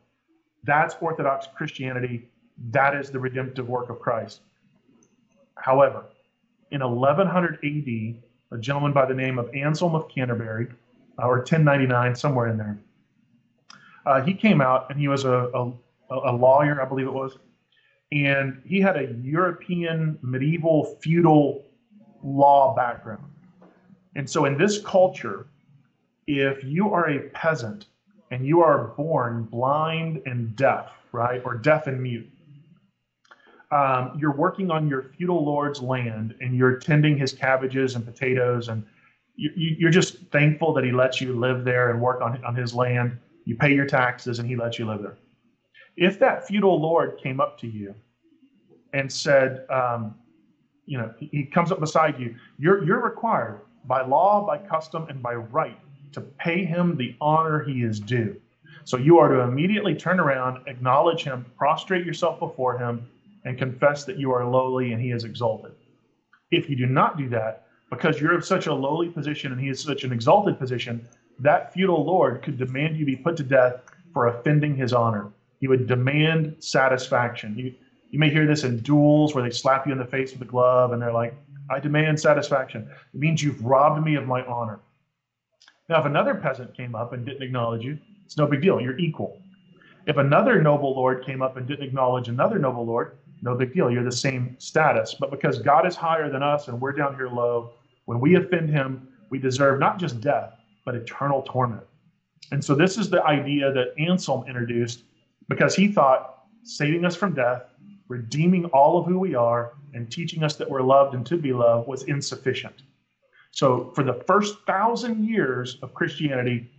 [0.63, 2.29] That's Orthodox Christianity.
[2.71, 4.41] That is the redemptive work of Christ.
[5.55, 6.05] However,
[6.71, 10.67] in 1100 AD, a gentleman by the name of Anselm of Canterbury,
[11.19, 12.77] or 1099, somewhere in there.
[14.05, 15.71] Uh, he came out and he was a, a,
[16.09, 17.37] a lawyer, I believe it was,
[18.11, 21.65] and he had a European medieval feudal
[22.23, 23.23] law background.
[24.15, 25.47] And so in this culture,
[26.25, 27.87] if you are a peasant
[28.31, 32.29] and you are born blind and deaf, right, or deaf and mute,
[33.71, 38.69] um, you're working on your feudal lord's land and you're tending his cabbages and potatoes
[38.69, 38.85] and
[39.35, 42.73] you, are just thankful that he lets you live there and work on, on his
[42.73, 43.19] land.
[43.45, 45.17] You pay your taxes and he lets you live there.
[45.95, 47.93] If that feudal lord came up to you
[48.93, 50.15] and said, um,
[50.85, 55.05] you know, he, he comes up beside you, you're, you're required by law, by custom,
[55.09, 55.79] and by right
[56.17, 58.35] to pay him the honor he is due.
[58.85, 63.07] So you are to immediately turn around, acknowledge him, prostrate yourself before him,
[63.45, 65.73] and confess that you are lowly and he is exalted.
[66.49, 69.69] If you do not do that, because you're of such a lowly position and he
[69.69, 71.07] is such an exalted position,
[71.37, 73.81] that feudal lord could demand you be put to death
[74.11, 75.31] for offending his honor.
[75.59, 77.55] He would demand satisfaction.
[77.55, 77.75] You,
[78.09, 80.45] you may hear this in duels where they slap you in the face with a
[80.45, 81.35] glove and they're like,
[81.69, 82.89] I demand satisfaction.
[83.13, 84.79] It means you've robbed me of my honor.
[85.89, 88.81] Now, if another peasant came up and didn't acknowledge you, it's no big deal.
[88.81, 89.41] You're equal.
[90.05, 93.89] If another noble lord came up and didn't acknowledge another noble lord, no big deal.
[93.89, 95.15] You're the same status.
[95.17, 97.71] But because God is higher than us and we're down here low,
[98.05, 100.53] when we offend him, we deserve not just death,
[100.85, 101.83] but eternal torment.
[102.51, 105.03] And so this is the idea that Anselm introduced
[105.49, 107.63] because he thought saving us from death,
[108.07, 111.53] redeeming all of who we are, and teaching us that we're loved and to be
[111.53, 112.83] loved was insufficient.
[113.57, 116.69] So for the first thousand years of Christianity,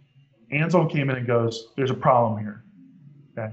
[0.52, 2.62] Anselm came in and goes, There's a problem here.
[3.36, 3.52] Okay.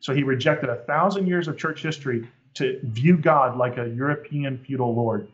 [0.00, 4.58] So he rejected a thousand years of church history to view God like a European
[4.58, 5.26] feudal lord.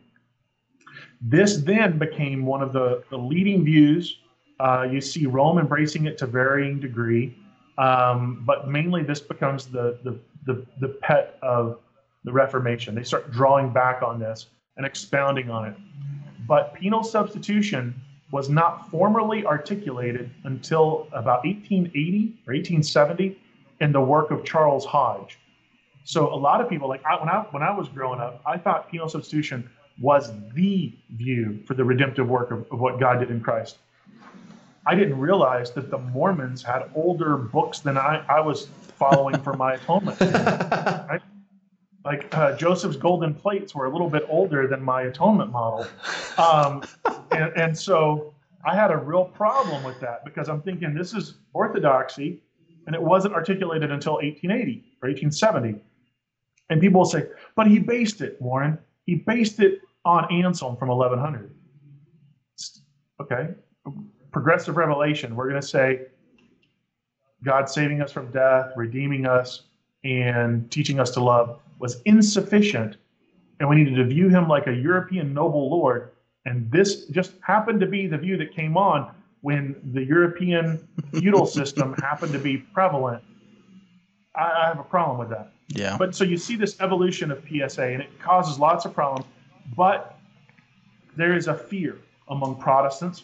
[1.19, 4.19] This then became one of the, the leading views.
[4.61, 7.37] Uh, you see Rome embracing it to varying degree,
[7.77, 11.81] um, but mainly this becomes the, the, the, the pet of
[12.23, 12.95] the Reformation.
[12.95, 14.45] They start drawing back on this
[14.77, 15.75] and expounding on it.
[16.47, 17.95] But penal substitution
[18.31, 23.37] was not formally articulated until about 1880 or 1870
[23.79, 25.37] in the work of Charles Hodge.
[26.03, 28.57] So a lot of people, like I, when I when I was growing up, I
[28.57, 29.69] thought penal substitution
[30.01, 33.77] was the view for the redemptive work of, of what God did in Christ.
[34.85, 38.67] I didn't realize that the Mormons had older books than I, I was
[38.97, 40.19] following for my atonement.
[41.09, 41.21] Right?
[42.05, 45.87] Like uh, Joseph's golden plates were a little bit older than my atonement model.
[46.37, 46.83] Um,
[47.31, 48.33] and, and so
[48.65, 52.41] I had a real problem with that because I'm thinking this is orthodoxy
[52.87, 55.81] and it wasn't articulated until 1880 or 1870.
[56.69, 58.77] And people will say, but he based it, Warren.
[59.05, 61.53] He based it on Anselm from 1100.
[63.21, 63.49] Okay.
[64.31, 65.35] Progressive revelation.
[65.35, 66.07] We're going to say
[67.43, 69.63] God saving us from death, redeeming us,
[70.03, 72.97] and teaching us to love was insufficient.
[73.59, 76.11] And we needed to view him like a European noble lord.
[76.45, 81.45] And this just happened to be the view that came on when the European feudal
[81.45, 83.23] system happened to be prevalent.
[84.35, 85.51] I, I have a problem with that.
[85.67, 85.97] Yeah.
[85.97, 89.25] But so you see this evolution of PSA, and it causes lots of problems.
[89.75, 90.17] But
[91.15, 91.97] there is a fear
[92.29, 93.23] among Protestants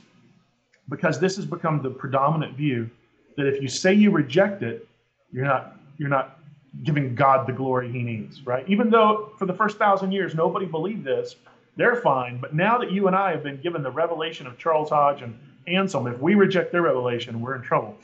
[0.89, 2.89] because this has become the predominant view
[3.37, 4.87] that if you say you reject it,
[5.31, 6.38] you're not you're not
[6.83, 8.67] giving God the glory He needs, right?
[8.67, 11.35] Even though for the first thousand years nobody believed this,
[11.75, 12.39] they're fine.
[12.39, 15.37] But now that you and I have been given the revelation of Charles Hodge and
[15.67, 17.95] Anselm, if we reject their revelation, we're in trouble.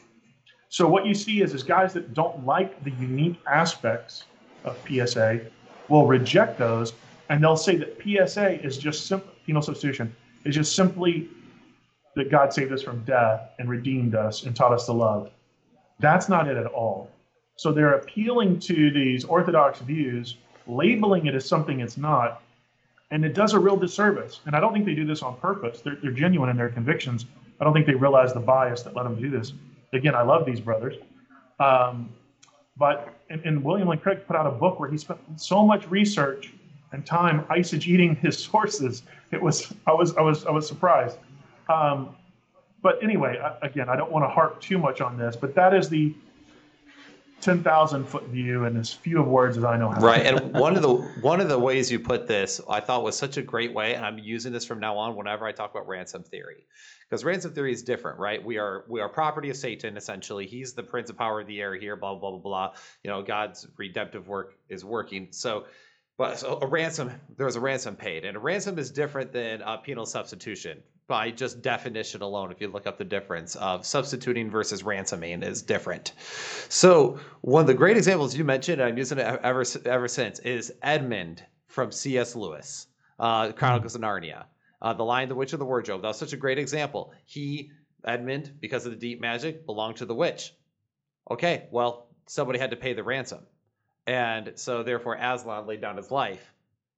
[0.70, 4.26] So what you see is, is guys that don't like the unique aspects
[4.64, 5.42] of PSA
[5.88, 6.94] will reject those,
[7.30, 10.14] and they'll say that PSA is just simple penal substitution
[10.44, 11.30] is just simply
[12.16, 15.30] that God saved us from death and redeemed us and taught us to love.
[16.00, 17.12] That's not it at all.
[17.56, 20.38] So they're appealing to these orthodox views,
[20.68, 22.42] labeling it as something it's not,
[23.12, 24.42] and it does a real disservice.
[24.46, 25.82] And I don't think they do this on purpose.
[25.82, 27.26] They're, they're genuine in their convictions.
[27.60, 29.54] I don't think they realize the bias that led them do this.
[29.94, 30.96] Again, I love these brothers.
[31.60, 32.10] Um,
[32.78, 35.88] but and, and, William Lane Craig put out a book where he spent so much
[35.90, 36.52] research
[36.92, 39.04] and time eisegeting his sources.
[39.32, 41.18] It was I was I was I was surprised.
[41.70, 42.16] Um,
[42.82, 45.90] but anyway, again, I don't want to harp too much on this, but that is
[45.90, 46.14] the
[47.46, 50.02] 10,000 foot view and as few of words as I know how.
[50.02, 50.26] Right.
[50.26, 53.38] And one of the one of the ways you put this, I thought was such
[53.38, 56.24] a great way, and I'm using this from now on whenever I talk about ransom
[56.24, 56.66] theory.
[57.08, 58.44] Because ransom theory is different, right?
[58.44, 60.48] We are we are property of Satan essentially.
[60.48, 62.74] He's the prince of power of the air here, blah blah blah blah.
[63.04, 65.28] You know, God's redemptive work is working.
[65.30, 65.66] So
[66.18, 69.62] but so a ransom, there was a ransom paid, and a ransom is different than
[69.62, 72.52] a penal substitution by just definition alone.
[72.52, 76.14] If you look up the difference of substituting versus ransoming is different.
[76.70, 80.40] So one of the great examples you mentioned, and I'm using it ever ever since,
[80.40, 82.36] is Edmund from C.S.
[82.36, 82.88] Lewis,
[83.20, 84.46] uh, Chronicles of Narnia,
[84.82, 86.02] uh, The Lion, the Witch, and the Wardrobe.
[86.02, 87.14] That was such a great example.
[87.26, 87.72] He
[88.06, 90.54] Edmund, because of the deep magic, belonged to the witch.
[91.30, 93.40] Okay, well, somebody had to pay the ransom.
[94.08, 96.54] And so therefore Aslan laid down his life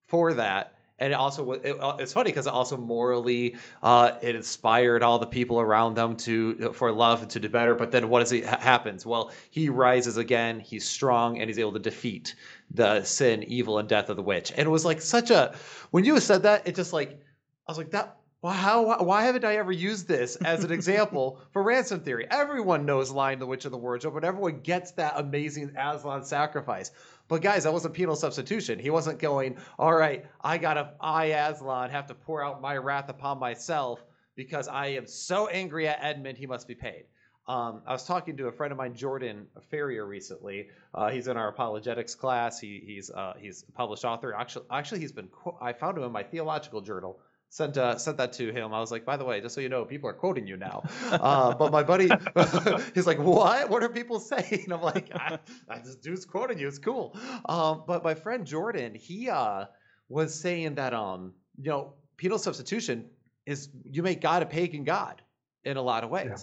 [0.08, 0.77] for that.
[0.99, 5.19] And it also it, uh, it's funny because it also morally uh, it inspired all
[5.19, 7.76] the people around them to for love and to do better.
[7.76, 9.06] But then what does it happens?
[9.06, 10.60] Well, he rises again.
[10.60, 12.36] He's strong and he's able to defeat
[12.72, 14.52] the sin, evil, and death of the witch.
[14.52, 15.56] And it was like such a
[15.91, 17.19] when you said that, it just like
[17.68, 21.41] I was like that Well, how, why haven't I ever used this as an example
[21.52, 22.28] for ransom theory?
[22.30, 26.91] Everyone knows Lion, the Witch of the Wardrobe, but everyone gets that amazing Aslan sacrifice.
[27.28, 28.80] But guys, that wasn't penal substitution.
[28.80, 33.10] He wasn't going, all right, I gotta, I Aslan have to pour out my wrath
[33.10, 34.04] upon myself
[34.36, 37.06] because I am so angry at Edmund, he must be paid.
[37.48, 40.68] Um, I was talking to a friend of mine, Jordan Ferrier, recently.
[40.94, 42.60] Uh, he's in our apologetics class.
[42.60, 44.34] He, he's uh, he's a published author.
[44.34, 45.30] Actually, actually, he's been.
[45.62, 47.20] I found him in my theological journal.
[47.49, 48.74] Sent uh, sent that to him.
[48.74, 50.84] I was like, by the way, just so you know, people are quoting you now.
[51.11, 52.10] Uh, but my buddy,
[52.94, 53.69] he's like, what?
[53.69, 54.68] What are people saying?
[54.72, 56.68] I'm like, I, I, this dude's quoting you.
[56.68, 57.18] It's cool.
[57.45, 59.65] Um, but my friend Jordan, he uh,
[60.10, 63.06] was saying that um, you know, penal substitution
[63.45, 65.22] is you make God a pagan god
[65.64, 66.28] in a lot of ways.
[66.30, 66.38] Yeah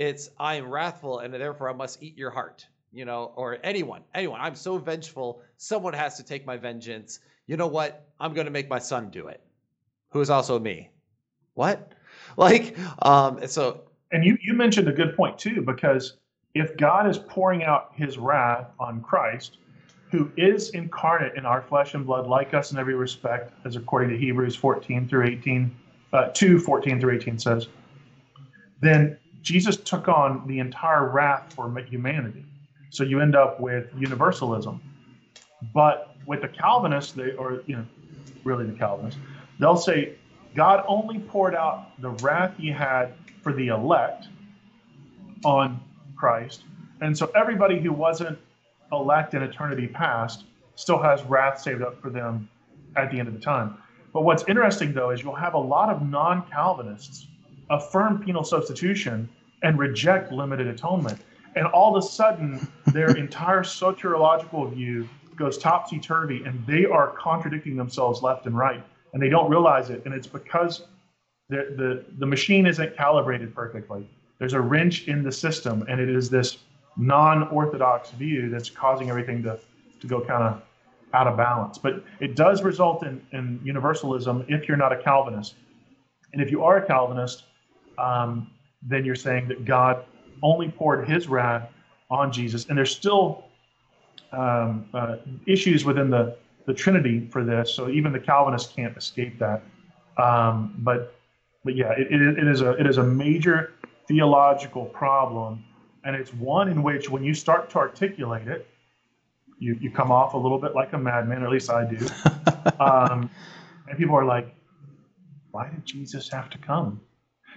[0.00, 2.66] it's I am wrathful and therefore I must eat your heart.
[2.92, 4.40] You know, or anyone, anyone.
[4.40, 5.42] I'm so vengeful.
[5.58, 7.20] Someone has to take my vengeance.
[7.46, 8.08] You know what?
[8.18, 9.40] I'm going to make my son do it,
[10.10, 10.90] who is also me.
[11.54, 11.92] What?
[12.36, 13.82] Like, um, so.
[14.12, 16.18] And you you mentioned a good point too, because
[16.54, 19.58] if God is pouring out His wrath on Christ,
[20.10, 24.10] who is incarnate in our flesh and blood, like us in every respect, as according
[24.10, 25.74] to Hebrews 14 through 18,
[26.12, 27.68] uh, 2 14 through 18 says,
[28.80, 32.44] then Jesus took on the entire wrath for humanity.
[32.90, 34.80] So you end up with universalism.
[35.72, 37.86] But with the Calvinists, they or you know,
[38.44, 39.20] really the Calvinists,
[39.60, 40.14] they'll say
[40.54, 44.26] God only poured out the wrath he had for the elect
[45.44, 45.80] on
[46.16, 46.64] Christ.
[47.00, 48.38] And so everybody who wasn't
[48.92, 52.48] elect in eternity past still has wrath saved up for them
[52.96, 53.76] at the end of the time.
[54.12, 57.28] But what's interesting though is you'll have a lot of non-Calvinists
[57.70, 59.28] affirm penal substitution
[59.62, 61.20] and reject limited atonement.
[61.54, 67.08] And all of a sudden, their entire soteriological view goes topsy turvy, and they are
[67.08, 70.02] contradicting themselves left and right, and they don't realize it.
[70.04, 70.82] And it's because
[71.48, 74.08] the, the, the machine isn't calibrated perfectly.
[74.38, 76.58] There's a wrench in the system, and it is this
[76.96, 79.58] non orthodox view that's causing everything to,
[80.00, 80.62] to go kind of
[81.12, 81.76] out of balance.
[81.78, 85.54] But it does result in, in universalism if you're not a Calvinist.
[86.32, 87.44] And if you are a Calvinist,
[87.98, 88.50] um,
[88.82, 90.04] then you're saying that God
[90.42, 91.68] only poured his wrath
[92.10, 92.66] on Jesus.
[92.68, 93.44] And there's still
[94.32, 95.16] um, uh,
[95.46, 97.74] issues within the, the Trinity for this.
[97.74, 99.62] So even the Calvinists can't escape that.
[100.16, 101.14] Um, but
[101.64, 103.72] but yeah, it, it, it is a it is a major
[104.08, 105.64] theological problem,
[106.04, 108.66] and it's one in which when you start to articulate it,
[109.58, 112.06] you, you come off a little bit like a madman, or at least I do.
[112.80, 113.30] um,
[113.88, 114.54] and people are like,
[115.50, 117.00] "Why did Jesus have to come?"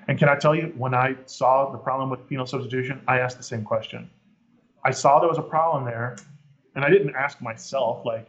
[0.08, 3.38] And can I tell you, when I saw the problem with penal substitution, I asked
[3.38, 4.10] the same question.
[4.84, 6.18] I saw there was a problem there,
[6.76, 8.28] and I didn't ask myself, like,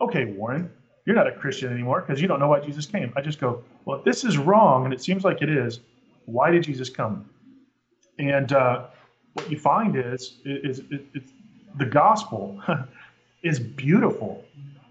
[0.00, 0.70] okay, Warren,
[1.06, 3.12] you're not a Christian anymore because you don't know why Jesus came.
[3.16, 5.80] I just go, well, if this is wrong, and it seems like it is,
[6.26, 7.28] why did Jesus come?
[8.18, 8.86] And uh,
[9.32, 11.32] what you find is, is, is,
[11.78, 12.60] the gospel
[13.42, 14.44] is beautiful.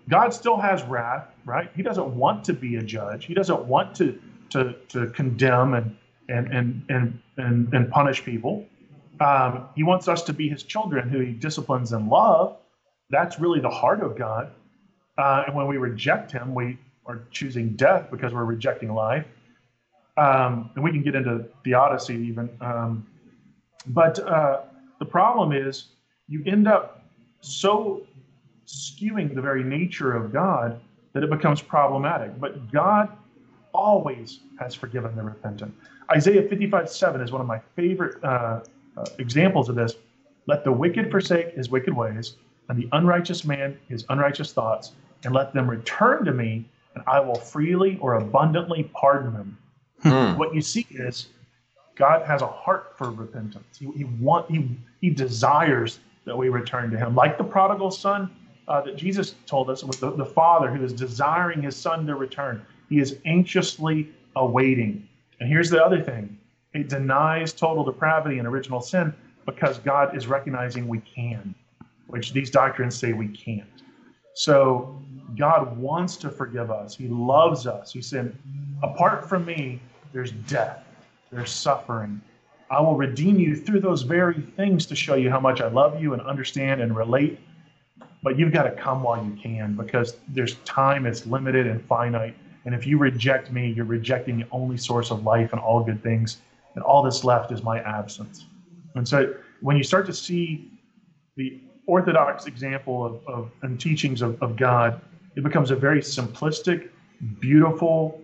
[0.09, 1.69] God still has wrath, right?
[1.75, 3.25] He doesn't want to be a judge.
[3.25, 4.19] He doesn't want to
[4.51, 5.97] to to condemn and
[6.29, 8.65] and and and and, and punish people.
[9.19, 12.57] Um, he wants us to be his children, who he disciplines in love.
[13.09, 14.51] That's really the heart of God.
[15.17, 19.25] Uh, and when we reject him, we are choosing death because we're rejecting life.
[20.17, 22.49] Um, and we can get into theodicy even.
[22.61, 23.07] Um,
[23.87, 24.61] but uh,
[24.99, 25.89] the problem is
[26.27, 27.03] you end up
[27.41, 28.05] so
[28.65, 30.79] skewing the very nature of God
[31.13, 32.39] that it becomes problematic.
[32.39, 33.09] But God
[33.73, 35.73] always has forgiven the repentant.
[36.11, 38.61] Isaiah 55 7 is one of my favorite uh,
[38.97, 39.95] uh, examples of this.
[40.47, 42.35] Let the wicked forsake his wicked ways,
[42.69, 46.65] and the unrighteous man his unrighteous thoughts, and let them return to me,
[46.95, 49.57] and I will freely or abundantly pardon them.
[50.03, 50.37] Hmm.
[50.37, 51.27] What you see is
[51.95, 53.77] God has a heart for repentance.
[53.79, 54.69] He, he want he
[55.01, 58.29] he desires that we return to him, like the prodigal son
[58.67, 62.15] uh, that Jesus told us with the, the father who is desiring his son to
[62.15, 62.65] return.
[62.89, 65.07] He is anxiously awaiting.
[65.39, 66.37] And here's the other thing
[66.73, 69.13] it denies total depravity and original sin
[69.45, 71.55] because God is recognizing we can,
[72.07, 73.67] which these doctrines say we can't.
[74.35, 75.01] So
[75.35, 76.95] God wants to forgive us.
[76.95, 77.91] He loves us.
[77.91, 78.35] He said,
[78.83, 79.81] apart from me,
[80.13, 80.83] there's death,
[81.31, 82.21] there's suffering.
[82.69, 86.01] I will redeem you through those very things to show you how much I love
[86.01, 87.39] you and understand and relate.
[88.23, 92.35] But you've got to come while you can because there's time, it's limited and finite.
[92.65, 96.03] And if you reject me, you're rejecting the only source of life and all good
[96.03, 96.41] things.
[96.75, 98.45] And all that's left is my absence.
[98.95, 100.71] And so when you start to see
[101.35, 104.99] the orthodox example of, of and teachings of, of God,
[105.37, 106.89] it becomes a very simplistic,
[107.39, 108.19] beautiful,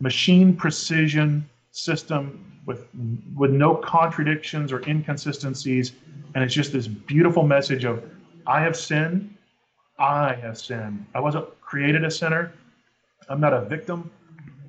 [0.00, 2.86] machine precision system with
[3.34, 5.92] with no contradictions or inconsistencies,
[6.34, 8.04] and it's just this beautiful message of
[8.46, 9.34] I have sinned,
[9.98, 11.06] I have sinned.
[11.14, 12.52] I wasn't created a sinner.
[13.30, 14.10] I'm not a victim.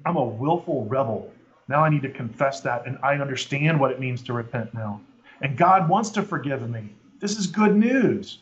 [0.06, 1.32] I'm a willful rebel.
[1.68, 5.02] Now I need to confess that, and I understand what it means to repent now.
[5.42, 6.90] And God wants to forgive me.
[7.20, 8.40] This is good news,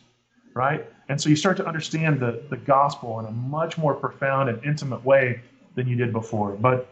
[0.54, 0.86] right?
[1.10, 4.64] And so you start to understand the, the gospel in a much more profound and
[4.64, 5.40] intimate way
[5.74, 6.52] than you did before.
[6.52, 6.86] But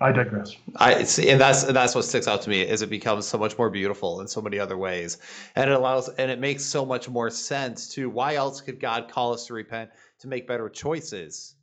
[0.00, 0.54] I digress.
[0.76, 3.36] I see, and that's and that's what sticks out to me is it becomes so
[3.36, 5.18] much more beautiful in so many other ways,
[5.56, 9.10] and it allows and it makes so much more sense to why else could God
[9.10, 9.90] call us to repent
[10.20, 11.56] to make better choices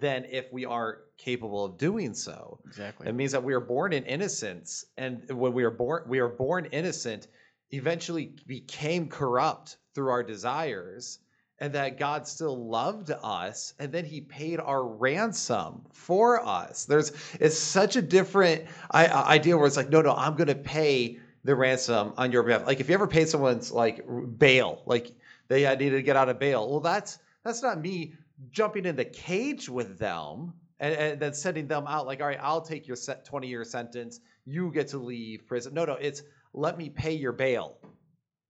[0.00, 2.58] than if we are capable of doing so.
[2.66, 3.06] Exactly.
[3.06, 6.28] It means that we are born in innocence, and when we are born, we are
[6.28, 7.28] born innocent,
[7.70, 11.18] eventually became corrupt through our desires,
[11.58, 16.84] and that God still loved us, and then He paid our ransom for us.
[16.84, 21.18] There's it's such a different idea where it's like, no, no, I'm going to pay
[21.44, 22.66] the ransom on your behalf.
[22.66, 24.04] Like if you ever paid someone's like
[24.38, 25.12] bail, like
[25.48, 28.14] they needed to get out of bail, well, that's that's not me
[28.50, 32.38] jumping in the cage with them and, and then sending them out like, all right,
[32.42, 34.20] I'll take your 20 year sentence.
[34.44, 35.74] You get to leave prison.
[35.74, 37.78] No, no, it's let me pay your bail.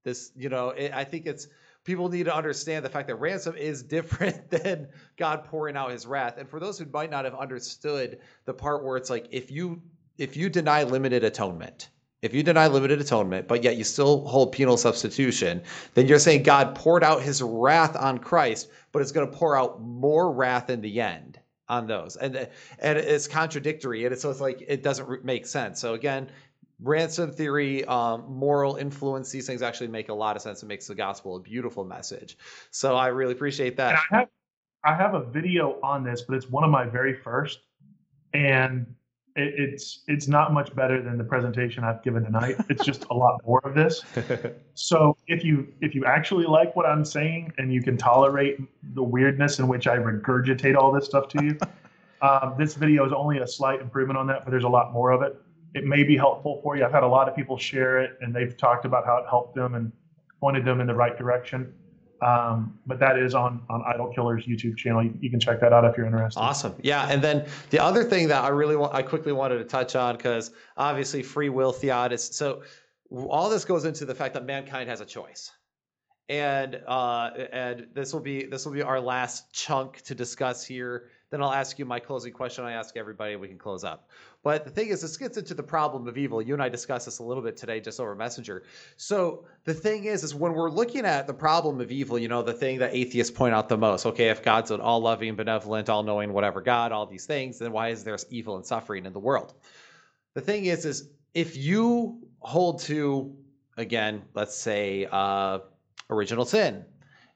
[0.05, 1.49] This, you know, it, I think it's
[1.85, 6.07] people need to understand the fact that ransom is different than God pouring out his
[6.07, 6.39] wrath.
[6.39, 9.83] And for those who might not have understood the part where it's like if you
[10.19, 11.89] if you deny limited atonement,
[12.21, 15.63] if you deny limited atonement, but yet you still hold penal substitution,
[15.95, 19.57] then you're saying God poured out his wrath on Christ, but it's going to pour
[19.57, 22.17] out more wrath in the end on those.
[22.17, 22.49] And
[22.79, 24.05] and it's contradictory.
[24.05, 25.81] And it's, so it's like it doesn't make sense.
[25.81, 26.31] So again,
[26.83, 30.63] ransom theory, um, moral influence, these things actually make a lot of sense.
[30.63, 32.37] It makes the gospel a beautiful message.
[32.71, 33.91] So I really appreciate that.
[33.91, 34.29] And I have
[34.85, 37.61] I have a video on this, but it's one of my very first,
[38.35, 38.87] and
[39.37, 42.57] it, it's it's not much better than the presentation I've given tonight.
[42.69, 44.03] It's just a lot more of this.
[44.75, 48.59] So if you if you actually like what I'm saying and you can tolerate
[48.95, 51.59] the weirdness in which I regurgitate all this stuff to you,
[52.23, 55.11] um, this video is only a slight improvement on that, but there's a lot more
[55.11, 55.37] of it
[55.75, 56.85] it may be helpful for you.
[56.85, 59.55] I've had a lot of people share it, and they've talked about how it helped
[59.55, 59.93] them and
[60.41, 61.73] pointed them in the right direction.
[62.21, 65.03] Um, but that is on on Idol Killer's YouTube channel.
[65.03, 66.39] You, you, can check that out if you're interested.
[66.39, 66.75] Awesome.
[66.81, 69.97] Yeah, and then the other thing that I really want, I quickly wanted to touch
[69.97, 72.33] on because obviously free will theodicy.
[72.33, 72.63] So
[73.11, 75.51] all this goes into the fact that mankind has a choice,
[76.29, 81.09] and uh, and this will be this will be our last chunk to discuss here.
[81.33, 82.63] Then I'll ask you my closing question.
[82.67, 84.11] I ask everybody, we can close up.
[84.43, 86.43] But the thing is, this gets into the problem of evil.
[86.43, 88.65] You and I discussed this a little bit today just over Messenger.
[88.99, 92.43] So the thing is, is when we're looking at the problem of evil, you know,
[92.43, 95.89] the thing that atheists point out the most, okay, if God's an all loving, benevolent,
[95.89, 99.15] all knowing, whatever God, all these things, then why is there evil and suffering in
[99.15, 99.55] the world?
[100.35, 103.35] The thing is, is if you hold to,
[103.79, 105.61] again, let's say, uh,
[106.11, 106.85] original sin,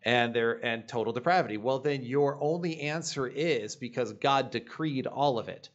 [0.06, 1.56] and there and total depravity.
[1.56, 5.68] Well, then your only answer is because God decreed all of it.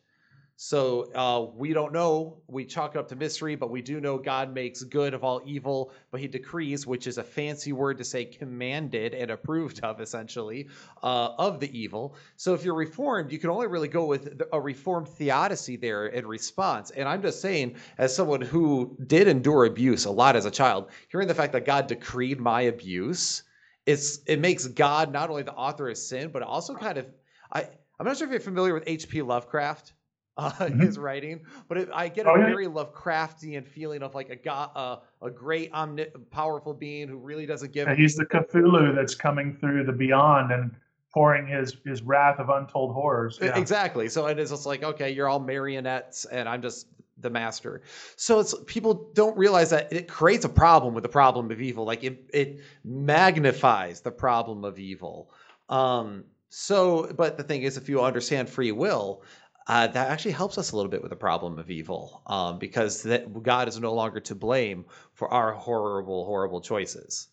[0.55, 2.37] So uh, we don't know.
[2.47, 5.41] We chalk it up to mystery, but we do know God makes good of all
[5.43, 9.99] evil, but he decrees, which is a fancy word to say commanded and approved of,
[9.99, 10.69] essentially,
[11.03, 12.15] uh, of the evil.
[12.37, 16.25] So if you're reformed, you can only really go with a reformed theodicy there in
[16.25, 16.91] response.
[16.91, 20.89] And I'm just saying, as someone who did endure abuse a lot as a child,
[21.09, 23.43] hearing the fact that God decreed my abuse,
[23.85, 27.07] it's it makes God not only the author of sin, but also kind of
[27.51, 27.67] I
[27.99, 29.21] I'm not sure if you're familiar with H.P.
[29.21, 29.93] Lovecraft
[30.37, 30.79] uh, mm-hmm.
[30.79, 32.45] his writing, but it, I get a oh, yeah.
[32.45, 37.45] very Lovecraftian feeling of like a god, uh, a great, omni- powerful being who really
[37.45, 37.87] doesn't give.
[37.87, 40.71] Yeah, he's the Cthulhu that's coming through the beyond and
[41.13, 43.39] pouring his his wrath of untold horrors.
[43.41, 43.57] Yeah.
[43.57, 44.07] Exactly.
[44.07, 46.87] So it is just like okay, you're all marionettes, and I'm just
[47.21, 47.81] the master.
[48.15, 51.85] So it's people don't realize that it creates a problem with the problem of evil.
[51.85, 55.31] Like it it magnifies the problem of evil.
[55.69, 59.23] Um, so, but the thing is, if you understand free will,
[59.67, 63.03] uh, that actually helps us a little bit with the problem of evil um, because
[63.03, 67.29] that God is no longer to blame for our horrible, horrible choices.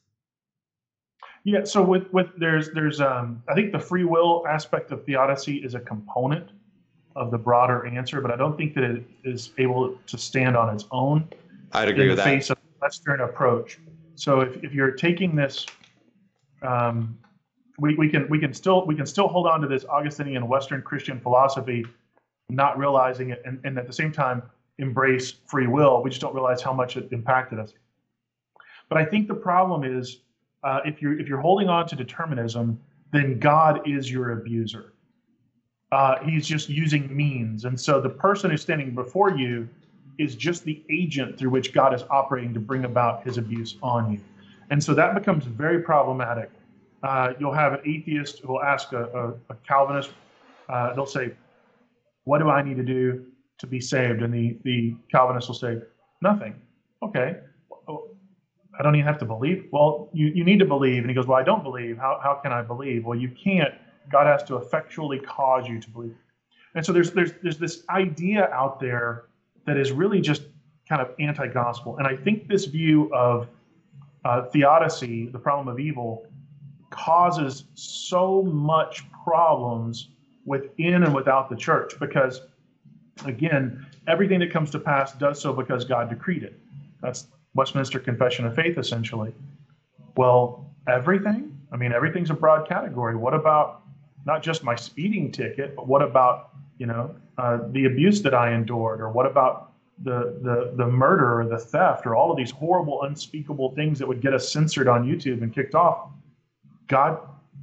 [1.44, 1.64] Yeah.
[1.64, 5.74] So with with there's there's um I think the free will aspect of theodicy is
[5.74, 6.50] a component
[7.18, 10.74] of the broader answer, but I don't think that it is able to stand on
[10.74, 11.28] its own.
[11.72, 12.30] I'd agree in with the that.
[12.30, 13.78] face of Western approach.
[14.14, 15.66] So if, if you're taking this,
[16.62, 17.18] um,
[17.78, 20.82] we, we can we can still we can still hold on to this Augustinian Western
[20.82, 21.84] Christian philosophy
[22.50, 24.42] not realizing it, and, and at the same time
[24.78, 26.02] embrace free will.
[26.02, 27.72] We just don't realize how much it impacted us.
[28.88, 30.20] But I think the problem is
[30.64, 32.80] uh, if you're if you're holding on to determinism,
[33.12, 34.94] then God is your abuser.
[35.90, 37.64] Uh, he's just using means.
[37.64, 39.68] And so the person who's standing before you
[40.18, 44.12] is just the agent through which God is operating to bring about his abuse on
[44.12, 44.20] you.
[44.70, 46.50] And so that becomes very problematic.
[47.02, 50.10] Uh, you'll have an atheist who will ask a, a, a Calvinist,
[50.68, 51.32] uh, they'll say,
[52.24, 53.26] What do I need to do
[53.58, 54.22] to be saved?
[54.22, 55.78] And the, the Calvinist will say,
[56.20, 56.60] Nothing.
[57.02, 57.36] Okay.
[57.88, 59.68] I don't even have to believe.
[59.72, 60.98] Well, you, you need to believe.
[60.98, 61.96] And he goes, Well, I don't believe.
[61.96, 63.04] How, how can I believe?
[63.04, 63.74] Well, you can't.
[64.10, 66.16] God has to effectually cause you to believe.
[66.74, 69.24] And so there's there's there's this idea out there
[69.66, 70.42] that is really just
[70.88, 71.98] kind of anti-gospel.
[71.98, 73.48] And I think this view of
[74.24, 76.26] uh, theodicy, the problem of evil,
[76.90, 80.08] causes so much problems
[80.46, 82.40] within and without the church because,
[83.26, 86.58] again, everything that comes to pass does so because God decreed it.
[87.02, 89.34] That's Westminster Confession of Faith, essentially.
[90.16, 91.58] Well, everything?
[91.70, 93.14] I mean, everything's a broad category.
[93.14, 93.82] What about
[94.28, 98.52] not just my speeding ticket, but what about, you know, uh, the abuse that I
[98.52, 99.72] endured, or what about
[100.04, 104.06] the, the the murder or the theft or all of these horrible, unspeakable things that
[104.06, 106.10] would get us censored on YouTube and kicked off?
[106.88, 107.18] God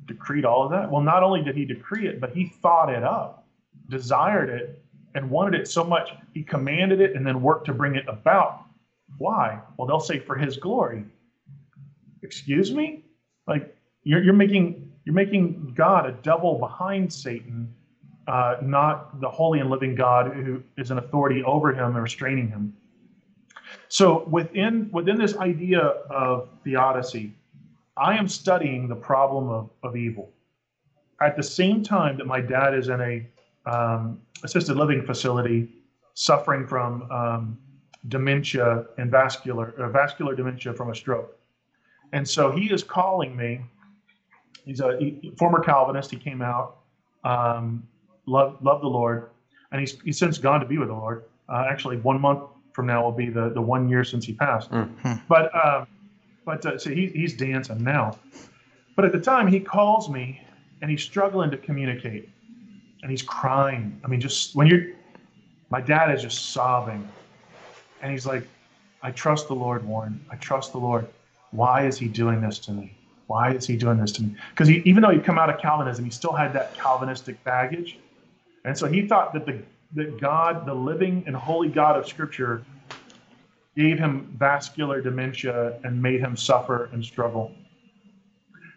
[0.08, 0.92] decreed all of that.
[0.92, 3.48] Well, not only did He decree it, but He thought it up,
[3.90, 4.84] desired it,
[5.14, 8.64] and wanted it so much He commanded it and then worked to bring it about.
[9.20, 9.60] Why?
[9.78, 11.06] Well, they'll say for His glory.
[12.24, 13.06] Excuse me,
[13.48, 17.74] like you're you're making you're making God a devil behind Satan
[18.28, 22.48] uh, not the holy and living God who is an authority over him and restraining
[22.48, 22.76] him.
[23.88, 27.34] So within within this idea of theodicy,
[27.98, 30.32] I am studying the problem of, of evil.
[31.22, 33.28] At the same time that my dad is in a
[33.70, 35.70] um, assisted living facility,
[36.14, 37.58] suffering from um,
[38.08, 41.38] dementia and vascular uh, vascular dementia from a stroke,
[42.12, 43.62] and so he is calling me.
[44.66, 46.12] He's a he, former Calvinist.
[46.12, 46.78] He came out.
[47.24, 47.88] Um,
[48.26, 49.30] love love the Lord,
[49.72, 51.26] and he's he's since gone to be with the Lord.
[51.48, 52.42] Uh, actually, one month
[52.74, 54.72] from now will be the the one year since he passed.
[54.72, 55.14] Mm-hmm.
[55.28, 55.88] But um,
[56.46, 58.18] but uh, so he, he's dancing now.
[58.96, 60.42] But at the time, he calls me,
[60.82, 62.30] and he's struggling to communicate,
[63.02, 64.00] and he's crying.
[64.04, 64.88] I mean, just when you're,
[65.70, 67.08] my dad is just sobbing,
[68.02, 68.48] and he's like,
[69.04, 70.24] "I trust the Lord, Warren.
[70.32, 71.08] I trust the Lord.
[71.52, 72.98] Why is he doing this to me?
[73.28, 74.36] Why is he doing this to me?
[74.52, 77.98] Because even though he'd come out of Calvinism, he still had that Calvinistic baggage.
[78.66, 79.62] And so he thought that the
[79.94, 82.64] that God, the living and holy God of Scripture,
[83.76, 87.52] gave him vascular dementia and made him suffer and struggle.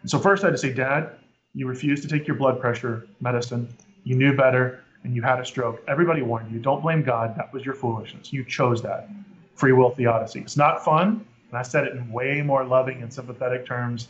[0.01, 1.11] And so first I had to say, Dad,
[1.53, 3.67] you refused to take your blood pressure medicine.
[4.03, 5.81] You knew better and you had a stroke.
[5.87, 6.59] Everybody warned you.
[6.59, 7.35] Don't blame God.
[7.35, 8.31] That was your foolishness.
[8.31, 9.09] You chose that.
[9.55, 10.39] Free will theodicy.
[10.41, 11.25] It's not fun.
[11.49, 14.09] And I said it in way more loving and sympathetic terms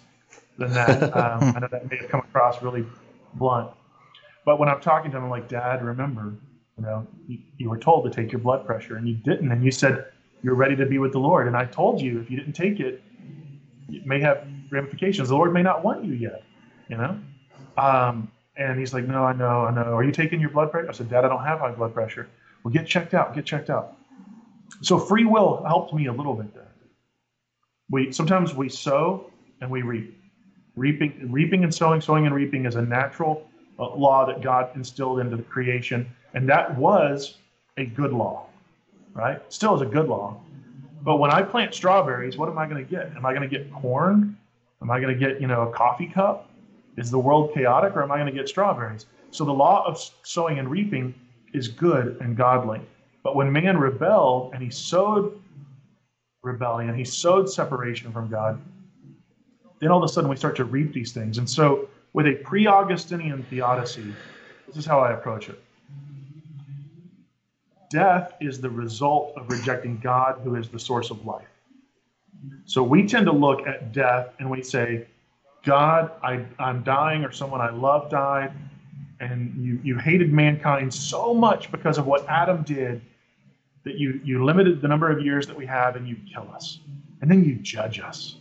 [0.60, 1.14] than that.
[1.20, 2.86] Um, I know that may have come across really
[3.34, 3.72] blunt.
[4.46, 6.34] But when I'm talking to him, I'm like, Dad, remember,
[6.78, 9.52] you know, you, you, were told to take your blood pressure and you didn't.
[9.52, 10.06] And you said
[10.44, 11.48] you're ready to be with the Lord.
[11.48, 13.04] And I told you if you didn't take it,
[13.90, 15.30] it may have ramifications.
[15.30, 16.44] The Lord may not want you yet,
[16.88, 17.20] you know?
[17.78, 19.96] Um, and he's like, No, I know, I know.
[19.96, 20.90] Are you taking your blood pressure?
[20.90, 22.28] I said, Dad, I don't have high blood pressure.
[22.64, 23.98] Well, get checked out, get checked out.
[24.82, 26.68] So free will helped me a little bit there.
[27.90, 29.32] We sometimes we sow
[29.62, 30.19] and we reap.
[30.80, 33.46] Reaping, reaping and sowing, sowing and reaping is a natural
[33.80, 37.36] uh, law that God instilled into the creation, and that was
[37.76, 38.46] a good law,
[39.14, 39.42] right?
[39.52, 40.40] Still is a good law.
[41.02, 43.14] But when I plant strawberries, what am I going to get?
[43.18, 44.38] Am I going to get corn?
[44.82, 46.50] Am I going to get, you know, a coffee cup?
[46.96, 49.06] Is the world chaotic, or am I going to get strawberries?
[49.32, 51.14] So the law of sowing and reaping
[51.54, 52.80] is good and godly.
[53.22, 55.42] But when man rebelled and he sowed
[56.42, 58.62] rebellion, he sowed separation from God,
[59.80, 61.38] then all of a sudden we start to reap these things.
[61.38, 64.14] And so with a pre Augustinian theodicy,
[64.68, 65.62] this is how I approach it.
[67.90, 71.48] Death is the result of rejecting God, who is the source of life.
[72.66, 75.08] So we tend to look at death and we say,
[75.64, 78.54] God, I, I'm dying, or someone I love died,
[79.20, 83.02] and you, you hated mankind so much because of what Adam did
[83.84, 86.80] that you, you limited the number of years that we have and you kill us.
[87.22, 88.36] And then you judge us.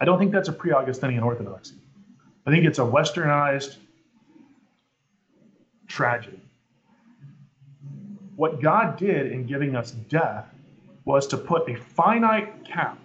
[0.00, 1.74] I don't think that's a pre Augustinian orthodoxy.
[2.46, 3.76] I think it's a westernized
[5.86, 6.40] tragedy.
[8.36, 10.46] What God did in giving us death
[11.04, 12.98] was to put a finite cap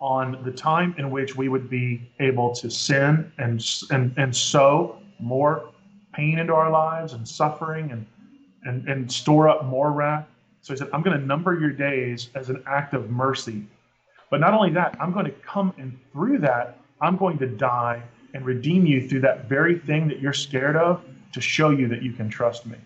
[0.00, 4.98] on the time in which we would be able to sin and, and, and sow
[5.18, 5.70] more
[6.12, 8.06] pain into our lives and suffering and,
[8.64, 10.26] and, and store up more wrath.
[10.60, 13.66] So he said, I'm going to number your days as an act of mercy.
[14.30, 18.02] But not only that, I'm going to come and through that, I'm going to die
[18.34, 21.02] and redeem you through that very thing that you're scared of
[21.32, 22.76] to show you that you can trust me.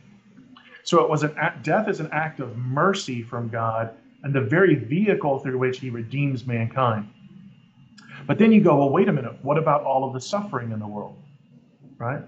[0.84, 4.40] So it was an act, death is an act of mercy from God and the
[4.40, 7.08] very vehicle through which he redeems mankind.
[8.26, 10.78] But then you go, well, wait a minute, what about all of the suffering in
[10.78, 11.16] the world?
[11.98, 12.22] Right?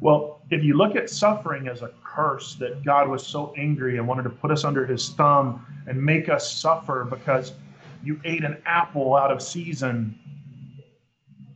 [0.00, 4.06] Well, if you look at suffering as a curse that God was so angry and
[4.06, 7.52] wanted to put us under his thumb and make us suffer because
[8.04, 10.18] you ate an apple out of season,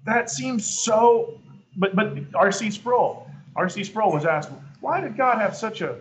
[0.06, 1.38] that seems so.
[1.76, 2.70] But but R.C.
[2.70, 3.84] Sproul, R.C.
[3.84, 4.50] Sproul was asked,
[4.80, 5.96] why did God have such a,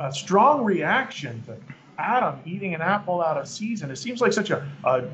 [0.00, 1.56] a strong reaction to
[1.98, 3.90] Adam eating an apple out of season?
[3.90, 5.08] It seems like such a, a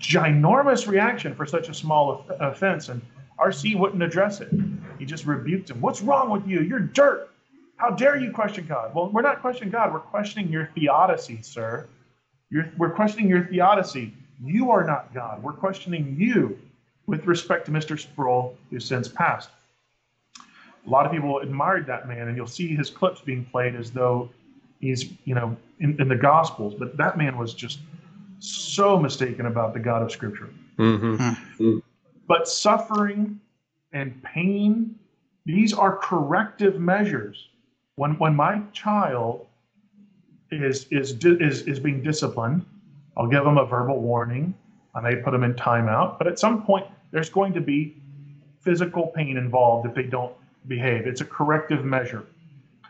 [0.00, 2.88] ginormous reaction for such a small offense.
[2.88, 3.00] And
[3.38, 4.50] RC wouldn't address it.
[4.98, 5.80] He just rebuked him.
[5.80, 6.60] What's wrong with you?
[6.60, 7.30] You're dirt.
[7.76, 8.94] How dare you question God?
[8.94, 9.92] Well, we're not questioning God.
[9.92, 11.88] We're questioning your theodicy, sir.
[12.50, 14.12] You're, we're questioning your theodicy.
[14.42, 15.42] You are not God.
[15.42, 16.58] We're questioning you
[17.06, 17.98] with respect to Mr.
[17.98, 19.50] Sproul, who's since passed.
[20.86, 23.90] A lot of people admired that man, and you'll see his clips being played as
[23.90, 24.30] though
[24.80, 26.74] he's, you know, in, in the Gospels.
[26.74, 27.80] But that man was just
[28.38, 30.50] so mistaken about the God of Scripture.
[30.78, 31.78] Mm-hmm.
[32.26, 33.38] But suffering
[33.92, 34.94] and pain,
[35.44, 37.48] these are corrective measures.
[37.96, 39.46] When, when my child
[40.50, 42.64] is, is, is, is being disciplined,
[43.16, 44.54] I'll give them a verbal warning.
[44.94, 47.96] I may put them in timeout, but at some point, there's going to be
[48.60, 50.32] physical pain involved if they don't
[50.66, 51.06] behave.
[51.06, 52.26] It's a corrective measure.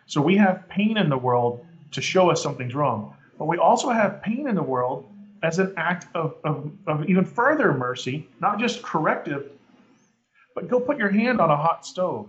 [0.06, 3.90] So we have pain in the world to show us something's wrong, but we also
[3.90, 5.08] have pain in the world
[5.42, 9.50] as an act of, of, of even further mercy, not just corrective,
[10.54, 12.28] but go put your hand on a hot stove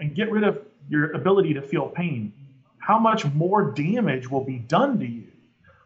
[0.00, 2.32] and get rid of your ability to feel pain.
[2.86, 5.26] How much more damage will be done to you?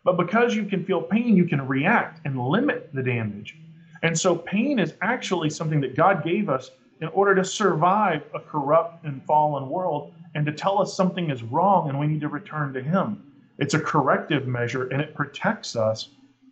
[0.05, 3.57] But because you can feel pain, you can react and limit the damage.
[4.03, 6.71] And so pain is actually something that God gave us
[7.01, 11.43] in order to survive a corrupt and fallen world and to tell us something is
[11.43, 13.33] wrong and we need to return to Him.
[13.57, 16.11] It's a corrective measure and it protects us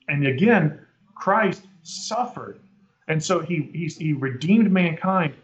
[0.09, 0.81] and again,
[1.15, 2.59] Christ suffered.
[3.09, 5.35] And so he, he, he redeemed mankind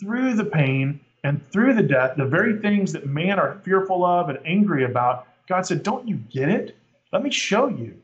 [0.00, 4.28] through the pain and through the death, the very things that man are fearful of
[4.28, 5.26] and angry about.
[5.48, 6.76] God said, Don't you get it?
[7.12, 7.96] Let me show you.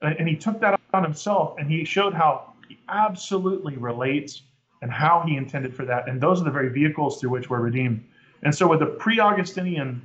[0.00, 4.42] And, he took that on himself and he showed how he absolutely relates
[4.80, 6.08] and how he intended for that.
[6.08, 8.04] And those are the very vehicles through which we're redeemed.
[8.42, 10.02] And so with the pre Augustinian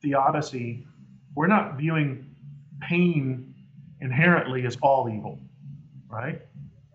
[0.00, 0.86] theodicy,
[1.34, 2.26] we're not viewing
[2.80, 3.54] pain
[4.00, 5.40] inherently as all evil,
[6.08, 6.40] right?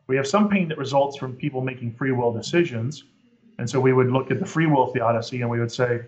[0.07, 3.03] We have some pain that results from people making free will decisions.
[3.57, 6.01] And so we would look at the free will theodicy and we would say,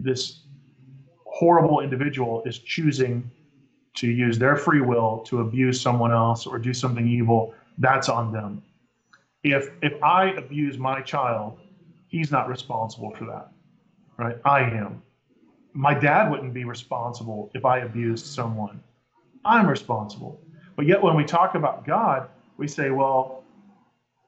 [0.00, 0.40] this
[1.24, 3.30] horrible individual is choosing
[3.94, 7.54] to use their free will to abuse someone else or do something evil.
[7.78, 8.62] That's on them.
[9.42, 11.58] If, if I abuse my child,
[12.08, 13.48] he's not responsible for that,
[14.16, 14.36] right?
[14.44, 15.02] I am.
[15.72, 18.80] My dad wouldn't be responsible if I abused someone
[19.44, 20.40] I'm responsible.
[20.76, 23.43] But yet, when we talk about God, we say, well,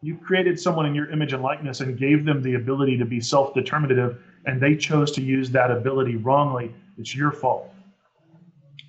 [0.03, 3.21] you created someone in your image and likeness and gave them the ability to be
[3.21, 6.75] self determinative, and they chose to use that ability wrongly.
[6.99, 7.73] It's your fault.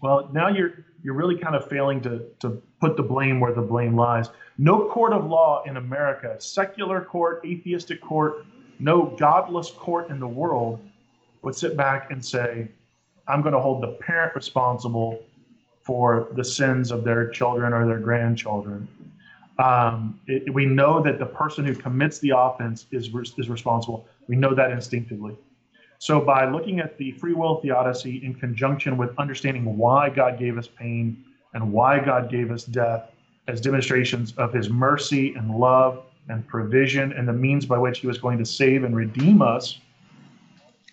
[0.02, 3.62] Well, now you're you're really kind of failing to, to put the blame where the
[3.62, 4.30] blame lies.
[4.58, 8.46] No court of law in America, secular court, atheistic court,
[8.80, 10.80] no godless court in the world
[11.44, 12.68] would sit back and say,
[13.28, 15.24] I'm going to hold the parent responsible
[15.82, 18.88] for the sins of their children or their grandchildren.
[19.60, 24.08] Um, it, we know that the person who commits the offense is, is responsible.
[24.28, 25.36] We know that instinctively.
[26.00, 30.58] So, by looking at the free will theodicy in conjunction with understanding why God gave
[30.58, 31.24] us pain
[31.56, 33.12] and why God gave us death
[33.48, 38.08] as demonstrations of his mercy and love and provision and the means by which he
[38.08, 39.80] was going to save and redeem us,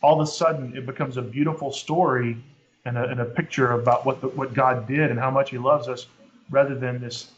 [0.03, 2.39] all of a sudden it becomes a beautiful story
[2.85, 5.59] and a, and a picture about what the, what God did and how much He
[5.59, 6.07] loves us,
[6.51, 7.31] rather than this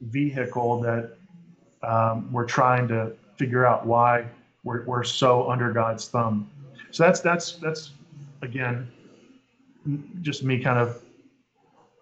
[0.00, 1.16] vehicle that
[1.82, 4.26] um, we're trying to figure out why
[4.64, 6.50] we're, we're so under God's thumb.
[6.90, 7.92] So that's that's that's
[8.42, 8.90] again
[10.22, 11.02] just me kind of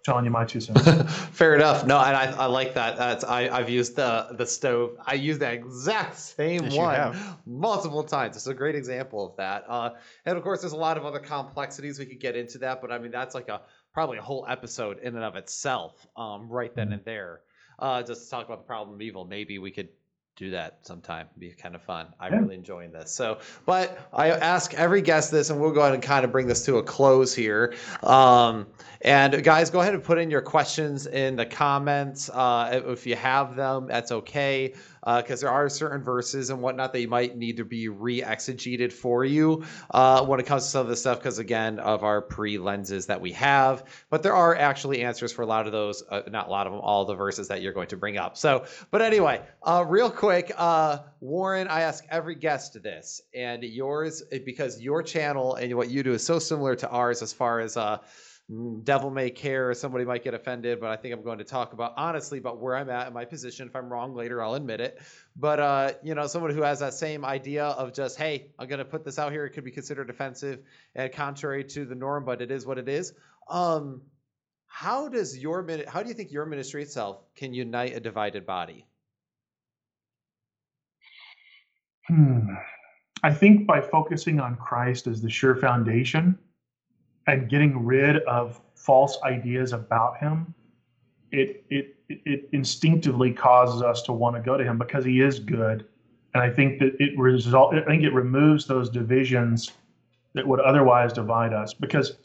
[0.03, 0.81] telling you my two cents.
[1.31, 1.85] Fair enough.
[1.85, 2.97] No, and I, I like that.
[2.97, 4.97] That's I, I've used the the stove.
[5.05, 8.35] I use that exact same yes, one multiple times.
[8.35, 9.65] It's a great example of that.
[9.67, 9.91] Uh,
[10.25, 12.91] and of course, there's a lot of other complexities we could get into that, but
[12.91, 13.61] I mean that's like a
[13.93, 16.93] probably a whole episode in and of itself, um, right then mm-hmm.
[16.93, 17.41] and there.
[17.79, 19.25] Uh, just to talk about the problem of evil.
[19.25, 19.89] Maybe we could
[20.39, 21.27] do that sometime.
[21.31, 22.07] It'd be kind of fun.
[22.19, 22.39] I'm yeah.
[22.39, 23.11] really enjoying this.
[23.11, 26.47] So, but I ask every guest this, and we'll go ahead and kind of bring
[26.47, 27.73] this to a close here.
[28.03, 28.67] Um,
[29.01, 33.17] and guys, go ahead and put in your questions in the comments uh, if you
[33.17, 33.87] have them.
[33.87, 34.73] That's okay.
[35.05, 38.91] Because uh, there are certain verses and whatnot that you might need to be re-exegeted
[38.91, 42.21] for you uh, when it comes to some of this stuff, because again, of our
[42.21, 43.83] pre-lenses that we have.
[44.09, 46.73] But there are actually answers for a lot of those, uh, not a lot of
[46.73, 48.37] them, all the verses that you're going to bring up.
[48.37, 54.23] So, but anyway, uh, real quick, uh, Warren, I ask every guest this, and yours
[54.45, 57.77] because your channel and what you do is so similar to ours as far as
[57.77, 57.99] uh,
[58.83, 61.93] devil may care somebody might get offended but i think i'm going to talk about
[61.97, 63.67] honestly about where i'm at in my position.
[63.67, 64.99] If i'm wrong later i'll admit it.
[65.35, 68.79] But uh, you know someone who has that same idea of just hey i'm going
[68.79, 70.61] to put this out here it could be considered offensive
[70.95, 73.13] and contrary to the norm but it is what it is.
[73.47, 74.01] Um,
[74.65, 78.87] how does your how do you think your ministry itself can unite a divided body?
[82.07, 82.55] Hmm.
[83.21, 86.39] I think by focusing on Christ as the sure foundation
[87.29, 90.53] and getting rid of false ideas about him,
[91.31, 95.39] it it it instinctively causes us to want to go to him because he is
[95.39, 95.85] good.
[96.33, 99.71] And I think that it result I think it removes those divisions
[100.33, 102.17] that would otherwise divide us because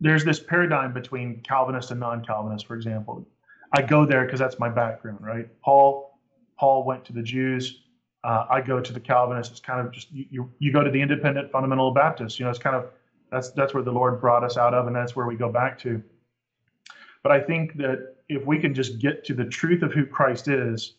[0.00, 3.26] there's this paradigm between Calvinist and non-Calvinist, for example.
[3.72, 5.48] I go there because that's my background, right?
[5.62, 6.18] Paul
[6.58, 7.82] Paul went to the Jews
[8.24, 9.52] uh, I go to the Calvinists.
[9.52, 12.38] It's kind of just you, you, you go to the Independent Fundamental Baptist.
[12.38, 12.90] You know, it's kind of
[13.32, 15.78] that's that's where the Lord brought us out of, and that's where we go back
[15.80, 16.02] to.
[17.22, 20.48] But I think that if we can just get to the truth of who Christ
[20.48, 20.94] is,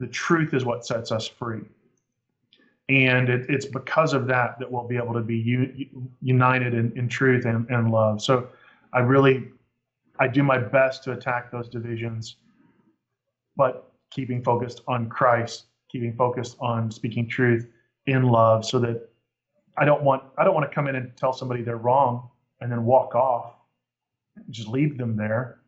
[0.00, 1.62] the truth is what sets us free.
[2.88, 6.96] And it, it's because of that that we'll be able to be u- united in,
[6.96, 8.22] in truth and, and love.
[8.22, 8.48] So
[8.92, 9.48] I really,
[10.20, 12.36] I do my best to attack those divisions,
[13.56, 17.68] but keeping focused on Christ keeping focused on speaking truth
[18.06, 19.08] in love so that
[19.78, 22.30] I don't want I don't want to come in and tell somebody they're wrong
[22.60, 23.54] and then walk off.
[24.50, 25.60] Just leave them there.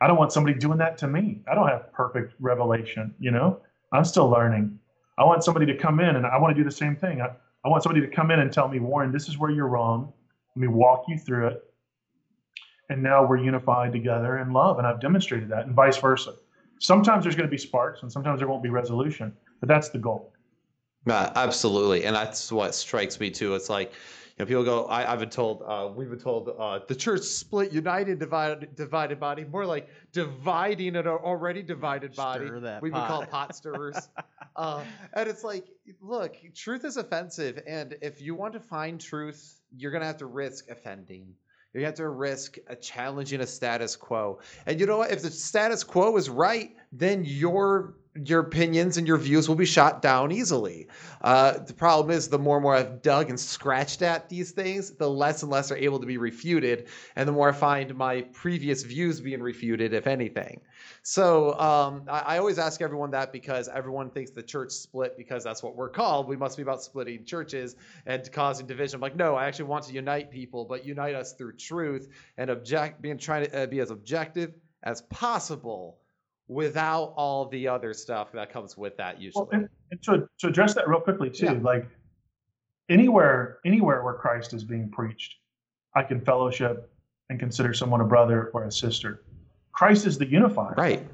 [0.00, 1.42] I don't want somebody doing that to me.
[1.50, 3.60] I don't have perfect revelation, you know?
[3.92, 4.78] I'm still learning.
[5.18, 7.22] I want somebody to come in and I want to do the same thing.
[7.22, 7.30] I,
[7.64, 10.12] I want somebody to come in and tell me, Warren, this is where you're wrong.
[10.54, 11.62] Let me walk you through it.
[12.90, 14.78] And now we're unified together in love.
[14.78, 16.34] And I've demonstrated that, and vice versa.
[16.78, 19.32] Sometimes there's going to be sparks, and sometimes there won't be resolution.
[19.60, 20.32] But that's the goal.
[21.08, 23.54] Uh, absolutely, and that's what strikes me too.
[23.54, 23.92] It's like
[24.38, 24.86] you know, people go.
[24.88, 25.62] I, have been told.
[25.64, 29.44] Uh, we've been told uh, the church split, united, divided, divided body.
[29.44, 32.50] More like dividing an already divided body.
[32.82, 33.96] We've been called pot stirrers.
[34.56, 34.84] uh,
[35.14, 35.66] and it's like,
[36.02, 40.26] look, truth is offensive, and if you want to find truth, you're gonna have to
[40.26, 41.34] risk offending.
[41.76, 44.40] You have to risk a challenging a status quo.
[44.64, 45.10] And you know what?
[45.10, 47.94] If the status quo is right, then your
[48.24, 50.88] your opinions and your views will be shot down easily.
[51.20, 54.90] Uh, the problem is, the more and more I've dug and scratched at these things,
[54.92, 58.22] the less and less are able to be refuted, and the more I find my
[58.32, 60.62] previous views being refuted, if anything.
[61.08, 65.44] So um, I, I, always ask everyone that because everyone thinks the church split because
[65.44, 66.26] that's what we're called.
[66.26, 67.76] We must be about splitting churches
[68.06, 68.96] and causing division.
[68.96, 72.08] I'm like, no, I actually want to unite people, but unite us through truth
[72.38, 75.98] and object, being trying to uh, be as objective as possible
[76.48, 79.46] without all the other stuff that comes with that usually.
[79.48, 81.58] Well, and, and to, to address that real quickly too, yeah.
[81.62, 81.86] like
[82.88, 85.36] anywhere anywhere where Christ is being preached,
[85.94, 86.90] I can fellowship
[87.30, 89.22] and consider someone a brother or a sister.
[89.76, 90.74] Christ is the unifier.
[90.76, 91.06] Right.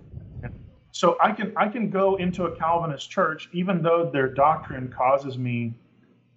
[0.93, 5.37] So I can I can go into a Calvinist church even though their doctrine causes
[5.37, 5.75] me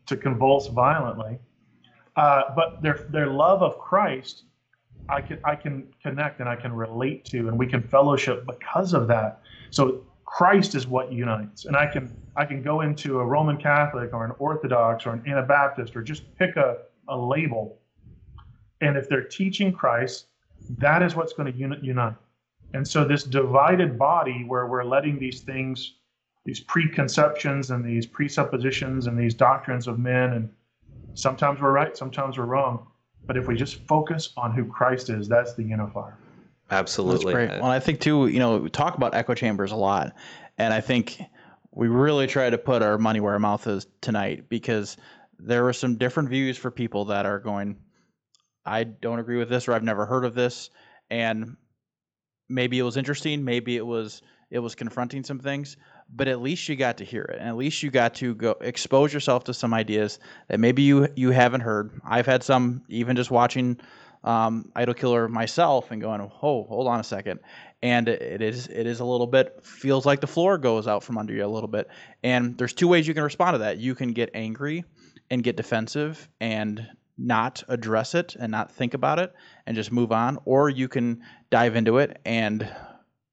[0.08, 1.38] to convulse violently,
[2.16, 4.44] uh, but their their love of Christ
[5.10, 8.94] I can I can connect and I can relate to, and we can fellowship because
[8.94, 9.42] of that.
[9.70, 14.14] So Christ is what unites, and I can I can go into a Roman Catholic
[14.14, 16.78] or an Orthodox or an Anabaptist or just pick a,
[17.08, 17.78] a label,
[18.82, 20.28] and if they're teaching Christ,
[20.78, 22.16] that is what's going to unite.
[22.74, 25.94] And so this divided body, where we're letting these things,
[26.46, 30.50] these preconceptions and these presuppositions and these doctrines of men, and
[31.14, 32.88] sometimes we're right, sometimes we're wrong
[33.28, 36.18] but if we just focus on who Christ is, that's the unifier.
[36.72, 37.34] Absolutely.
[37.34, 37.62] That's great.
[37.62, 40.16] Well, I think too, you know, we talk about echo chambers a lot,
[40.58, 41.22] and I think
[41.72, 44.98] we really try to put our money where our mouth is tonight because
[45.38, 47.78] there are some different views for people that are going,
[48.66, 50.70] I don't agree with this or I've never heard of this,
[51.10, 51.58] and
[52.50, 54.22] maybe it was interesting, maybe it was
[54.52, 55.76] it was confronting some things,
[56.14, 57.40] but at least you got to hear it.
[57.40, 61.08] And at least you got to go expose yourself to some ideas that maybe you
[61.16, 62.00] you haven't heard.
[62.06, 63.80] I've had some even just watching
[64.24, 66.28] um, idol killer myself and going oh
[66.64, 67.40] hold on a second.
[67.82, 71.18] And it is it is a little bit feels like the floor goes out from
[71.18, 71.90] under you a little bit.
[72.24, 73.78] And there's two ways you can respond to that.
[73.78, 74.84] You can get angry
[75.30, 76.88] and get defensive and
[77.18, 79.34] not address it and not think about it
[79.66, 82.70] and just move on or you can dive into it and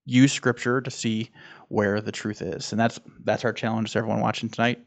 [0.05, 1.31] use scripture to see
[1.69, 4.85] where the truth is, and that's that's our challenge to everyone watching tonight.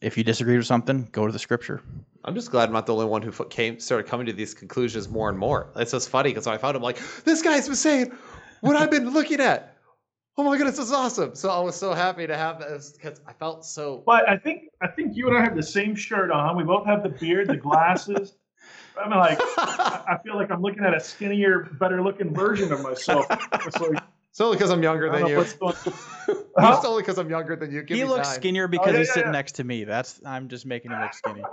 [0.00, 1.80] If you disagree with something, go to the scripture.
[2.24, 5.08] I'm just glad I'm not the only one who came started coming to these conclusions
[5.08, 5.68] more and more.
[5.76, 8.12] It's just funny because I found him like this guy's been saying
[8.60, 9.73] what I've been looking at.
[10.36, 11.36] Oh my goodness, this is awesome!
[11.36, 14.02] So I was so happy to have this because I felt so.
[14.04, 16.56] But I think I think you and I have the same shirt on.
[16.56, 18.34] We both have the beard, the glasses.
[19.02, 22.82] I'm like, I I feel like I'm looking at a skinnier, better looking version of
[22.82, 23.26] myself.
[23.30, 25.36] It's like, It's only because I'm younger than you.
[25.36, 25.74] what's going
[26.58, 27.82] It's only because I'm younger than you.
[27.84, 28.36] Give he me looks time.
[28.36, 29.38] skinnier oh, because yeah, he's yeah, sitting yeah.
[29.38, 29.84] next to me.
[29.84, 31.44] That's I'm just making him look skinny.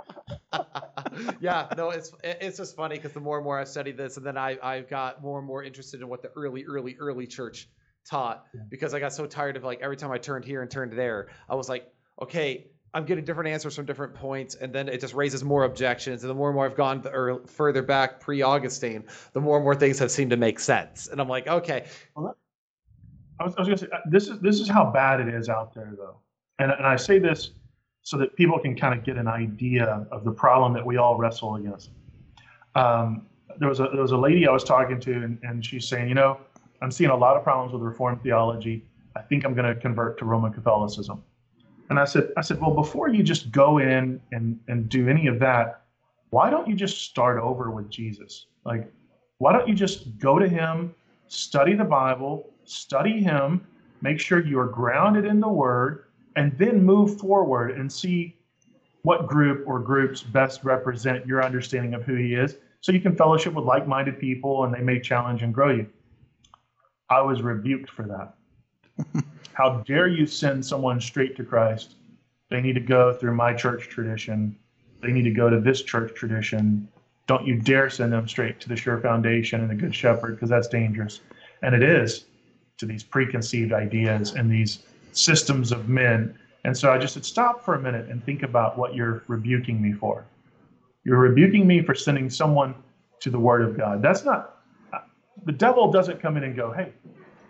[1.40, 4.26] yeah, no, it's it's just funny because the more and more I study this, and
[4.26, 7.68] then I I got more and more interested in what the early, early, early church
[8.04, 10.92] taught because I got so tired of like every time I turned here and turned
[10.92, 15.00] there, I was like, okay, I'm getting different answers from different points, and then it
[15.00, 16.22] just raises more objections.
[16.22, 17.02] And the more and more I've gone
[17.46, 21.08] further back pre-Augustine, the more and more things have seemed to make sense.
[21.08, 22.34] And I'm like, okay, I was,
[23.38, 25.74] I was going to say uh, this is this is how bad it is out
[25.74, 26.16] there, though,
[26.58, 27.52] and and I say this
[28.02, 31.16] so that people can kind of get an idea of the problem that we all
[31.16, 31.90] wrestle against.
[32.74, 33.26] Um,
[33.58, 36.08] there was a there was a lady I was talking to, and, and she's saying,
[36.08, 36.38] you know,
[36.82, 38.84] I'm seeing a lot of problems with Reformed theology.
[39.16, 41.22] I think I'm going to convert to Roman Catholicism.
[41.90, 45.26] And I said, I said, well, before you just go in and and do any
[45.26, 45.82] of that,
[46.30, 48.46] why don't you just start over with Jesus?
[48.64, 48.90] Like,
[49.38, 50.94] why don't you just go to Him,
[51.28, 53.66] study the Bible, study Him,
[54.00, 56.06] make sure you are grounded in the Word,
[56.36, 58.36] and then move forward and see
[59.02, 63.14] what group or groups best represent your understanding of who He is, so you can
[63.14, 65.86] fellowship with like-minded people, and they may challenge and grow you.
[67.12, 69.24] I was rebuked for that.
[69.52, 71.96] How dare you send someone straight to Christ?
[72.48, 74.56] They need to go through my church tradition.
[75.02, 76.88] They need to go to this church tradition.
[77.26, 80.48] Don't you dare send them straight to the Sure Foundation and the Good Shepherd because
[80.48, 81.20] that's dangerous.
[81.62, 82.24] And it is
[82.78, 84.78] to these preconceived ideas and these
[85.12, 86.34] systems of men.
[86.64, 89.82] And so I just said, stop for a minute and think about what you're rebuking
[89.82, 90.24] me for.
[91.04, 92.74] You're rebuking me for sending someone
[93.20, 94.00] to the Word of God.
[94.00, 94.61] That's not,
[95.44, 96.92] the devil doesn't come in and go, hey,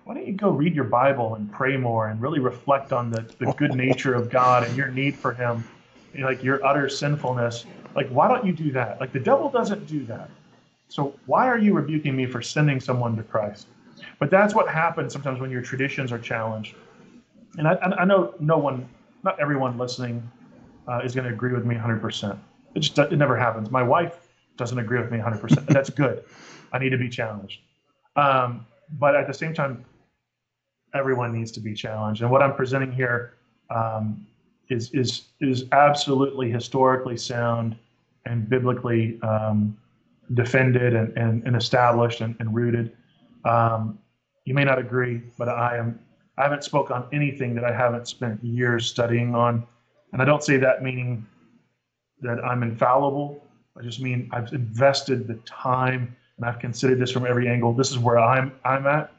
[0.04, 3.24] why don't you go read your Bible and pray more and really reflect on the,
[3.38, 5.64] the good nature of God and your need for Him,
[6.18, 7.66] like your utter sinfulness?
[7.94, 9.00] Like, why don't you do that?
[9.00, 10.30] Like, the devil doesn't do that.
[10.88, 13.68] So, why are you rebuking me for sending someone to Christ?
[14.18, 16.74] But that's what happens sometimes when your traditions are challenged.
[17.58, 18.88] And I, I know no one,
[19.22, 20.28] not everyone listening
[20.88, 22.38] uh, is going to agree with me 100%.
[22.74, 23.70] It just it never happens.
[23.70, 25.66] My wife doesn't agree with me 100%.
[25.66, 26.24] That's good.
[26.72, 27.60] I need to be challenged.
[28.16, 28.66] Um,
[28.98, 29.84] but at the same time,
[30.94, 32.22] everyone needs to be challenged.
[32.22, 33.34] And what I'm presenting here
[33.70, 34.26] um,
[34.68, 37.76] is is is absolutely historically sound
[38.26, 39.76] and biblically um,
[40.34, 42.96] defended and, and, and established and, and rooted.
[43.44, 43.98] Um,
[44.44, 45.98] you may not agree, but I am
[46.38, 49.66] I haven't spoke on anything that I haven't spent years studying on,
[50.12, 51.26] and I don't say that meaning
[52.20, 53.44] that I'm infallible.
[53.78, 57.72] I just mean I've invested the time and I've considered this from every angle.
[57.72, 59.12] This is where I'm I'm at.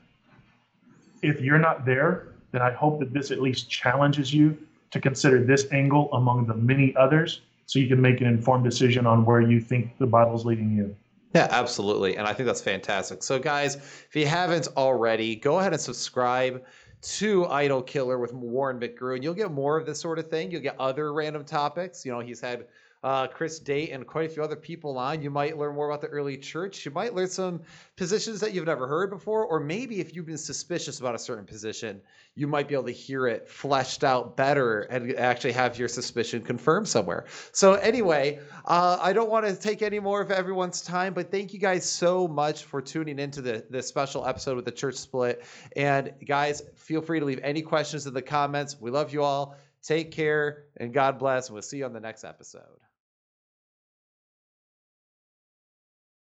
[1.21, 4.57] If you're not there, then I hope that this at least challenges you
[4.91, 9.07] to consider this angle among the many others so you can make an informed decision
[9.07, 10.93] on where you think the Bible's leading you.
[11.33, 12.17] Yeah, absolutely.
[12.17, 13.23] And I think that's fantastic.
[13.23, 16.61] So, guys, if you haven't already, go ahead and subscribe
[17.03, 20.51] to Idol Killer with Warren McGrew, and you'll get more of this sort of thing.
[20.51, 22.05] You'll get other random topics.
[22.05, 22.65] You know, he's had
[23.03, 25.21] uh, Chris Date and quite a few other people on.
[25.21, 26.85] You might learn more about the early church.
[26.85, 27.61] You might learn some
[27.97, 31.45] positions that you've never heard before, or maybe if you've been suspicious about a certain
[31.45, 32.01] position,
[32.35, 36.41] you might be able to hear it fleshed out better and actually have your suspicion
[36.41, 37.25] confirmed somewhere.
[37.51, 41.53] So, anyway, uh, I don't want to take any more of everyone's time, but thank
[41.53, 45.43] you guys so much for tuning into the this special episode with the church split.
[45.75, 48.79] And guys, feel free to leave any questions in the comments.
[48.79, 49.57] We love you all.
[49.83, 51.49] Take care and God bless.
[51.49, 52.79] And we'll see you on the next episode.